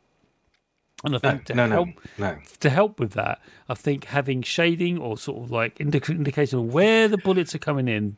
and 1.05 1.15
I 1.15 1.21
No, 1.23 1.31
think 1.31 1.45
to 1.47 1.55
no, 1.55 1.67
no, 1.67 1.73
help 1.75 1.89
no. 2.19 2.39
to 2.61 2.71
help 2.71 2.99
with 3.01 3.13
that, 3.13 3.41
I 3.69 3.75
think 3.75 4.07
having 4.07 4.43
shading 4.43 4.99
or 4.99 5.17
sort 5.19 5.43
of 5.45 5.51
like 5.51 5.77
indic- 5.79 6.09
indication 6.11 6.59
of 6.61 6.73
where 6.73 7.09
the 7.09 7.19
bullets 7.19 7.55
are 7.55 7.59
coming 7.59 7.89
in, 7.89 8.17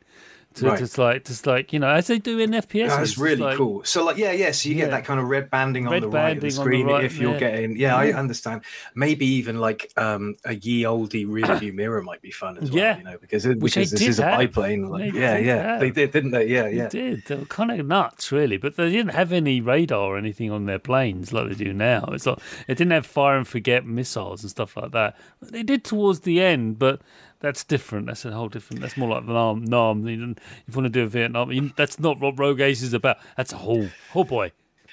to 0.59 0.67
Right. 0.67 0.79
just 0.79 0.99
like 0.99 1.25
just 1.25 1.47
like 1.47 1.73
you 1.73 1.79
know 1.79 1.89
as 1.89 2.07
they 2.07 2.19
do 2.19 2.39
in 2.39 2.51
FPS. 2.51 2.89
That's 2.89 3.19
really 3.19 3.57
cool. 3.57 3.83
So, 3.85 4.05
like, 4.05 4.17
yeah, 4.17 4.33
yeah. 4.33 4.51
So 4.53 4.69
you 4.69 4.75
Yeah. 4.77 4.85
get 4.85 4.91
that 4.93 5.05
kind 5.05 5.19
of 5.21 5.27
red 5.27 5.51
banding 5.51 5.87
on 5.87 5.93
Red 5.93 6.03
the 6.03 6.09
right 6.09 6.37
of 6.37 6.41
the 6.41 6.47
on 6.47 6.51
the 6.51 6.51
screen 6.51 6.87
right, 6.87 7.05
if 7.05 7.19
you're 7.19 7.33
yeah. 7.35 7.39
getting. 7.39 7.77
Yeah, 7.77 7.97
I 7.97 8.13
understand. 8.13 8.63
Maybe 8.95 9.27
even 9.27 9.59
like 9.59 9.91
um, 9.97 10.37
a 10.45 10.55
ye 10.55 10.85
olde 10.87 11.15
rear 11.15 11.57
view 11.57 11.73
mirror 11.83 12.03
might 12.03 12.23
be 12.23 12.31
fun 12.31 12.59
as 12.59 12.71
well. 12.71 12.79
Yeah. 12.83 12.99
You 12.99 13.05
know, 13.05 13.17
because 13.21 13.47
it, 13.47 13.59
Which 13.61 13.75
because 13.75 13.91
this 13.93 14.03
is 14.03 14.19
a 14.19 14.25
have. 14.25 14.39
biplane. 14.39 14.89
Like, 14.89 15.13
They 15.13 15.21
yeah, 15.21 15.39
yeah, 15.39 15.63
have. 15.63 15.81
they 15.81 15.91
did, 15.91 16.11
didn't 16.13 16.31
they? 16.33 16.47
Yeah, 16.47 16.69
yeah 16.69 16.89
They 16.89 16.99
did. 17.01 17.25
They 17.27 17.35
were 17.37 17.45
kind 17.47 17.71
of 17.71 17.87
nuts, 17.87 18.31
really, 18.33 18.57
but 18.57 18.77
they 18.77 18.91
didn't 18.91 19.15
have 19.15 19.33
any 19.33 19.61
radar 19.61 20.01
or 20.01 20.19
anything 20.19 20.51
on 20.51 20.67
their 20.67 20.79
planes 20.79 21.33
like 21.33 21.49
they 21.49 21.55
do 21.55 21.73
now. 21.73 22.05
It's 22.13 22.27
like 22.27 22.39
they 22.67 22.75
didn't 22.75 22.93
have 22.93 23.07
fire 23.07 23.37
and 23.37 23.47
forget 23.47 23.87
missiles 23.87 24.43
and 24.43 24.51
stuff 24.51 24.77
like 24.77 24.93
that. 24.93 25.17
They 25.43 25.63
did 25.63 25.85
towards 25.85 26.21
the 26.21 26.41
end, 26.41 26.79
but 26.79 27.01
that's 27.41 27.65
different. 27.65 28.07
That's 28.07 28.25
a 28.25 28.33
whole 28.33 28.49
different. 28.49 28.83
That's 28.83 28.97
more 28.97 29.09
like 29.09 29.25
Nam. 29.25 29.65
Nam. 29.65 30.07
You 30.09 30.17
you 30.17 30.35
want 30.75 30.85
to 30.87 30.89
do 30.91 31.03
a 31.03 31.07
Vietnam, 31.07 31.53
you, 31.53 31.73
that's 31.77 31.99
not 31.99 32.19
what 32.21 32.39
Rogue 32.39 32.61
Ace 32.61 32.83
is 32.83 32.93
about. 32.95 33.19
That's 33.37 33.53
a 33.53 33.57
whole. 33.57 33.89
Oh 34.15 34.25
boy. 34.25 34.53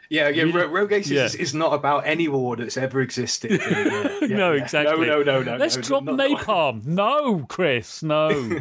Yeah, 0.10 0.30
yeah. 0.30 0.43
Really- 0.43 0.68
Rogue 0.68 0.91
Aces 0.91 1.12
yeah. 1.12 1.26
is, 1.26 1.36
is 1.36 1.54
not 1.56 1.74
about 1.74 2.06
any 2.06 2.28
war 2.28 2.56
that's 2.56 2.78
ever 2.78 3.02
existed. 3.02 3.52
Yeah, 3.62 4.18
yeah, 4.22 4.38
no, 4.38 4.54
exactly. 4.54 5.08
No, 5.08 5.24
no, 5.24 5.41
no, 5.41 5.43
no. 5.43 5.58
Let's 5.58 5.76
no, 5.78 5.82
drop 5.82 6.04
not- 6.04 6.16
not- 6.18 6.30
napalm. 6.41 6.86
No, 6.86 7.46
Chris. 7.50 8.04
No. 8.04 8.30
no, 8.30 8.60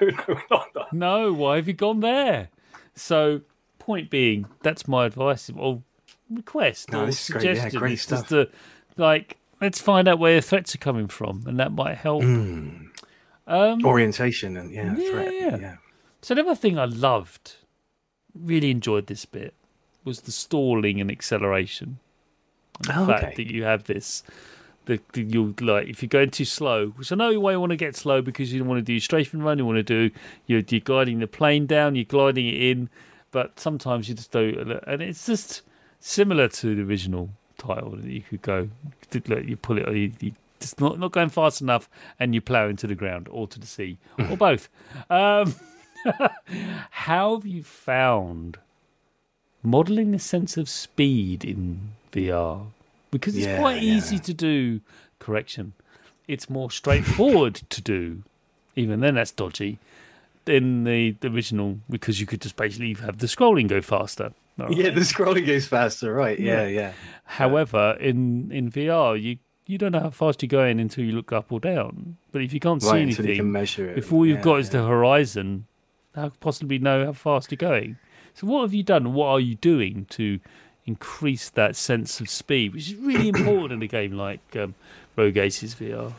no, 0.00 0.40
not 0.50 0.72
that. 0.74 0.92
No, 0.92 1.32
why 1.32 1.56
have 1.56 1.66
you 1.66 1.74
gone 1.74 2.00
there? 2.00 2.50
So, 2.94 3.40
point 3.80 4.10
being, 4.10 4.46
that's 4.62 4.86
my 4.86 5.06
advice 5.06 5.50
or 5.56 5.82
request 6.30 6.92
No, 6.92 7.02
or 7.02 7.06
this 7.06 7.28
is 7.28 7.30
great. 7.34 7.56
Yeah, 7.56 7.68
great 7.70 7.92
It's 7.94 8.06
just 8.06 8.26
stuff. 8.26 8.48
to, 8.48 8.48
like, 8.96 9.36
let's 9.60 9.80
find 9.80 10.06
out 10.08 10.18
where 10.18 10.36
the 10.36 10.42
threats 10.42 10.74
are 10.74 10.78
coming 10.78 11.08
from, 11.08 11.42
and 11.46 11.58
that 11.58 11.72
might 11.72 11.96
help. 11.96 12.22
Mm. 12.22 12.88
Um, 13.46 13.84
Orientation 13.84 14.56
and 14.56 14.70
yeah, 14.72 14.94
Yeah, 14.96 15.10
threat. 15.10 15.34
yeah. 15.34 15.56
yeah. 15.56 15.76
so, 16.22 16.34
the 16.34 16.40
other 16.42 16.54
thing 16.54 16.78
I 16.78 16.84
loved, 16.86 17.56
really 18.34 18.70
enjoyed 18.70 19.06
this 19.06 19.24
bit, 19.24 19.54
was 20.04 20.22
the 20.22 20.32
stalling 20.32 21.00
and 21.00 21.10
acceleration. 21.10 21.98
And 22.78 22.86
the 22.88 23.00
Oh, 23.00 23.06
fact 23.06 23.24
okay. 23.24 23.34
that 23.36 23.52
you 23.52 23.64
have 23.64 23.84
this. 23.84 24.22
The, 24.86 25.00
the, 25.14 25.22
you 25.22 25.52
like 25.60 25.88
if 25.88 26.00
you're 26.00 26.08
going 26.08 26.30
too 26.30 26.44
slow, 26.44 26.88
which 26.90 27.10
I 27.10 27.16
know 27.16 27.40
why 27.40 27.50
you 27.50 27.58
want 27.58 27.70
to 27.70 27.76
get 27.76 27.96
slow 27.96 28.22
because 28.22 28.52
you 28.52 28.60
don't 28.60 28.68
want 28.68 28.78
to 28.78 28.82
do 28.84 29.00
strafing 29.00 29.42
run, 29.42 29.58
you 29.58 29.66
want 29.66 29.78
to 29.78 29.82
do 29.82 30.10
you're, 30.46 30.62
you're 30.68 30.80
gliding 30.80 31.18
the 31.18 31.26
plane 31.26 31.66
down, 31.66 31.96
you're 31.96 32.04
gliding 32.04 32.46
it 32.46 32.54
in, 32.54 32.88
but 33.32 33.58
sometimes 33.58 34.08
you 34.08 34.14
just 34.14 34.30
don't, 34.30 34.54
and 34.86 35.02
it's 35.02 35.26
just 35.26 35.62
similar 35.98 36.46
to 36.46 36.76
the 36.76 36.82
original 36.82 37.30
title. 37.58 37.96
that 37.96 38.04
You 38.08 38.20
could 38.22 38.42
go, 38.42 38.68
like, 39.26 39.48
you 39.48 39.56
pull 39.56 39.78
it, 39.78 39.88
you, 39.92 40.12
you 40.20 40.32
just 40.60 40.80
not 40.80 40.98
not 40.98 41.12
going 41.12 41.28
fast 41.28 41.60
enough, 41.60 41.88
and 42.18 42.34
you 42.34 42.40
plow 42.40 42.68
into 42.68 42.86
the 42.86 42.94
ground 42.94 43.28
or 43.30 43.46
to 43.48 43.58
the 43.60 43.66
sea 43.66 43.98
or 44.30 44.36
both. 44.48 44.68
Um, 45.10 45.54
how 46.90 47.34
have 47.36 47.46
you 47.46 47.62
found 47.62 48.58
modeling 49.62 50.12
the 50.12 50.18
sense 50.18 50.56
of 50.56 50.68
speed 50.68 51.44
in 51.44 51.92
VR? 52.12 52.66
Because 53.10 53.36
it's 53.36 53.46
Yeah, 53.46 53.58
quite 53.58 53.82
yeah. 53.82 53.94
easy 53.94 54.18
to 54.18 54.34
do. 54.34 54.80
Correction, 55.18 55.72
it's 56.28 56.50
more 56.50 56.70
straightforward 56.70 57.54
to 57.70 57.80
do. 57.80 58.22
Even 58.76 59.00
then, 59.00 59.14
that's 59.14 59.30
dodgy. 59.30 59.78
In 60.46 60.84
the, 60.84 61.12
the 61.20 61.28
original, 61.28 61.78
because 61.90 62.20
you 62.20 62.26
could 62.26 62.40
just 62.42 62.54
basically 62.56 62.94
have 62.94 63.18
the 63.18 63.26
scrolling 63.26 63.66
go 63.66 63.80
faster. 63.80 64.32
Right. 64.58 64.70
Yeah, 64.76 64.90
the 64.90 65.00
scrolling 65.00 65.46
goes 65.46 65.66
faster, 65.66 66.12
right? 66.14 66.38
Yeah, 66.38 66.62
Yeah. 66.66 66.68
yeah. 66.68 66.92
However, 67.24 67.96
in 67.98 68.52
in 68.52 68.70
VR, 68.70 69.20
you 69.20 69.38
you 69.66 69.78
don't 69.78 69.92
know 69.92 70.00
how 70.00 70.10
fast 70.10 70.42
you're 70.42 70.48
going 70.48 70.78
until 70.80 71.04
you 71.04 71.12
look 71.12 71.32
up 71.32 71.50
or 71.52 71.60
down. 71.60 72.16
But 72.32 72.42
if 72.42 72.52
you 72.52 72.60
can't 72.60 72.82
see 72.82 72.88
Right, 72.88 72.98
until 73.02 73.24
you 73.26 73.32
can 73.36 73.46
anything, 73.46 73.52
measure 73.52 73.90
it. 73.90 73.98
if 73.98 74.12
all 74.12 74.24
you've 74.26 74.38
Yeah, 74.38 74.42
got 74.44 74.60
is 74.60 74.70
the 74.70 74.84
horizon, 74.86 75.66
how 76.14 76.30
possibly 76.40 76.78
know 76.78 77.06
how 77.06 77.12
fast 77.12 77.50
you're 77.50 77.56
going? 77.56 77.96
So 78.34 78.46
what 78.46 78.62
have 78.62 78.74
you 78.74 78.82
done? 78.82 79.12
What 79.14 79.28
are 79.28 79.40
you 79.40 79.54
doing 79.56 80.06
to 80.10 80.40
increase 80.84 81.50
that 81.50 81.74
sense 81.74 82.20
of 82.20 82.28
speed, 82.28 82.74
which 82.74 82.88
is 82.88 82.94
really 82.96 83.28
important 83.36 83.82
in 83.82 83.82
a 83.82 83.88
game 83.88 84.12
like 84.12 84.40
um, 84.56 84.74
Rogue 85.16 85.36
Aces 85.36 85.74
VR? 85.74 86.12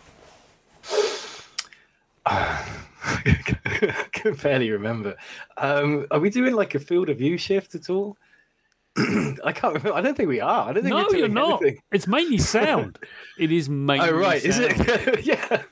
I 2.25 4.05
can 4.11 4.33
barely 4.35 4.69
remember. 4.71 5.15
Um, 5.57 6.07
are 6.11 6.19
we 6.19 6.29
doing 6.29 6.53
like 6.55 6.75
a 6.75 6.79
field 6.79 7.09
of 7.09 7.17
view 7.17 7.37
shift 7.37 7.75
at 7.75 7.89
all? 7.89 8.17
I 9.43 9.51
can't 9.51 9.75
remember. 9.75 9.93
I 9.93 10.01
don't 10.01 10.15
think 10.17 10.29
we 10.29 10.41
are. 10.41 10.69
I 10.69 10.73
don't 10.73 10.83
think 10.83 10.95
No, 10.95 11.09
you're 11.11 11.27
not. 11.27 11.61
anything. 11.61 11.81
It's 11.91 12.07
mainly 12.07 12.37
sound. 12.39 12.97
it 13.37 13.51
is 13.51 13.69
mainly. 13.69 14.09
Oh 14.09 14.13
right, 14.17 14.43
is 14.43 14.55
sound. 14.55 14.73
it? 14.87 15.25
yeah. 15.25 15.63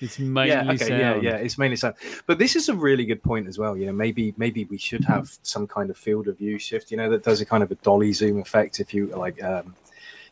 It's 0.00 0.18
mainly 0.18 0.48
Yeah, 0.50 0.62
okay, 0.72 0.76
sound. 0.76 1.00
yeah, 1.00 1.16
yeah. 1.16 1.36
It's 1.36 1.58
mainly 1.58 1.76
sound. 1.76 1.96
But 2.26 2.38
this 2.38 2.56
is 2.56 2.68
a 2.68 2.74
really 2.74 3.04
good 3.04 3.22
point 3.22 3.46
as 3.48 3.58
well. 3.58 3.76
You 3.76 3.86
know, 3.86 3.92
maybe 3.92 4.32
maybe 4.38 4.64
we 4.64 4.78
should 4.78 5.04
have 5.04 5.30
some 5.42 5.66
kind 5.66 5.90
of 5.90 5.96
field 5.98 6.28
of 6.28 6.38
view 6.38 6.58
shift. 6.58 6.90
You 6.90 6.96
know, 6.96 7.10
that 7.10 7.22
does 7.22 7.40
a 7.40 7.44
kind 7.46 7.62
of 7.62 7.70
a 7.70 7.74
dolly 7.76 8.12
zoom 8.12 8.38
effect. 8.40 8.80
If 8.80 8.94
you 8.94 9.06
like, 9.08 9.42
um, 9.42 9.74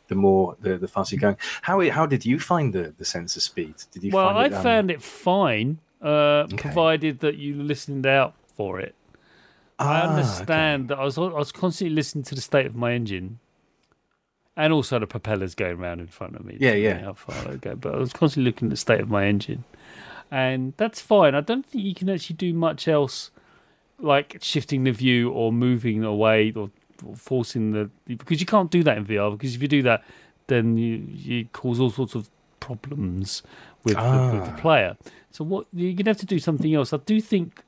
the 0.08 0.14
more 0.14 0.56
the 0.60 0.78
the 0.78 0.88
faster 0.88 1.16
you're 1.16 1.20
going. 1.20 1.36
How 1.62 1.80
how 1.90 2.06
did 2.06 2.24
you 2.24 2.38
find 2.40 2.72
the 2.72 2.94
the 2.96 3.04
sense 3.04 3.36
of 3.36 3.42
speed? 3.42 3.74
Did 3.92 4.04
you? 4.04 4.10
Well, 4.12 4.28
find 4.28 4.38
I 4.38 4.46
it, 4.46 4.52
um, 4.54 4.62
found 4.62 4.90
it 4.90 5.02
fine, 5.02 5.78
uh, 6.00 6.44
Okay. 6.44 6.56
provided 6.56 7.20
that 7.20 7.36
you 7.36 7.62
listened 7.62 8.06
out 8.06 8.34
for 8.56 8.80
it. 8.80 8.94
I 9.78 10.00
Ah, 10.00 10.04
okay. 10.04 10.10
understand 10.10 10.88
that 10.88 10.98
I 10.98 11.04
was 11.04 11.16
I 11.18 11.22
was 11.22 11.52
constantly 11.52 11.94
listening 11.94 12.24
to 12.24 12.34
the 12.34 12.40
state 12.40 12.66
of 12.66 12.74
my 12.74 12.92
engine, 12.92 13.38
and 14.56 14.72
also 14.72 14.98
the 14.98 15.06
propellers 15.06 15.54
going 15.54 15.78
round 15.78 16.00
in 16.00 16.08
front 16.08 16.34
of 16.36 16.44
me. 16.44 16.56
Yeah, 16.60 16.74
yeah. 16.74 16.98
How 17.00 17.12
far 17.14 17.44
they 17.44 17.56
go, 17.58 17.76
but 17.76 17.94
I 17.94 17.98
was 17.98 18.12
constantly 18.12 18.50
looking 18.50 18.66
at 18.68 18.70
the 18.70 18.76
state 18.76 19.00
of 19.00 19.08
my 19.08 19.26
engine, 19.26 19.64
and 20.30 20.72
that's 20.76 21.00
fine. 21.00 21.34
I 21.34 21.40
don't 21.40 21.64
think 21.64 21.84
you 21.84 21.94
can 21.94 22.08
actually 22.10 22.36
do 22.36 22.52
much 22.52 22.88
else, 22.88 23.30
like 24.00 24.38
shifting 24.42 24.84
the 24.84 24.90
view 24.92 25.30
or 25.30 25.52
moving 25.52 26.02
away 26.02 26.52
or, 26.56 26.70
or 27.04 27.14
forcing 27.14 27.70
the 27.72 27.88
because 28.06 28.40
you 28.40 28.46
can't 28.46 28.70
do 28.70 28.82
that 28.82 28.98
in 28.98 29.06
VR. 29.06 29.30
Because 29.30 29.54
if 29.54 29.62
you 29.62 29.68
do 29.68 29.82
that, 29.82 30.02
then 30.48 30.76
you 30.76 30.96
you 31.08 31.44
cause 31.52 31.78
all 31.78 31.90
sorts 31.90 32.16
of 32.16 32.28
problems 32.60 33.42
with, 33.84 33.94
the, 33.94 34.30
with 34.32 34.44
the 34.44 34.52
Ah. 34.52 34.60
player. 34.60 34.96
So 35.30 35.44
what 35.44 35.66
you're 35.72 35.92
gonna 35.94 36.10
have 36.10 36.16
to 36.18 36.26
do 36.26 36.40
something 36.40 36.74
else. 36.74 36.92
I 36.92 36.96
do 36.96 37.20
think 37.20 37.62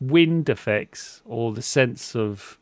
wind 0.00 0.48
effects 0.48 1.22
or 1.24 1.52
the 1.52 1.62
sense 1.62 2.14
of 2.16 2.58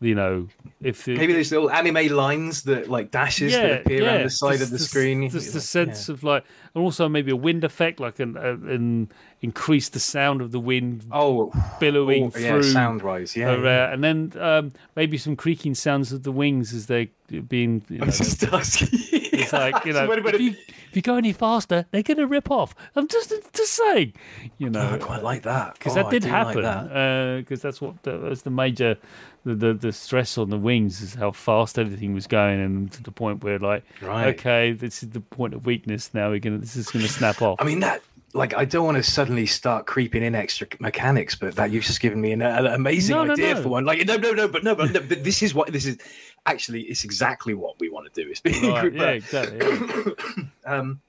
you 0.00 0.14
know 0.14 0.46
if 0.82 1.04
the, 1.06 1.16
Maybe 1.16 1.32
there's 1.32 1.50
little 1.50 1.70
anime 1.70 2.14
lines 2.14 2.62
that 2.64 2.90
like 2.90 3.10
dashes 3.10 3.52
that 3.52 3.80
appear 3.80 4.04
around 4.06 4.24
the 4.24 4.30
side 4.30 4.60
of 4.60 4.70
the 4.70 4.78
just- 4.78 4.90
screen. 4.90 5.28
Just 5.30 5.52
the 5.52 5.58
Yeah. 5.58 5.62
sense 5.62 6.08
of 6.08 6.22
like, 6.22 6.44
and 6.76 6.84
also 6.84 7.08
maybe 7.08 7.30
a 7.32 7.36
wind 7.36 7.64
effect, 7.64 7.98
like 8.00 8.20
an, 8.20 8.36
uh, 8.36 8.56
and 8.70 9.08
increase 9.40 9.88
the 9.88 9.98
sound 10.00 10.40
of 10.42 10.52
the 10.52 10.60
wind 10.60 11.04
Oh, 11.10 11.50
billowing 11.80 12.24
oh, 12.24 12.30
through. 12.30 12.42
yeah, 12.42 12.60
sound 12.62 13.00
wise, 13.02 13.34
yeah. 13.36 13.52
uh, 13.52 13.56
yeah. 13.56 13.92
and 13.92 14.04
then 14.04 14.32
um, 14.38 14.72
maybe 14.94 15.16
some 15.16 15.36
creaking 15.36 15.74
sounds 15.74 16.12
of 16.12 16.22
the 16.22 16.32
wings 16.32 16.74
as 16.74 16.86
they're 16.86 17.06
being. 17.48 17.82
You 17.88 17.98
know, 18.00 18.06
it's 18.08 19.52
like 19.52 19.84
you 19.84 19.92
know, 19.94 20.06
Wait 20.08 20.18
a 20.18 20.22
minute. 20.22 20.34
if 20.34 20.40
you, 20.40 20.50
if 20.50 20.94
you 20.96 21.02
go 21.02 21.16
any 21.16 21.32
faster, 21.32 21.86
they're 21.90 22.02
going 22.02 22.18
to 22.18 22.26
rip 22.26 22.50
off. 22.50 22.74
I'm 22.94 23.08
just 23.08 23.32
just 23.54 23.72
saying, 23.72 24.12
you 24.58 24.68
know, 24.70 24.88
Oh, 24.90 24.94
I 24.94 24.98
quite 24.98 25.22
like 25.22 25.42
that 25.42 25.74
because 25.74 25.92
Oh, 25.96 26.02
that 26.02 26.10
did 26.10 26.22
do 26.24 26.30
like 26.30 26.46
happen. 26.46 26.62
that. 26.62 27.36
Because 27.38 27.62
that's 27.62 27.80
what 27.80 28.02
the, 28.02 28.18
that's 28.18 28.42
the 28.42 28.50
major 28.50 28.96
the, 29.44 29.54
the 29.54 29.74
the 29.74 29.92
stress 29.92 30.36
on 30.38 30.50
the 30.50 30.58
wings 30.58 31.00
is 31.00 31.14
how 31.14 31.30
fast 31.30 31.78
everything 31.78 32.12
was 32.14 32.26
going, 32.26 32.60
and 32.60 32.90
to 32.92 33.02
the 33.02 33.12
point 33.12 33.44
where 33.44 33.58
like, 33.60 33.84
Right. 34.02 34.28
okay, 34.34 34.72
this 34.72 35.02
is 35.04 35.10
the 35.10 35.20
point 35.20 35.54
of 35.54 35.66
weakness. 35.66 36.12
Now 36.12 36.30
we're 36.30 36.40
gonna 36.40 36.65
this 36.74 36.86
is 36.86 36.90
gonna 36.90 37.08
snap 37.08 37.40
off. 37.42 37.56
I 37.60 37.64
mean 37.64 37.80
that. 37.80 38.02
Like 38.34 38.54
I 38.54 38.66
don't 38.66 38.84
want 38.84 38.98
to 38.98 39.02
suddenly 39.02 39.46
start 39.46 39.86
creeping 39.86 40.22
in 40.22 40.34
extra 40.34 40.66
mechanics, 40.78 41.34
but 41.34 41.54
that 41.56 41.70
you've 41.70 41.84
just 41.84 42.00
given 42.00 42.20
me 42.20 42.32
an, 42.32 42.42
an 42.42 42.66
amazing 42.66 43.16
No, 43.16 43.24
no, 43.24 43.32
idea 43.32 43.54
no. 43.54 43.62
for 43.62 43.68
one. 43.70 43.86
Like 43.86 44.06
no, 44.06 44.16
no, 44.18 44.32
no, 44.32 44.46
but 44.46 44.62
no, 44.62 44.74
but, 44.74 44.92
no, 44.92 45.00
but 45.00 45.24
this 45.24 45.42
is 45.42 45.54
what 45.54 45.72
this 45.72 45.86
is. 45.86 45.96
Actually, 46.44 46.82
it's 46.82 47.02
exactly 47.02 47.54
what 47.54 47.80
we 47.80 47.88
want 47.88 48.12
to 48.12 48.22
do. 48.22 48.28
It's 48.30 48.40
being 48.40 48.70
Right, 48.70 48.92
yeah, 48.92 48.98
but- 48.98 49.14
exactly. 49.16 49.58
yeah. 49.66 50.44
um, 50.66 51.00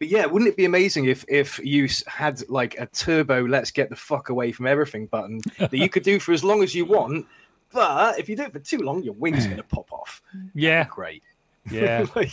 but 0.00 0.08
yeah, 0.08 0.26
wouldn't 0.26 0.48
it 0.48 0.56
be 0.56 0.64
amazing 0.64 1.04
if 1.04 1.24
if 1.28 1.60
you 1.60 1.88
had 2.08 2.42
like 2.48 2.74
a 2.80 2.86
turbo 2.86 3.46
"let's 3.46 3.70
get 3.70 3.88
the 3.90 3.96
fuck 3.96 4.28
away 4.30 4.50
from 4.50 4.66
everything" 4.66 5.06
button 5.06 5.40
that 5.58 5.72
you 5.72 5.88
could 5.88 6.02
do 6.02 6.18
for 6.18 6.32
as 6.32 6.42
long 6.42 6.64
as 6.64 6.74
you 6.74 6.84
want, 6.84 7.26
but 7.72 8.18
if 8.18 8.28
you 8.28 8.34
do 8.34 8.42
it 8.44 8.52
for 8.52 8.58
too 8.58 8.78
long, 8.78 9.04
your 9.04 9.14
wings 9.14 9.44
are 9.44 9.50
going 9.50 9.58
to 9.58 9.62
pop 9.62 9.92
off. 9.92 10.20
yeah, 10.54 10.84
Great. 10.90 11.22
yeah. 11.70 12.06
Like, 12.16 12.32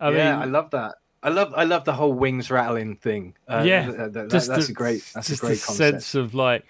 I 0.00 0.10
yeah, 0.10 0.32
mean, 0.32 0.42
I 0.42 0.44
love 0.46 0.70
that. 0.70 0.96
I 1.22 1.28
love 1.28 1.52
I 1.56 1.64
love 1.64 1.84
the 1.84 1.92
whole 1.94 2.12
wings 2.12 2.50
rattling 2.50 2.96
thing. 2.96 3.34
Uh, 3.48 3.62
Yeah, 3.64 3.84
th- 3.86 3.96
th- 3.96 4.12
that- 4.12 4.30
just 4.30 4.48
that's 4.48 4.66
the- 4.66 4.72
a 4.72 4.74
great 4.74 5.04
that's 5.14 5.30
a 5.30 5.36
great 5.36 5.60
concept. 5.62 5.76
sense 6.02 6.14
of 6.14 6.34
like 6.34 6.66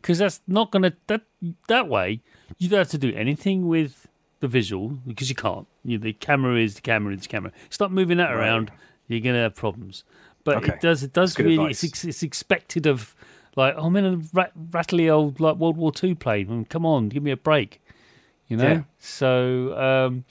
because 0.00 0.18
that's 0.18 0.40
not 0.46 0.70
gonna 0.70 0.92
that 1.08 1.22
that 1.68 1.88
way 1.88 2.20
you 2.58 2.68
don't 2.68 2.78
have 2.78 2.88
to 2.90 2.98
do 2.98 3.12
anything 3.14 3.66
with 3.66 4.06
the 4.40 4.46
visual 4.48 4.90
because 5.06 5.28
you 5.28 5.34
can't 5.34 5.66
you, 5.84 5.98
the 5.98 6.12
camera 6.12 6.58
is 6.60 6.74
the 6.76 6.80
camera 6.82 7.14
is 7.14 7.22
the 7.22 7.28
camera 7.28 7.50
Stop 7.70 7.90
moving 7.90 8.18
that 8.18 8.30
Right. 8.30 8.38
around 8.38 8.70
you're 9.08 9.20
gonna 9.20 9.42
have 9.42 9.54
problems 9.56 10.04
but 10.44 10.58
Okay. 10.58 10.74
it 10.74 10.80
does 10.80 11.02
it 11.02 11.12
does 11.12 11.36
really 11.38 11.70
it's, 11.70 11.82
advice. 11.82 12.04
it's 12.04 12.22
expected 12.22 12.86
of 12.86 13.14
like 13.56 13.74
oh, 13.76 13.86
I'm 13.86 13.96
in 13.96 14.04
a 14.04 14.16
rat, 14.32 14.52
rattly 14.70 15.08
old 15.10 15.40
like 15.40 15.56
World 15.56 15.76
War 15.76 15.90
Two 15.90 16.14
plane 16.14 16.48
and 16.50 16.68
come 16.68 16.86
on 16.86 17.08
give 17.08 17.22
me 17.24 17.32
a 17.32 17.36
break 17.36 17.80
you 18.46 18.56
know 18.56 18.70
Yeah. 18.70 18.82
so 19.00 19.76
um 19.76 20.24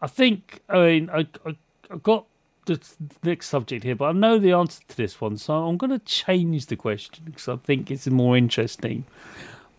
I 0.00 0.06
think 0.06 0.60
I 0.68 0.78
mean 0.78 1.10
I 1.10 1.26
I, 1.44 1.56
I 1.90 1.96
got 1.96 2.26
the 2.74 2.80
next 3.22 3.48
subject 3.48 3.84
here, 3.84 3.96
but 3.96 4.06
I 4.06 4.12
know 4.12 4.38
the 4.38 4.52
answer 4.52 4.80
to 4.88 4.96
this 4.96 5.20
one, 5.20 5.36
so 5.36 5.66
I'm 5.66 5.76
going 5.76 5.90
to 5.90 5.98
change 6.00 6.66
the 6.66 6.76
question 6.76 7.24
because 7.26 7.48
I 7.48 7.56
think 7.56 7.90
it's 7.90 8.06
more 8.06 8.36
interesting. 8.36 9.04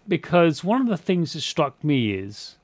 Because 0.07 0.63
one 0.63 0.81
of 0.81 0.87
the 0.87 0.97
things 0.97 1.33
that 1.33 1.41
struck 1.41 1.83
me 1.83 2.13
is 2.13 2.55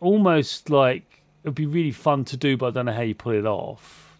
almost 0.00 0.70
like 0.70 1.22
it'd 1.42 1.54
be 1.54 1.66
really 1.66 1.92
fun 1.92 2.24
to 2.26 2.36
do, 2.36 2.56
but 2.56 2.68
I 2.68 2.70
don't 2.70 2.86
know 2.86 2.92
how 2.92 3.02
you 3.02 3.14
pull 3.14 3.32
it 3.32 3.46
off. 3.46 4.18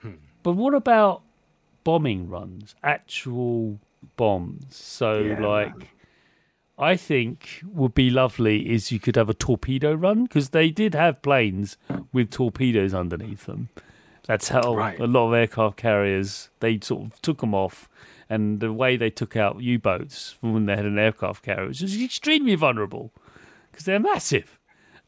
Hmm. 0.00 0.12
But 0.42 0.52
what 0.52 0.74
about 0.74 1.22
bombing 1.84 2.28
runs, 2.28 2.74
actual 2.82 3.78
bombs? 4.16 4.76
So, 4.76 5.18
Yeah, 5.18 5.40
like, 5.40 5.90
I 6.78 6.96
think 6.96 7.62
would 7.64 7.94
be 7.94 8.10
lovely 8.10 8.70
is 8.70 8.92
you 8.92 9.00
could 9.00 9.16
have 9.16 9.30
a 9.30 9.34
torpedo 9.34 9.94
run 9.94 10.24
because 10.24 10.50
they 10.50 10.70
did 10.70 10.94
have 10.94 11.22
planes 11.22 11.76
with 12.12 12.30
torpedoes 12.30 12.92
underneath 12.92 13.46
them. 13.46 13.70
That's 14.26 14.48
how 14.48 14.74
Right. 14.74 14.98
a 14.98 15.06
lot 15.06 15.28
of 15.28 15.34
aircraft 15.34 15.76
carriers 15.76 16.50
they 16.60 16.78
sort 16.80 17.06
of 17.06 17.22
took 17.22 17.40
them 17.40 17.54
off, 17.54 17.88
and 18.28 18.60
the 18.60 18.72
way 18.72 18.96
they 18.96 19.10
took 19.10 19.36
out 19.36 19.60
U-boats 19.62 20.32
from 20.32 20.52
when 20.54 20.66
they 20.66 20.74
had 20.76 20.84
an 20.84 20.98
aircraft 20.98 21.44
carrier 21.44 21.68
was 21.68 22.02
extremely 22.02 22.54
vulnerable 22.56 23.12
because 23.70 23.84
they're 23.84 24.00
massive. 24.00 24.58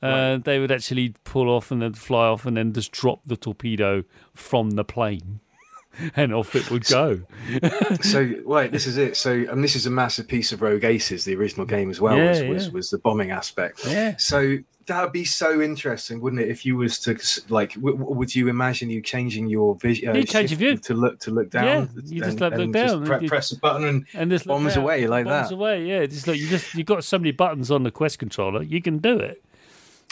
Uh, 0.00 0.36
they 0.38 0.60
would 0.60 0.70
actually 0.70 1.12
pull 1.24 1.48
off 1.48 1.72
and 1.72 1.82
then 1.82 1.92
fly 1.92 2.26
off 2.28 2.46
and 2.46 2.56
then 2.56 2.72
just 2.72 2.92
drop 2.92 3.20
the 3.26 3.36
torpedo 3.36 4.04
from 4.32 4.70
the 4.72 4.84
plane, 4.84 5.40
and 6.14 6.32
off 6.32 6.54
it 6.54 6.70
would 6.70 6.84
go. 6.84 7.22
so 8.00 8.30
wait, 8.44 8.70
this 8.70 8.86
is 8.86 8.96
it. 8.96 9.16
So 9.16 9.32
and 9.32 9.64
this 9.64 9.74
is 9.74 9.86
a 9.86 9.90
massive 9.90 10.28
piece 10.28 10.52
of 10.52 10.62
Rogue 10.62 10.84
Aces, 10.84 11.24
the 11.24 11.34
original 11.34 11.66
game 11.66 11.90
as 11.90 12.00
well, 12.00 12.16
Yeah, 12.16 12.30
was, 12.30 12.66
was 12.66 12.70
was 12.70 12.90
the 12.90 12.98
bombing 12.98 13.32
aspect. 13.32 13.84
Yeah. 13.84 14.16
So 14.18 14.58
that 14.88 15.02
would 15.02 15.12
be 15.12 15.24
so 15.24 15.62
interesting, 15.62 16.20
wouldn't 16.20 16.42
it? 16.42 16.48
If 16.50 16.66
you 16.66 16.76
was 16.76 16.98
to 17.00 17.12
like, 17.48 17.74
w- 17.74 17.96
w- 17.96 18.16
would 18.16 18.34
you 18.34 18.48
imagine 18.48 18.90
you 18.90 19.00
changing 19.00 19.46
your 19.48 19.76
vision? 19.76 20.08
Uh, 20.10 20.14
You 20.14 20.24
change 20.24 20.50
your 20.50 20.58
view. 20.58 20.76
to 20.76 20.94
look 20.94 21.20
to 21.20 21.30
look 21.30 21.50
down. 21.50 21.64
Yeah, 21.64 21.86
you 22.04 22.18
just 22.20 22.32
and- 22.32 22.40
like 22.40 22.58
look 22.58 22.72
down 22.72 22.90
and 22.90 23.06
pre- 23.06 23.20
you- 23.22 23.28
press 23.28 23.52
a 23.52 23.58
button, 23.58 23.84
and 23.84 24.06
and 24.14 24.30
just 24.30 24.46
Bombs 24.46 24.74
down, 24.74 24.82
away 24.82 25.06
like 25.06 25.24
bombs 25.24 25.48
that. 25.50 25.54
away. 25.54 25.84
Yeah, 25.86 26.04
just 26.06 26.26
like 26.26 26.38
you 26.38 26.48
just 26.48 26.74
you 26.74 26.82
got 26.84 27.04
so 27.04 27.18
many 27.18 27.30
buttons 27.32 27.70
on 27.70 27.84
the 27.84 27.90
Quest 27.90 28.18
controller, 28.18 28.62
you 28.62 28.82
can 28.82 28.98
do 28.98 29.18
it. 29.18 29.42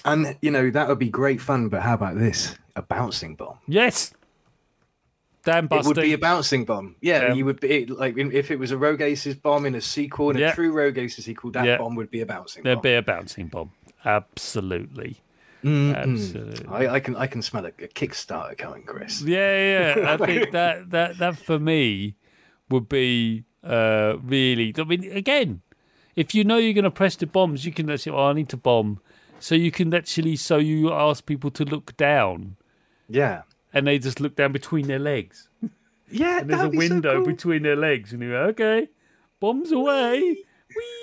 and 0.04 0.36
you 0.40 0.50
know 0.50 0.70
that 0.70 0.88
would 0.88 0.98
be 0.98 1.08
great 1.10 1.40
fun. 1.40 1.68
But 1.68 1.82
how 1.82 1.94
about 1.94 2.16
this? 2.16 2.56
A 2.76 2.82
bouncing 2.82 3.34
bomb. 3.34 3.58
Yes. 3.66 4.12
Damn 5.44 5.68
It 5.70 5.84
would 5.86 5.96
be 5.96 6.12
a 6.12 6.18
bouncing 6.18 6.64
bomb. 6.64 6.96
Yeah, 7.00 7.28
Yeah. 7.28 7.34
you 7.34 7.44
would 7.44 7.60
be 7.60 7.86
like 7.86 8.18
if 8.18 8.50
it 8.50 8.58
was 8.58 8.72
a 8.72 8.76
Rogue 8.76 9.00
Aces 9.00 9.36
bomb 9.36 9.64
in 9.64 9.76
a 9.76 9.80
sequel, 9.80 10.30
in 10.30 10.38
Yeah. 10.38 10.50
a 10.50 10.54
true 10.54 10.72
Rogue 10.72 10.98
Aces 10.98 11.24
sequel, 11.24 11.52
that 11.52 11.64
Yeah. 11.64 11.78
bomb 11.78 11.94
would 11.94 12.10
be 12.10 12.20
a 12.20 12.26
bouncing 12.26 12.64
There'd 12.64 12.78
bomb. 12.78 12.82
be 12.82 12.94
a 12.94 13.02
bouncing 13.02 13.46
bomb. 13.46 13.70
Absolutely. 14.06 15.20
Mm-mm. 15.64 15.96
Absolutely. 15.96 16.66
I, 16.68 16.94
I 16.94 17.00
can 17.00 17.16
I 17.16 17.26
can 17.26 17.42
smell 17.42 17.64
a, 17.66 17.68
a 17.68 17.88
Kickstarter 17.88 18.56
coming, 18.56 18.84
Chris. 18.84 19.22
Yeah, 19.22 19.94
yeah. 19.96 20.12
I 20.20 20.24
think 20.24 20.52
that 20.52 20.90
that 20.90 21.18
that 21.18 21.36
for 21.36 21.58
me 21.58 22.14
would 22.70 22.88
be 22.88 23.44
uh 23.64 24.14
really. 24.22 24.72
I 24.78 24.84
mean, 24.84 25.10
again, 25.10 25.62
if 26.14 26.34
you 26.34 26.44
know 26.44 26.56
you're 26.56 26.72
going 26.74 26.84
to 26.84 26.90
press 26.90 27.16
the 27.16 27.26
bombs, 27.26 27.66
you 27.66 27.72
can 27.72 27.90
actually. 27.90 28.12
Oh, 28.16 28.26
I 28.28 28.32
need 28.32 28.48
to 28.50 28.56
bomb, 28.56 29.00
so 29.40 29.54
you 29.56 29.72
can 29.72 29.92
actually. 29.92 30.36
So 30.36 30.58
you 30.58 30.92
ask 30.92 31.26
people 31.26 31.50
to 31.52 31.64
look 31.64 31.96
down, 31.96 32.56
Yeah, 33.08 33.42
and 33.74 33.86
they 33.88 33.98
just 33.98 34.20
look 34.20 34.36
down 34.36 34.52
between 34.52 34.86
their 34.86 35.00
legs. 35.00 35.48
yeah. 36.10 36.40
And 36.40 36.50
there's 36.50 36.60
a 36.60 36.64
that'd 36.70 36.74
so 36.74 36.78
window 36.78 37.16
cool. 37.16 37.26
between 37.26 37.62
their 37.64 37.76
legs, 37.76 38.12
and 38.12 38.22
you 38.22 38.30
go, 38.30 38.42
okay, 38.54 38.88
bombs 39.40 39.72
away. 39.72 40.20
Whee! 40.20 41.02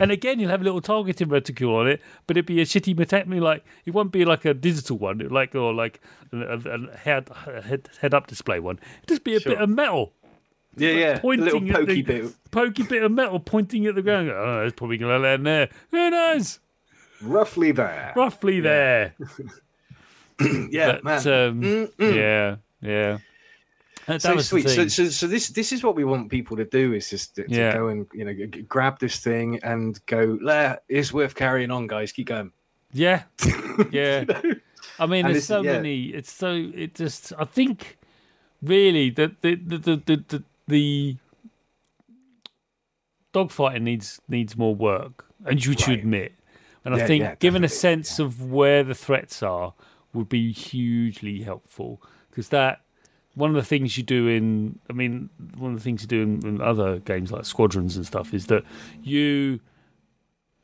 And 0.00 0.10
again, 0.10 0.40
you'll 0.40 0.50
have 0.50 0.60
a 0.60 0.64
little 0.64 0.80
targeting 0.80 1.28
reticule 1.28 1.74
on 1.76 1.88
it, 1.88 2.00
but 2.26 2.36
it'd 2.36 2.46
be 2.46 2.60
a 2.60 2.64
shitty 2.64 2.96
metallic, 2.96 3.28
like 3.40 3.64
it 3.84 3.92
won't 3.92 4.12
be 4.12 4.24
like 4.24 4.44
a 4.44 4.54
digital 4.54 4.98
one, 4.98 5.18
like 5.28 5.54
or 5.54 5.72
like 5.74 6.00
a, 6.32 6.36
a, 6.38 6.58
a 6.58 6.96
head 6.96 7.28
head 7.64 7.88
head 8.00 8.14
up 8.14 8.26
display 8.26 8.58
one. 8.60 8.78
It'd 8.98 9.08
just 9.08 9.24
be 9.24 9.34
a 9.36 9.40
Sure. 9.40 9.52
bit 9.52 9.62
of 9.62 9.68
metal, 9.68 10.12
Yeah, 10.76 10.90
yeah. 10.90 11.16
A 11.16 11.20
pointing 11.20 11.44
little 11.44 11.68
at 11.70 11.74
pokey 11.86 11.94
the- 11.94 12.02
bit, 12.02 12.34
pokey 12.50 12.82
bit 12.84 13.02
of 13.02 13.12
metal 13.12 13.38
pointing 13.40 13.86
at 13.86 13.94
the 13.94 14.02
ground. 14.02 14.30
Oh, 14.30 14.62
it's 14.66 14.74
probably 14.76 14.96
going 14.98 15.12
to 15.12 15.18
land 15.28 15.46
there. 15.46 15.68
Who 15.90 16.10
knows? 16.10 16.58
roughly 17.20 17.70
there. 17.72 18.12
Roughly 18.16 18.60
there. 18.60 19.14
Yeah, 20.70 20.98
But, 21.02 21.04
man. 21.04 21.48
um, 21.48 21.88
yeah, 21.98 22.56
yeah. 22.80 23.18
That, 24.06 24.14
that 24.22 24.22
so 24.22 24.34
was 24.34 24.48
sweet. 24.48 24.68
So, 24.68 24.88
so, 24.88 25.08
so 25.08 25.26
this 25.26 25.48
this 25.48 25.72
is 25.72 25.82
what 25.82 25.94
we 25.94 26.04
want 26.04 26.30
people 26.30 26.56
to 26.56 26.64
do: 26.64 26.92
is 26.92 27.10
just 27.10 27.36
to, 27.36 27.44
to 27.44 27.50
Yeah. 27.54 27.72
go 27.74 27.88
and 27.88 28.06
you 28.12 28.24
know 28.24 28.34
grab 28.68 28.98
this 28.98 29.18
thing 29.18 29.60
and 29.62 29.98
go. 30.06 30.38
"Lah, 30.40 30.76
It's 30.88 31.12
worth 31.12 31.34
carrying 31.34 31.70
on, 31.70 31.86
guys. 31.86 32.12
Keep 32.12 32.28
going. 32.28 32.52
yeah, 32.92 33.22
yeah. 33.90 34.24
I 34.98 35.06
mean, 35.06 35.24
And 35.26 35.34
there's 35.34 35.46
so 35.46 35.62
yeah. 35.62 35.72
many. 35.74 36.06
It's 36.06 36.32
so 36.32 36.70
it 36.74 36.94
just. 36.94 37.32
I 37.38 37.44
think 37.44 37.98
really 38.62 39.10
that 39.10 39.40
the 39.42 39.54
the 39.54 39.78
the 39.78 39.96
the, 39.96 40.16
the, 40.28 40.42
the 40.68 41.16
dogfighting 43.34 43.82
needs 43.82 44.20
needs 44.28 44.56
more 44.56 44.74
work, 44.74 45.26
and 45.44 45.64
you 45.64 45.72
should 45.72 45.88
Right. 45.88 45.98
admit. 46.00 46.32
And 46.84 46.94
I 46.96 47.06
think 47.06 47.22
yeah, 47.22 47.34
given 47.36 47.62
a 47.62 47.68
sense 47.68 48.18
of 48.18 48.50
where 48.50 48.82
the 48.82 48.94
threats 48.94 49.42
are 49.42 49.74
would 50.12 50.28
be 50.28 50.50
hugely 50.52 51.42
helpful 51.42 52.02
because 52.28 52.48
that 52.48 52.80
one 53.34 53.50
of 53.50 53.56
the 53.56 53.62
things 53.62 53.96
you 53.96 54.02
do 54.02 54.28
in 54.28 54.78
I 54.90 54.92
mean 54.92 55.30
one 55.56 55.72
of 55.72 55.78
the 55.78 55.84
things 55.84 56.02
you 56.02 56.08
do 56.08 56.22
in, 56.22 56.46
in 56.46 56.60
other 56.60 56.98
games 56.98 57.32
like 57.32 57.44
squadrons 57.44 57.96
and 57.96 58.06
stuff 58.06 58.34
is 58.34 58.46
that 58.46 58.64
you 59.02 59.60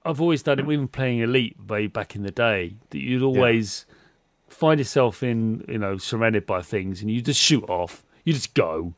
I've 0.05 0.21
always 0.21 0.43
done 0.43 0.59
it 0.59 0.63
even 0.63 0.89
playing 0.89 1.21
Elite 1.21 1.57
way 1.67 1.87
back 1.87 2.15
in 2.15 2.23
the 2.23 2.31
day 2.31 2.77
that 2.91 2.99
you'd 2.99 3.23
always 3.23 3.85
find 4.49 4.81
yourself 4.81 5.23
in 5.23 5.65
you 5.69 5.79
know 5.79 5.97
surrounded 5.97 6.47
by 6.47 6.63
things 6.63 7.01
and 7.01 7.11
you 7.11 7.21
just 7.21 7.41
shoot 7.41 7.65
off 7.69 8.05
you 8.25 8.33
just 8.33 8.55
go 8.55 8.95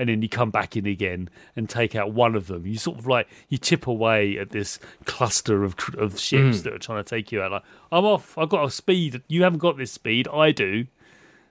and 0.00 0.08
then 0.08 0.22
you 0.22 0.30
come 0.30 0.50
back 0.50 0.78
in 0.78 0.86
again 0.86 1.28
and 1.54 1.68
take 1.68 1.94
out 1.94 2.14
one 2.14 2.34
of 2.34 2.46
them. 2.46 2.66
You 2.66 2.78
sort 2.78 2.98
of 2.98 3.06
like 3.06 3.28
you 3.50 3.58
chip 3.58 3.86
away 3.86 4.38
at 4.38 4.48
this 4.48 4.78
cluster 5.04 5.62
of 5.62 5.76
of 5.98 6.18
ships 6.18 6.58
hmm. 6.58 6.62
that 6.62 6.72
are 6.72 6.78
trying 6.78 7.04
to 7.04 7.08
take 7.08 7.30
you 7.30 7.42
out. 7.42 7.52
Like 7.52 7.62
I'm 7.92 8.06
off 8.06 8.36
I've 8.38 8.48
got 8.48 8.64
a 8.64 8.70
speed 8.70 9.22
you 9.28 9.42
haven't 9.42 9.58
got 9.58 9.76
this 9.76 9.92
speed 9.92 10.26
I 10.28 10.52
do 10.52 10.86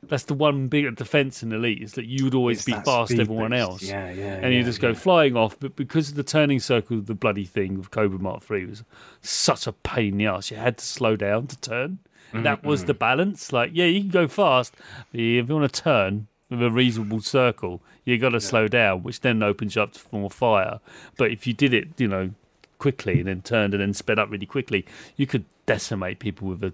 that's 0.04 0.24
the 0.24 0.34
one 0.34 0.68
big 0.68 0.96
defense 0.96 1.44
in 1.44 1.52
Elite 1.52 1.82
is 1.84 1.94
that 1.94 2.06
you 2.06 2.24
would 2.26 2.34
always 2.36 2.60
It's 2.60 2.66
be 2.66 2.74
past 2.74 3.12
everyone 3.12 3.54
else 3.54 3.84
Yeah, 3.84 4.12
yeah. 4.12 4.36
and 4.36 4.54
you 4.54 4.60
yeah, 4.60 4.66
just 4.66 4.80
go 4.80 4.94
flying 4.94 5.36
off. 5.36 5.60
But 5.60 5.76
because 5.76 6.10
of 6.10 6.16
the 6.16 6.24
turning 6.24 6.60
circle 6.60 6.98
of 6.98 7.06
the 7.08 7.14
bloody 7.16 7.46
thing 7.46 7.78
of 7.78 7.92
Cobra 7.92 8.18
Mark 8.20 8.44
Three 8.44 8.66
was 8.66 8.84
such 9.22 9.68
a 9.68 9.72
pain 9.74 10.14
in 10.14 10.18
the 10.20 10.26
ass, 10.28 10.52
you 10.52 10.58
had 10.58 10.78
to 10.78 10.86
slow 10.86 11.16
down 11.16 11.48
to 11.48 11.58
turn. 11.60 12.00
And 12.32 12.46
that 12.46 12.64
was 12.64 12.82
Mm-hmm. 12.82 12.88
the 12.88 12.94
balance. 12.94 13.52
Like, 13.52 13.72
yeah, 13.74 13.86
you 13.86 14.02
can 14.02 14.10
go 14.10 14.28
fast, 14.28 14.76
but 15.12 15.20
if 15.20 15.50
you 15.50 15.56
want 15.56 15.74
to 15.74 15.82
turn 15.82 16.28
with 16.50 16.62
a 16.62 16.70
reasonable 16.70 17.22
circle, 17.22 17.82
you 18.06 18.18
got 18.20 18.30
to 18.30 18.40
slow 18.42 18.68
down, 18.68 19.02
which 19.04 19.22
then 19.22 19.42
opens 19.44 19.76
you 19.76 19.82
up 19.82 19.94
to 19.94 20.02
more 20.12 20.30
fire. 20.30 20.80
But 21.18 21.32
if 21.32 21.46
you 21.48 21.54
did 21.54 21.74
it, 21.74 21.88
you 21.98 22.08
know, 22.08 22.32
quickly 22.78 23.20
and 23.20 23.28
then 23.28 23.42
turned 23.42 23.74
and 23.74 23.82
then 23.82 23.94
sped 23.94 24.20
up 24.20 24.30
really 24.32 24.46
quickly, 24.46 24.86
you 25.16 25.26
could 25.28 25.46
decimate 25.66 26.20
people 26.20 26.48
with 26.48 26.64
a 26.64 26.72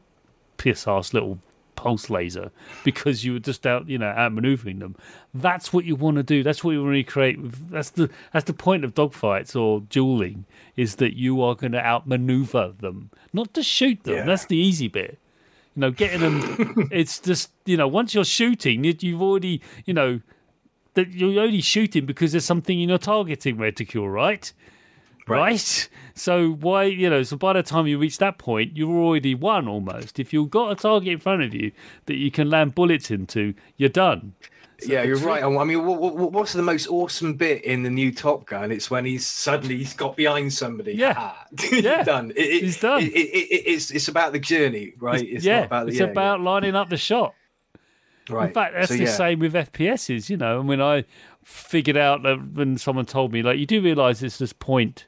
piss 0.58 0.88
ass 0.88 1.14
little 1.14 1.40
pulse 1.76 2.10
laser 2.10 2.52
because 2.84 3.24
you 3.26 3.34
were 3.34 3.40
just 3.40 3.66
out, 3.68 3.88
you 3.90 3.98
know, 3.98 4.14
outmaneuvering 4.18 4.80
them. 4.80 4.96
That's 5.34 5.72
what 5.74 5.86
you 5.86 5.96
want 5.96 6.18
to 6.18 6.24
do. 6.24 6.44
That's 6.44 6.64
what 6.64 6.72
you 6.72 6.80
want 6.80 6.88
to 6.88 6.98
recreate. 6.98 7.42
With, 7.42 7.70
that's 7.70 7.90
the 7.92 8.10
that's 8.34 8.46
the 8.46 8.54
point 8.54 8.84
of 8.86 8.94
dogfights 8.94 9.56
or 9.60 9.82
dueling 9.82 10.46
is 10.76 10.96
that 10.96 11.16
you 11.18 11.42
are 11.42 11.56
going 11.56 11.72
to 11.74 11.86
outmaneuver 11.86 12.74
them, 12.80 13.10
not 13.34 13.54
to 13.54 13.64
shoot 13.64 14.04
them. 14.04 14.16
Yeah. 14.16 14.26
That's 14.26 14.46
the 14.46 14.58
easy 14.58 14.88
bit. 14.88 15.18
You 15.76 15.82
know, 15.82 15.92
getting 15.92 16.22
them. 16.22 16.90
it's 16.92 17.20
just 17.20 17.52
you 17.66 17.78
know, 17.78 17.88
once 17.88 18.14
you're 18.14 18.24
shooting, 18.26 18.84
you- 18.84 18.96
you've 19.00 19.22
already 19.22 19.62
you 19.86 19.94
know 19.94 20.22
that 20.94 21.10
you're 21.10 21.44
only 21.44 21.60
shooting 21.62 22.06
because 22.06 22.32
there's 22.32 22.46
something 22.46 22.80
in 22.80 22.88
your 22.90 22.98
targeting 22.98 23.58
reticule, 23.58 24.10
right? 24.10 24.54
Right. 25.28 25.90
So 26.14 26.52
why 26.52 26.84
you 26.84 27.10
know? 27.10 27.24
So 27.24 27.36
by 27.38 27.54
the 27.54 27.64
time 27.64 27.88
you 27.88 27.98
reach 27.98 28.20
that 28.20 28.38
point, 28.38 28.78
you've 28.78 28.90
already 28.90 29.36
won 29.36 29.68
almost. 29.68 30.20
If 30.20 30.32
you've 30.34 30.50
got 30.52 30.72
a 30.72 30.76
target 30.76 31.10
in 31.14 31.20
front 31.20 31.42
of 31.44 31.54
you 31.54 31.72
that 32.06 32.16
you 32.16 32.32
can 32.32 32.50
land 32.50 32.76
bullets 32.76 33.10
into, 33.12 33.54
you're 33.78 33.90
done. 33.90 34.34
yeah, 34.86 35.04
you're 35.04 35.18
right. 35.18 35.42
I 35.44 35.64
mean, 35.64 35.86
what, 35.86 36.00
what, 36.00 36.32
what's 36.32 36.54
the 36.54 36.62
most 36.62 36.88
awesome 36.88 37.34
bit 37.34 37.64
in 37.64 37.82
the 37.84 37.90
new 37.90 38.12
Top 38.14 38.46
Gun? 38.46 38.72
It's 38.72 38.92
when 38.92 39.04
he's 39.06 39.26
suddenly 39.26 39.78
he's 39.78 39.94
got 39.94 40.16
behind 40.16 40.54
somebody. 40.54 40.94
Yeah. 40.94 41.14
Ah, 41.18 41.46
Yeah. 41.72 42.04
done. 42.04 42.32
It, 42.32 42.38
it- 42.38 42.62
He's 42.64 42.80
done. 42.80 43.02
It, 43.02 43.08
it, 43.14 43.30
it, 43.30 43.64
it's 43.68 43.90
it's 43.92 44.08
about 44.08 44.32
the 44.32 44.40
journey, 44.40 44.94
right? 45.00 45.22
It's 45.28 45.44
yeah, 45.44 45.60
not 45.62 45.66
about 45.66 45.86
the, 45.86 45.92
it's 45.92 46.00
yeah, 46.02 46.06
about 46.08 46.42
lining 46.42 46.76
up 46.76 46.90
the 46.90 46.98
shot. 46.98 47.34
right. 48.30 48.50
In 48.50 48.54
fact, 48.54 48.74
that's 48.76 48.90
So, 48.90 48.98
the 48.98 49.04
yeah. 49.06 49.12
same 49.12 49.40
with 49.40 49.54
FPSs, 49.54 50.30
you 50.30 50.38
know. 50.38 50.60
I 50.60 50.64
mean, 50.64 50.82
I 50.82 51.06
figured 51.44 51.98
out 51.98 52.24
that 52.24 52.38
when 52.54 52.78
someone 52.78 53.06
told 53.06 53.32
me, 53.34 53.42
like, 53.42 53.58
you 53.60 53.66
do 53.66 53.82
realize 53.82 54.22
it's 54.24 54.38
just 54.40 54.60
point 54.60 55.06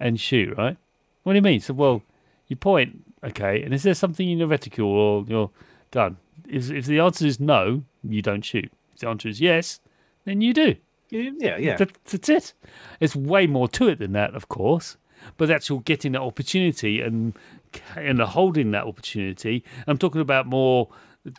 and 0.00 0.20
shoot, 0.20 0.56
right? 0.56 0.76
What 1.22 1.32
do 1.32 1.36
you 1.36 1.42
mean? 1.42 1.60
So, 1.60 1.74
well, 1.74 2.02
you 2.46 2.56
point, 2.56 3.04
okay, 3.22 3.62
and 3.62 3.74
is 3.74 3.82
there 3.82 3.94
something 3.94 4.28
in 4.28 4.38
your 4.38 4.48
reticule 4.48 4.88
or 4.88 5.24
you're 5.26 5.50
done? 5.90 6.16
If, 6.48 6.70
if 6.70 6.86
the 6.86 7.00
answer 7.00 7.26
is 7.26 7.38
no, 7.38 7.84
you 8.02 8.22
don't 8.22 8.44
shoot. 8.44 8.70
If 8.94 9.00
the 9.00 9.08
answer 9.08 9.28
is 9.28 9.40
yes, 9.40 9.80
then 10.24 10.40
you 10.40 10.54
do. 10.54 10.76
Yeah, 11.10 11.56
yeah. 11.56 11.76
That, 11.76 11.92
that's 12.04 12.28
it. 12.28 12.52
There's 12.98 13.16
way 13.16 13.46
more 13.46 13.68
to 13.68 13.88
it 13.88 13.98
than 13.98 14.12
that, 14.12 14.34
of 14.34 14.48
course. 14.48 14.96
But 15.36 15.48
that's 15.48 15.70
all 15.70 15.80
getting 15.80 16.12
that 16.12 16.20
opportunity 16.20 17.00
and 17.00 17.34
and 17.96 18.20
holding 18.20 18.70
that 18.70 18.84
opportunity. 18.84 19.64
I'm 19.86 19.98
talking 19.98 20.20
about 20.20 20.46
more 20.46 20.88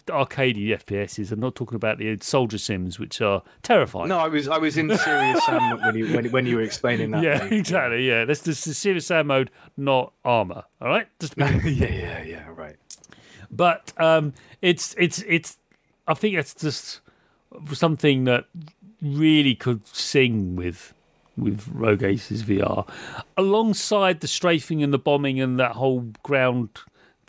arcadey 0.07 0.69
FPSs. 0.69 1.31
I'm 1.31 1.39
not 1.39 1.55
talking 1.55 1.75
about 1.75 1.97
the 1.97 2.17
soldier 2.21 2.57
sims, 2.57 2.99
which 2.99 3.21
are 3.21 3.41
terrifying. 3.63 4.09
No, 4.09 4.17
I 4.17 4.27
was 4.27 4.47
I 4.47 4.57
was 4.57 4.77
in 4.77 4.95
serious 4.97 5.45
Sam 5.45 5.81
when 5.81 5.95
you 5.95 6.13
when, 6.13 6.31
when 6.31 6.45
you 6.45 6.57
were 6.57 6.61
explaining 6.61 7.11
that. 7.11 7.23
yeah, 7.23 7.39
thing. 7.39 7.53
exactly. 7.59 8.07
Yeah, 8.07 8.25
that's 8.25 8.41
the 8.41 8.53
serious 8.53 9.07
Sam 9.07 9.27
mode, 9.27 9.51
not 9.77 10.13
Arma. 10.25 10.65
All 10.81 10.87
right, 10.87 11.07
just 11.19 11.35
yeah, 11.37 11.57
yeah, 11.65 12.23
yeah. 12.23 12.47
Right. 12.55 12.75
but 13.51 13.93
um, 13.97 14.33
it's 14.61 14.95
it's 14.97 15.23
it's. 15.27 15.57
I 16.07 16.13
think 16.13 16.35
it's 16.35 16.55
just 16.55 17.01
something 17.73 18.25
that 18.25 18.45
really 19.01 19.55
could 19.55 19.87
sing 19.87 20.55
with 20.55 20.93
with 21.37 21.67
Rogue 21.71 22.03
Aces 22.03 22.43
VR, 22.43 22.87
alongside 23.37 24.19
the 24.19 24.27
strafing 24.27 24.83
and 24.83 24.93
the 24.93 24.99
bombing 24.99 25.39
and 25.39 25.59
that 25.59 25.73
whole 25.73 26.11
ground 26.23 26.69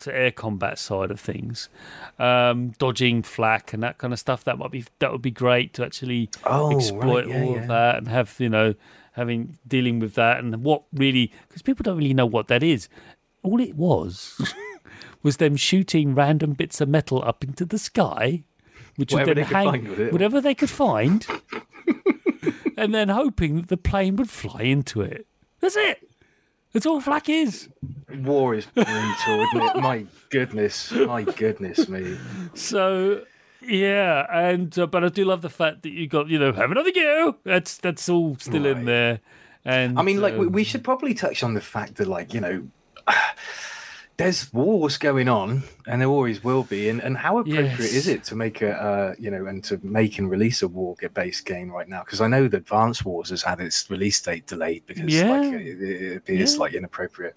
air 0.07 0.31
combat 0.31 0.79
side 0.79 1.11
of 1.11 1.19
things, 1.19 1.69
um, 2.17 2.69
dodging 2.79 3.21
flak 3.23 3.73
and 3.73 3.83
that 3.83 3.97
kind 3.97 4.13
of 4.13 4.19
stuff. 4.19 4.43
That 4.43 4.57
might 4.57 4.71
be 4.71 4.85
that 4.99 5.11
would 5.11 5.21
be 5.21 5.31
great 5.31 5.73
to 5.75 5.85
actually 5.85 6.29
Oh, 6.45 6.75
exploit 6.75 7.25
right, 7.25 7.27
yeah, 7.27 7.43
all 7.43 7.55
yeah. 7.55 7.61
of 7.61 7.67
that 7.67 7.97
and 7.97 8.07
have 8.07 8.35
you 8.39 8.49
know 8.49 8.73
having 9.13 9.57
dealing 9.67 9.99
with 9.99 10.13
that 10.15 10.39
and 10.39 10.63
what 10.63 10.83
really 10.93 11.31
because 11.47 11.61
people 11.61 11.83
don't 11.83 11.97
really 11.97 12.13
know 12.13 12.25
what 12.25 12.47
that 12.47 12.63
is. 12.63 12.87
All 13.43 13.59
it 13.59 13.75
was 13.75 14.39
was 15.23 15.37
them 15.37 15.55
shooting 15.55 16.15
random 16.15 16.53
bits 16.53 16.79
of 16.81 16.87
metal 16.89 17.21
up 17.23 17.43
into 17.43 17.65
the 17.65 17.77
sky, 17.77 18.43
which 18.95 19.11
Whatever 19.13 19.29
would 19.31 19.37
they 19.37 19.41
then 19.43 19.51
hang 19.53 19.85
find 19.95 20.11
whatever 20.11 20.39
they 20.41 20.55
could 20.55 20.69
find, 20.69 21.25
and 22.77 22.93
then 22.93 23.09
hoping 23.09 23.55
that 23.55 23.67
the 23.67 23.77
plane 23.77 24.15
would 24.15 24.29
fly 24.29 24.61
into 24.61 25.01
it. 25.01 25.27
That's 25.59 25.75
it. 25.75 26.07
That's 26.73 26.85
all 26.85 27.01
flak 27.01 27.29
is. 27.29 27.69
War 28.13 28.55
is 28.55 28.65
brutal, 28.65 28.93
isn't 28.93 29.61
it? 29.61 29.75
My 29.81 30.05
goodness, 30.29 30.91
my 30.91 31.23
goodness 31.23 31.89
me. 31.89 32.17
So 32.53 33.23
yeah, 33.61 34.25
and 34.31 34.77
uh, 34.79 34.87
but 34.87 35.03
I 35.03 35.09
do 35.09 35.25
love 35.25 35.41
the 35.41 35.49
fact 35.49 35.83
that 35.83 35.89
you 35.91 36.07
got 36.07 36.27
you 36.29 36.39
know 36.39 36.53
have 36.53 36.71
another 36.71 36.91
go. 36.91 37.35
That's 37.43 37.77
that's 37.77 38.07
all 38.09 38.37
still 38.39 38.65
in 38.65 38.85
there. 38.85 39.19
And 39.63 39.99
I 39.99 40.01
mean, 40.01 40.21
like 40.21 40.35
we, 40.37 40.47
um, 40.47 40.51
we 40.51 40.63
should 40.63 40.83
probably 40.83 41.13
touch 41.13 41.43
on 41.43 41.53
the 41.53 41.61
fact 41.61 41.95
that, 41.95 42.07
like, 42.07 42.33
you 42.33 42.41
know, 42.41 42.67
there's 44.17 44.53
wars 44.53 44.97
going 44.97 45.27
on, 45.27 45.63
and 45.87 45.99
there 46.01 46.07
always 46.09 46.43
will 46.43 46.63
be. 46.63 46.89
And, 46.89 47.01
and 47.01 47.17
how 47.17 47.39
appropriate 47.39 47.79
Yes. 47.79 47.93
is 47.93 48.07
it 48.07 48.23
to 48.25 48.35
make 48.35 48.61
a, 48.61 48.71
uh, 48.71 49.15
you 49.17 49.31
know, 49.31 49.45
and 49.47 49.63
to 49.63 49.79
make 49.83 50.19
and 50.19 50.29
release 50.29 50.61
a 50.61 50.67
war-based 50.67 51.45
game 51.45 51.71
right 51.71 51.87
now? 51.89 52.03
Because 52.03 52.21
I 52.21 52.27
know 52.27 52.47
that 52.47 52.57
Advance 52.57 53.03
Wars 53.03 53.29
has 53.29 53.41
had 53.41 53.59
its 53.59 53.89
release 53.89 54.21
date 54.21 54.45
delayed 54.45 54.83
because, 54.85 55.05
Yeah. 55.13 55.29
like, 55.31 55.53
it, 55.53 55.81
it 55.81 56.17
appears 56.17 56.53
Yeah. 56.53 56.59
like 56.59 56.73
inappropriate. 56.73 57.35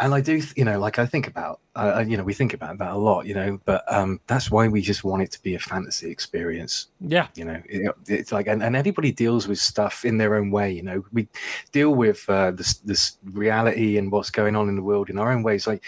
And 0.00 0.14
I 0.14 0.20
do, 0.20 0.40
you 0.56 0.64
know, 0.64 0.78
like 0.78 0.98
I 0.98 1.06
think 1.06 1.26
about, 1.26 1.60
uh, 1.74 2.04
you 2.06 2.16
know, 2.16 2.22
we 2.22 2.32
think 2.32 2.54
about 2.54 2.78
that 2.78 2.92
a 2.92 2.96
lot, 2.96 3.26
you 3.26 3.34
know, 3.34 3.60
but 3.64 3.82
um, 3.92 4.20
that's 4.28 4.48
why 4.48 4.68
we 4.68 4.80
just 4.80 5.02
want 5.02 5.22
it 5.22 5.32
to 5.32 5.42
be 5.42 5.56
a 5.56 5.58
fantasy 5.58 6.10
experience. 6.10 6.86
Yeah, 7.00 7.28
you 7.34 7.44
know 7.44 7.60
it, 7.68 7.94
it's 8.06 8.30
like 8.30 8.46
and, 8.46 8.62
and 8.62 8.76
everybody 8.76 9.12
deals 9.12 9.48
with 9.48 9.58
stuff 9.58 10.04
in 10.04 10.18
their 10.18 10.36
own 10.36 10.50
way 10.50 10.72
you 10.72 10.82
know. 10.82 11.04
We 11.12 11.28
deal 11.72 11.94
with 11.94 12.28
uh, 12.28 12.52
this 12.52 12.74
this 12.78 13.18
reality 13.24 13.98
and 13.98 14.12
what's 14.12 14.30
going 14.30 14.56
on 14.56 14.68
in 14.68 14.76
the 14.76 14.82
world 14.82 15.10
in 15.10 15.18
our 15.18 15.32
own 15.32 15.42
ways. 15.42 15.66
Like 15.66 15.82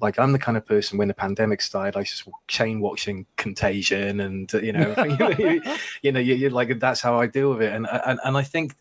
like 0.00 0.18
i'm 0.18 0.32
the 0.32 0.38
kind 0.38 0.56
of 0.56 0.66
person 0.66 0.98
when 0.98 1.08
the 1.08 1.14
pandemic 1.14 1.60
started 1.60 1.96
i 1.96 2.00
was 2.00 2.10
just 2.10 2.28
chain 2.46 2.80
watching 2.80 3.26
contagion 3.36 4.20
and 4.20 4.54
uh, 4.54 4.58
you 4.58 4.72
know 4.72 4.94
you, 5.38 5.62
you 6.02 6.12
know 6.12 6.20
you, 6.20 6.34
you're 6.34 6.50
like 6.50 6.78
that's 6.78 7.00
how 7.00 7.20
i 7.20 7.26
deal 7.26 7.50
with 7.50 7.62
it. 7.62 7.72
And 7.72 7.86
and, 8.06 8.18
and 8.24 8.36
i 8.36 8.42
think 8.42 8.76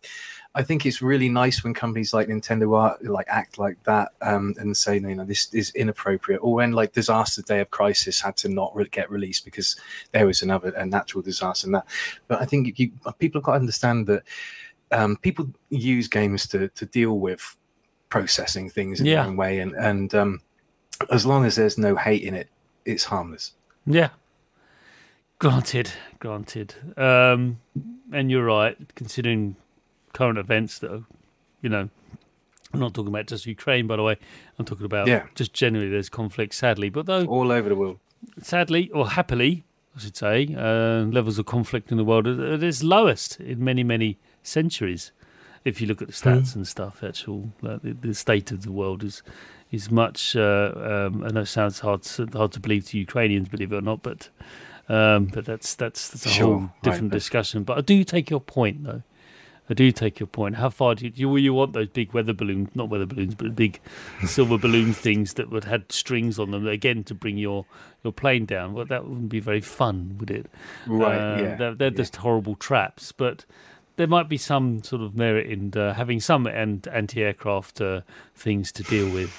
I 0.56 0.64
think 0.64 0.86
it's 0.86 1.02
really 1.02 1.30
nice 1.30 1.64
when 1.64 1.74
companies 1.74 2.14
like 2.14 2.28
Nintendo 2.30 2.76
are 2.78 2.98
like 3.02 3.28
act 3.30 3.60
like 3.60 3.82
that 3.84 4.10
um, 4.22 4.56
and 4.58 4.76
say, 4.76 4.96
you 4.96 5.14
know, 5.16 5.24
this 5.26 5.54
is 5.54 5.70
inappropriate. 5.76 6.42
Or 6.44 6.56
when 6.56 6.72
like 6.72 6.94
Disaster 6.94 7.42
Day 7.44 7.60
of 7.60 7.70
Crisis 7.70 8.20
had 8.22 8.36
to 8.38 8.50
not 8.50 8.76
re- 8.76 8.88
get 8.90 9.12
released 9.12 9.46
because 9.46 9.76
there 10.14 10.26
was 10.26 10.42
another 10.42 10.70
a 10.70 10.86
natural 10.86 11.22
disaster 11.22 11.68
and 11.68 11.76
that. 11.76 11.86
But 12.28 12.42
I 12.42 12.46
think 12.46 12.80
you, 12.80 12.92
people 13.20 13.40
have 13.40 13.46
got 13.46 13.52
to 13.54 13.60
understand 13.60 14.08
that 14.08 14.24
um, 14.92 15.18
people 15.18 15.48
use 15.70 16.08
games 16.08 16.48
to 16.48 16.70
to 16.70 16.86
deal 16.88 17.20
with 17.20 17.56
processing 18.10 18.70
things 18.70 19.00
in 19.00 19.06
Yeah. 19.06 19.16
their 19.22 19.26
own 19.32 19.36
way, 19.38 19.60
and 19.60 19.74
and 19.76 20.16
um, 20.16 20.42
as 21.12 21.26
long 21.26 21.46
as 21.46 21.56
there's 21.56 21.78
no 21.78 21.96
hate 21.96 22.24
in 22.24 22.34
it, 22.34 22.50
it's 22.86 23.04
harmless. 23.04 23.54
yeah. 23.86 24.10
Granted, 25.40 25.92
granted. 26.18 26.74
Um, 26.98 27.60
and 28.12 28.32
you're 28.32 28.44
right. 28.46 28.76
Considering 28.96 29.56
current 30.18 30.38
events, 30.46 30.74
though, 30.80 31.06
you 31.62 31.70
know, 31.74 31.86
I'm 32.74 32.80
not 32.86 32.94
talking 32.94 33.14
about 33.16 33.28
just 33.28 33.46
Ukraine, 33.46 33.86
by 33.92 33.96
the 34.00 34.04
way. 34.10 34.16
I'm 34.58 34.66
talking 34.66 34.86
about 34.86 35.08
Yeah. 35.08 35.24
just 35.36 35.52
generally 35.64 35.90
there's 35.90 36.10
conflict, 36.22 36.54
sadly. 36.54 36.90
But 36.90 37.06
though 37.06 37.26
All 37.26 37.52
over 37.58 37.70
the 37.70 37.76
world. 37.76 37.98
sadly 38.42 38.84
or 38.98 39.04
happily, 39.20 39.64
I 39.96 40.00
should 40.04 40.18
say, 40.18 40.38
uh, 40.66 41.00
levels 41.18 41.38
of 41.40 41.46
conflict 41.46 41.92
in 41.92 41.98
the 42.02 42.04
world 42.12 42.28
are 42.28 42.54
at 42.56 42.64
its 42.64 42.84
lowest 42.84 43.40
in 43.40 43.64
many, 43.64 43.84
many 43.84 44.18
centuries. 44.44 45.12
If 45.70 45.82
you 45.82 45.88
look 45.88 46.02
at 46.02 46.08
the 46.08 46.14
stats 46.22 46.56
and 46.56 46.66
stuff, 46.76 47.04
actual 47.04 47.40
uh, 47.64 47.78
the, 47.84 47.92
the 48.08 48.14
state 48.14 48.52
of 48.56 48.60
the 48.68 48.72
world 48.72 49.04
is 49.04 49.22
is 49.78 49.92
much. 49.92 50.36
Uh, 50.36 50.72
um, 50.92 51.24
I 51.26 51.30
know 51.34 51.42
it 51.42 51.48
sounds 51.60 51.80
hard 51.88 52.02
to, 52.04 52.26
hard 52.42 52.52
to 52.54 52.60
believe 52.66 52.84
to 52.90 52.98
Ukrainians, 53.08 53.50
believe 53.50 53.72
it 53.74 53.76
or 53.82 53.82
not, 53.92 54.00
but 54.10 54.20
um, 54.98 55.26
but 55.36 55.44
that's 55.50 55.70
that's 55.76 56.02
that's 56.10 56.26
a 56.26 56.30
Sure, 56.30 56.46
whole 56.60 56.70
different 56.86 57.10
but- 57.12 57.18
discussion. 57.22 57.58
But 57.64 57.76
I 57.80 57.82
do 57.94 57.98
take 58.16 58.30
your 58.30 58.40
point, 58.58 58.78
though. 58.88 59.04
I 59.70 59.74
do 59.74 59.92
take 59.92 60.20
your 60.20 60.28
point. 60.28 60.56
How 60.56 60.70
far 60.70 60.96
do 60.96 61.06
you, 61.06 61.12
you 61.16 61.36
you 61.38 61.54
want 61.54 61.74
those 61.74 61.90
big 61.90 62.14
weather 62.14 62.34
balloons, 62.34 62.70
not 62.74 62.90
weather 62.90 63.06
balloons, 63.06 63.36
but 63.36 63.56
big 63.56 63.80
silver 64.26 64.58
balloon 64.58 64.94
things 64.94 65.34
that 65.34 65.50
would 65.50 65.66
had 65.66 65.92
strings 65.92 66.40
on 66.40 66.52
them 66.52 66.68
again 66.68 67.04
to 67.06 67.14
bring 67.14 67.38
your 67.38 67.66
your 68.04 68.14
plane 68.14 68.46
down? 68.46 68.74
Well, 68.74 68.86
that 68.86 69.06
wouldn't 69.06 69.30
be 69.30 69.40
very 69.40 69.62
fun, 69.62 70.16
would 70.20 70.32
it? 70.32 70.46
Right, 70.86 71.18
Uh, 71.18 71.42
yeah, 71.42 71.56
They're, 71.56 71.76
they're 71.76 71.92
yeah. 71.92 71.98
just 71.98 72.16
horrible 72.18 72.56
traps, 72.56 73.12
but 73.12 73.46
there 73.98 74.08
might 74.08 74.30
be 74.30 74.38
some 74.38 74.84
sort 74.84 75.02
of 75.02 75.16
merit 75.16 75.48
in 75.48 75.74
uh, 75.76 75.94
having 75.96 76.20
some 76.20 76.46
and 76.48 76.88
anti-aircraft 76.88 77.82
uh, 77.82 78.02
things 78.36 78.72
to 78.74 78.84
deal 78.84 79.10
with. 79.12 79.36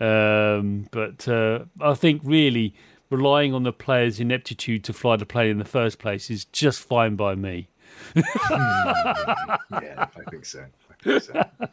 Um, 0.00 0.86
but 0.92 1.26
uh, 1.28 1.64
I 1.80 1.94
think 1.94 2.22
really 2.24 2.74
relying 3.10 3.52
on 3.52 3.64
the 3.64 3.72
player's 3.72 4.20
ineptitude 4.20 4.84
to 4.84 4.92
fly 4.92 5.16
the 5.16 5.26
plane 5.26 5.48
in 5.50 5.58
the 5.58 5.64
first 5.64 5.98
place 5.98 6.30
is 6.30 6.44
just 6.46 6.80
fine 6.80 7.16
by 7.16 7.34
me. 7.34 7.68
Yeah, 8.14 10.06
I 10.16 10.30
think 10.30 10.44
so. 10.44 10.64
I 10.90 11.02
think 11.02 11.22
so. 11.22 11.44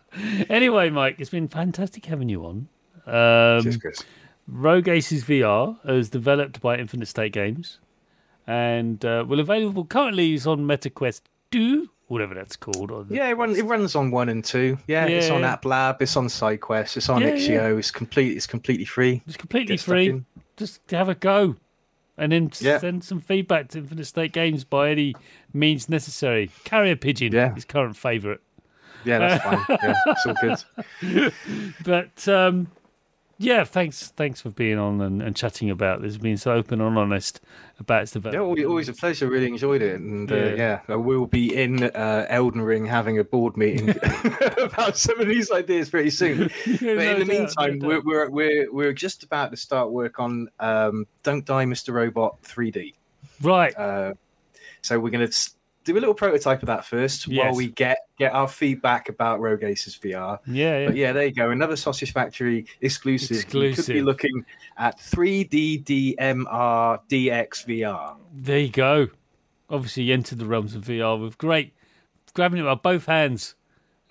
Anyway, 0.50 0.90
Mike, 0.90 1.16
it's 1.20 1.30
been 1.30 1.48
fantastic 1.50 2.06
having 2.06 2.30
you 2.30 2.46
on. 2.46 2.68
Um, 3.06 3.62
Cheers, 3.64 3.78
Chris. 3.78 4.04
Rogue 4.48 4.88
Aces 4.88 5.24
VR 5.26 5.78
is 5.90 6.10
developed 6.10 6.62
by 6.62 6.78
Infinite 6.78 7.08
State 7.08 7.34
Games 7.34 7.80
and 8.48 9.04
uh, 9.04 9.26
will 9.28 9.40
available 9.40 9.84
currently 9.86 10.34
is 10.34 10.48
on 10.48 10.60
MetaQuest 10.62 11.22
2, 11.52 11.90
whatever 12.08 12.34
that's 12.34 12.56
called. 12.56 12.92
or 12.92 13.06
Yeah, 13.10 13.28
it, 13.28 13.34
run, 13.34 13.56
it 13.56 13.66
runs 13.66 13.96
on 13.96 14.12
one 14.12 14.30
and 14.30 14.44
two. 14.44 14.78
Yeah, 14.88 15.06
it's 15.06 15.30
on 15.30 15.44
App 15.44 15.66
Lab, 15.66 16.02
it's 16.02 16.16
on 16.16 16.28
SideQuest, 16.28 16.96
it's 16.98 17.10
on 17.10 17.22
Yeah, 17.22 17.30
Itch.io. 17.30 17.78
It's 17.78 17.92
complete. 17.92 18.38
It's 18.38 18.48
completely 18.48 18.86
free. 18.86 19.22
It's 19.28 19.36
completely 19.38 19.76
Get 19.76 19.84
free. 19.84 20.24
just 20.58 20.80
have 20.92 21.10
a 21.10 21.16
go, 21.16 21.56
and 22.18 22.32
then 22.32 22.52
Yeah. 22.60 22.78
send 22.80 23.04
some 23.04 23.20
feedback 23.20 23.70
to 23.70 23.80
Infinite 23.80 24.06
State 24.06 24.32
Games 24.34 24.64
by 24.64 24.90
any 24.92 25.16
means 25.54 25.90
necessary. 25.90 26.50
Carrier 26.64 26.96
pigeon, 26.96 27.34
Yeah. 27.34 27.54
his 27.54 27.66
current 27.66 27.96
favourite. 27.98 28.40
Yeah, 29.04 29.20
that's 29.20 29.44
fine. 29.44 29.78
Yeah, 29.84 29.94
it's 30.08 30.26
all 30.26 30.36
good. 30.42 31.34
But 31.84 32.28
um, 32.28 32.68
yeah, 33.38 33.64
thanks, 33.66 34.08
thanks 34.16 34.40
for 34.42 34.50
being 34.50 34.78
on 34.78 35.02
and, 35.02 35.22
and 35.22 35.36
chatting 35.36 35.70
about 35.70 36.02
this, 36.02 36.18
being 36.18 36.38
so 36.38 36.54
open 36.54 36.80
and 36.82 36.98
honest 36.98 37.42
about 37.80 38.04
its 38.04 38.12
Yeah, 38.16 38.22
development. 38.22 38.46
always, 38.46 38.66
always 38.66 38.90
a 38.90 38.94
pleasure. 38.94 39.28
Really 39.28 39.48
enjoyed 39.48 39.82
it, 39.82 40.00
and 40.00 40.32
uh, 40.32 40.36
Yeah. 40.36 40.56
yeah, 40.56 40.80
I 40.88 40.96
will 40.96 41.26
be 41.26 41.54
in 41.56 41.84
uh, 41.84 42.26
Elden 42.30 42.62
Ring 42.62 42.86
having 42.86 43.20
a 43.20 43.24
board 43.24 43.58
meeting 43.58 43.90
about 44.58 44.98
some 44.98 45.20
of 45.20 45.28
these 45.28 45.52
ideas 45.52 45.90
pretty 45.90 46.10
soon. 46.12 46.50
But 46.66 46.82
No 46.82 46.92
in 46.92 47.20
the 47.20 47.26
doubt, 47.26 47.28
meantime, 47.28 47.80
no 47.80 47.88
we're, 47.88 48.02
we're 48.02 48.30
we're 48.30 48.72
we're 48.74 48.94
just 48.94 49.24
about 49.24 49.52
to 49.52 49.58
start 49.58 49.92
work 49.92 50.20
on 50.20 50.48
um, 50.60 51.06
Don't 51.24 51.46
Die, 51.46 51.66
Mr. 51.66 51.94
Robot 51.94 52.42
3D. 52.44 52.94
right. 53.42 53.76
Uh, 53.78 54.14
so 54.82 55.00
we're 55.00 55.10
going 55.10 55.28
to 55.28 55.50
do 55.86 55.94
a 55.94 56.00
little 56.00 56.14
prototype 56.14 56.62
of 56.62 56.68
that 56.68 56.84
first 56.84 57.28
while 57.28 57.56
we 57.56 57.68
get 57.68 58.10
get 58.18 58.34
our 58.34 58.48
feedback 58.48 59.08
about 59.10 59.40
Rogue 59.40 59.64
Aces 59.64 59.98
VR. 59.98 60.40
Yeah, 60.48 60.80
yeah. 60.80 60.86
But 60.88 60.96
yeah, 60.96 61.12
there 61.14 61.26
you 61.26 61.34
go. 61.34 61.52
Another 61.52 61.76
Sausage 61.76 62.12
Factory 62.12 62.66
exclusive. 62.82 63.54
You 63.54 63.74
could 63.74 63.86
be 63.86 64.02
looking 64.02 64.46
at 64.78 65.00
3D 65.00 65.84
DMR 65.86 67.00
DX 67.10 67.66
VR. 67.66 68.18
There 68.34 68.60
you 68.60 68.70
go. 68.70 69.08
Obviously, 69.70 70.04
you 70.04 70.14
entered 70.14 70.40
the 70.40 70.46
realms 70.46 70.76
of 70.76 70.84
VR 70.84 71.22
with 71.22 71.38
great 71.38 71.74
grabbing 72.36 72.60
it 72.60 72.64
by 72.64 72.76
both 72.76 73.08
hands 73.08 73.56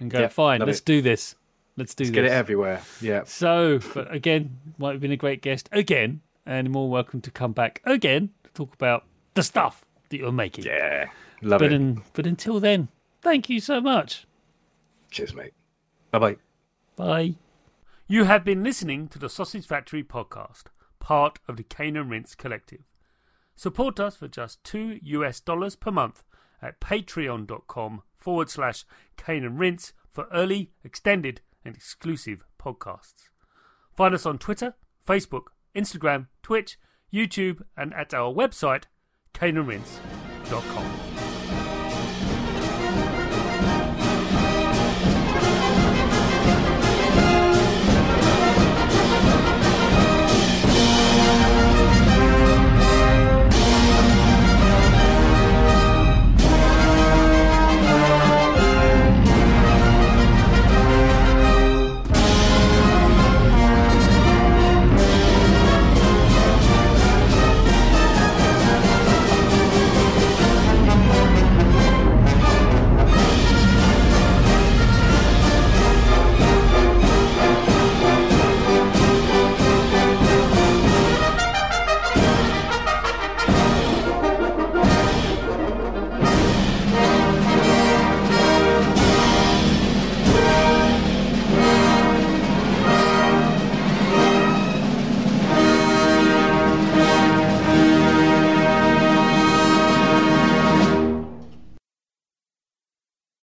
and 0.00 0.10
go, 0.10 0.26
fine, 0.28 0.60
let's 0.60 0.80
it. 0.80 0.84
do 0.84 1.00
this. 1.00 1.36
Let's 1.76 1.94
do 1.94 2.04
Let's 2.04 2.10
this. 2.10 2.14
get 2.14 2.24
it 2.24 2.32
everywhere. 2.32 2.82
Yeah. 3.00 3.24
So, 3.24 3.80
but 3.94 4.12
again, 4.12 4.58
might 4.78 4.92
have 4.92 5.00
been 5.00 5.12
a 5.12 5.16
great 5.16 5.42
guest 5.42 5.68
again, 5.72 6.20
and 6.46 6.70
more 6.70 6.88
welcome 6.88 7.20
to 7.22 7.30
come 7.30 7.52
back 7.52 7.82
again 7.84 8.30
to 8.44 8.50
talk 8.52 8.74
about 8.74 9.04
the 9.34 9.42
stuff 9.42 9.84
that 10.08 10.18
you're 10.18 10.32
making. 10.32 10.64
Yeah. 10.64 11.08
Love 11.44 11.58
But 11.60 11.72
it. 11.72 11.74
in, 11.74 12.02
but 12.14 12.26
until 12.26 12.58
then, 12.60 12.88
thank 13.22 13.48
you 13.48 13.60
so 13.60 13.80
much. 13.80 14.26
Cheers, 15.10 15.34
mate. 15.34 15.52
Bye 16.10 16.18
bye. 16.18 16.36
Bye. 16.96 17.34
You 18.06 18.24
have 18.24 18.44
been 18.44 18.62
listening 18.62 19.08
to 19.08 19.18
the 19.18 19.28
Sausage 19.28 19.66
Factory 19.66 20.02
podcast, 20.02 20.64
part 21.00 21.38
of 21.48 21.56
the 21.56 21.62
Cane 21.62 21.96
and 21.96 22.10
Rinse 22.10 22.34
Collective. 22.34 22.82
Support 23.56 24.00
us 24.00 24.16
for 24.16 24.26
just 24.28 24.62
two 24.64 24.98
US 25.02 25.40
dollars 25.40 25.76
per 25.76 25.90
month 25.90 26.24
at 26.60 26.80
patreon.com 26.80 28.02
forward 28.16 28.50
slash 28.50 28.84
Cane 29.16 29.44
and 29.44 29.58
Rinse 29.58 29.92
for 30.10 30.26
early, 30.32 30.70
extended, 30.82 31.40
and 31.64 31.74
exclusive 31.76 32.44
podcasts. 32.60 33.28
Find 33.96 34.14
us 34.14 34.26
on 34.26 34.38
Twitter, 34.38 34.74
Facebook, 35.06 35.46
Instagram, 35.74 36.26
Twitch, 36.42 36.78
YouTube, 37.12 37.62
and 37.76 37.92
at 37.94 38.12
our 38.14 38.32
website, 38.32 38.84
caneandrinse.com. 39.34 41.03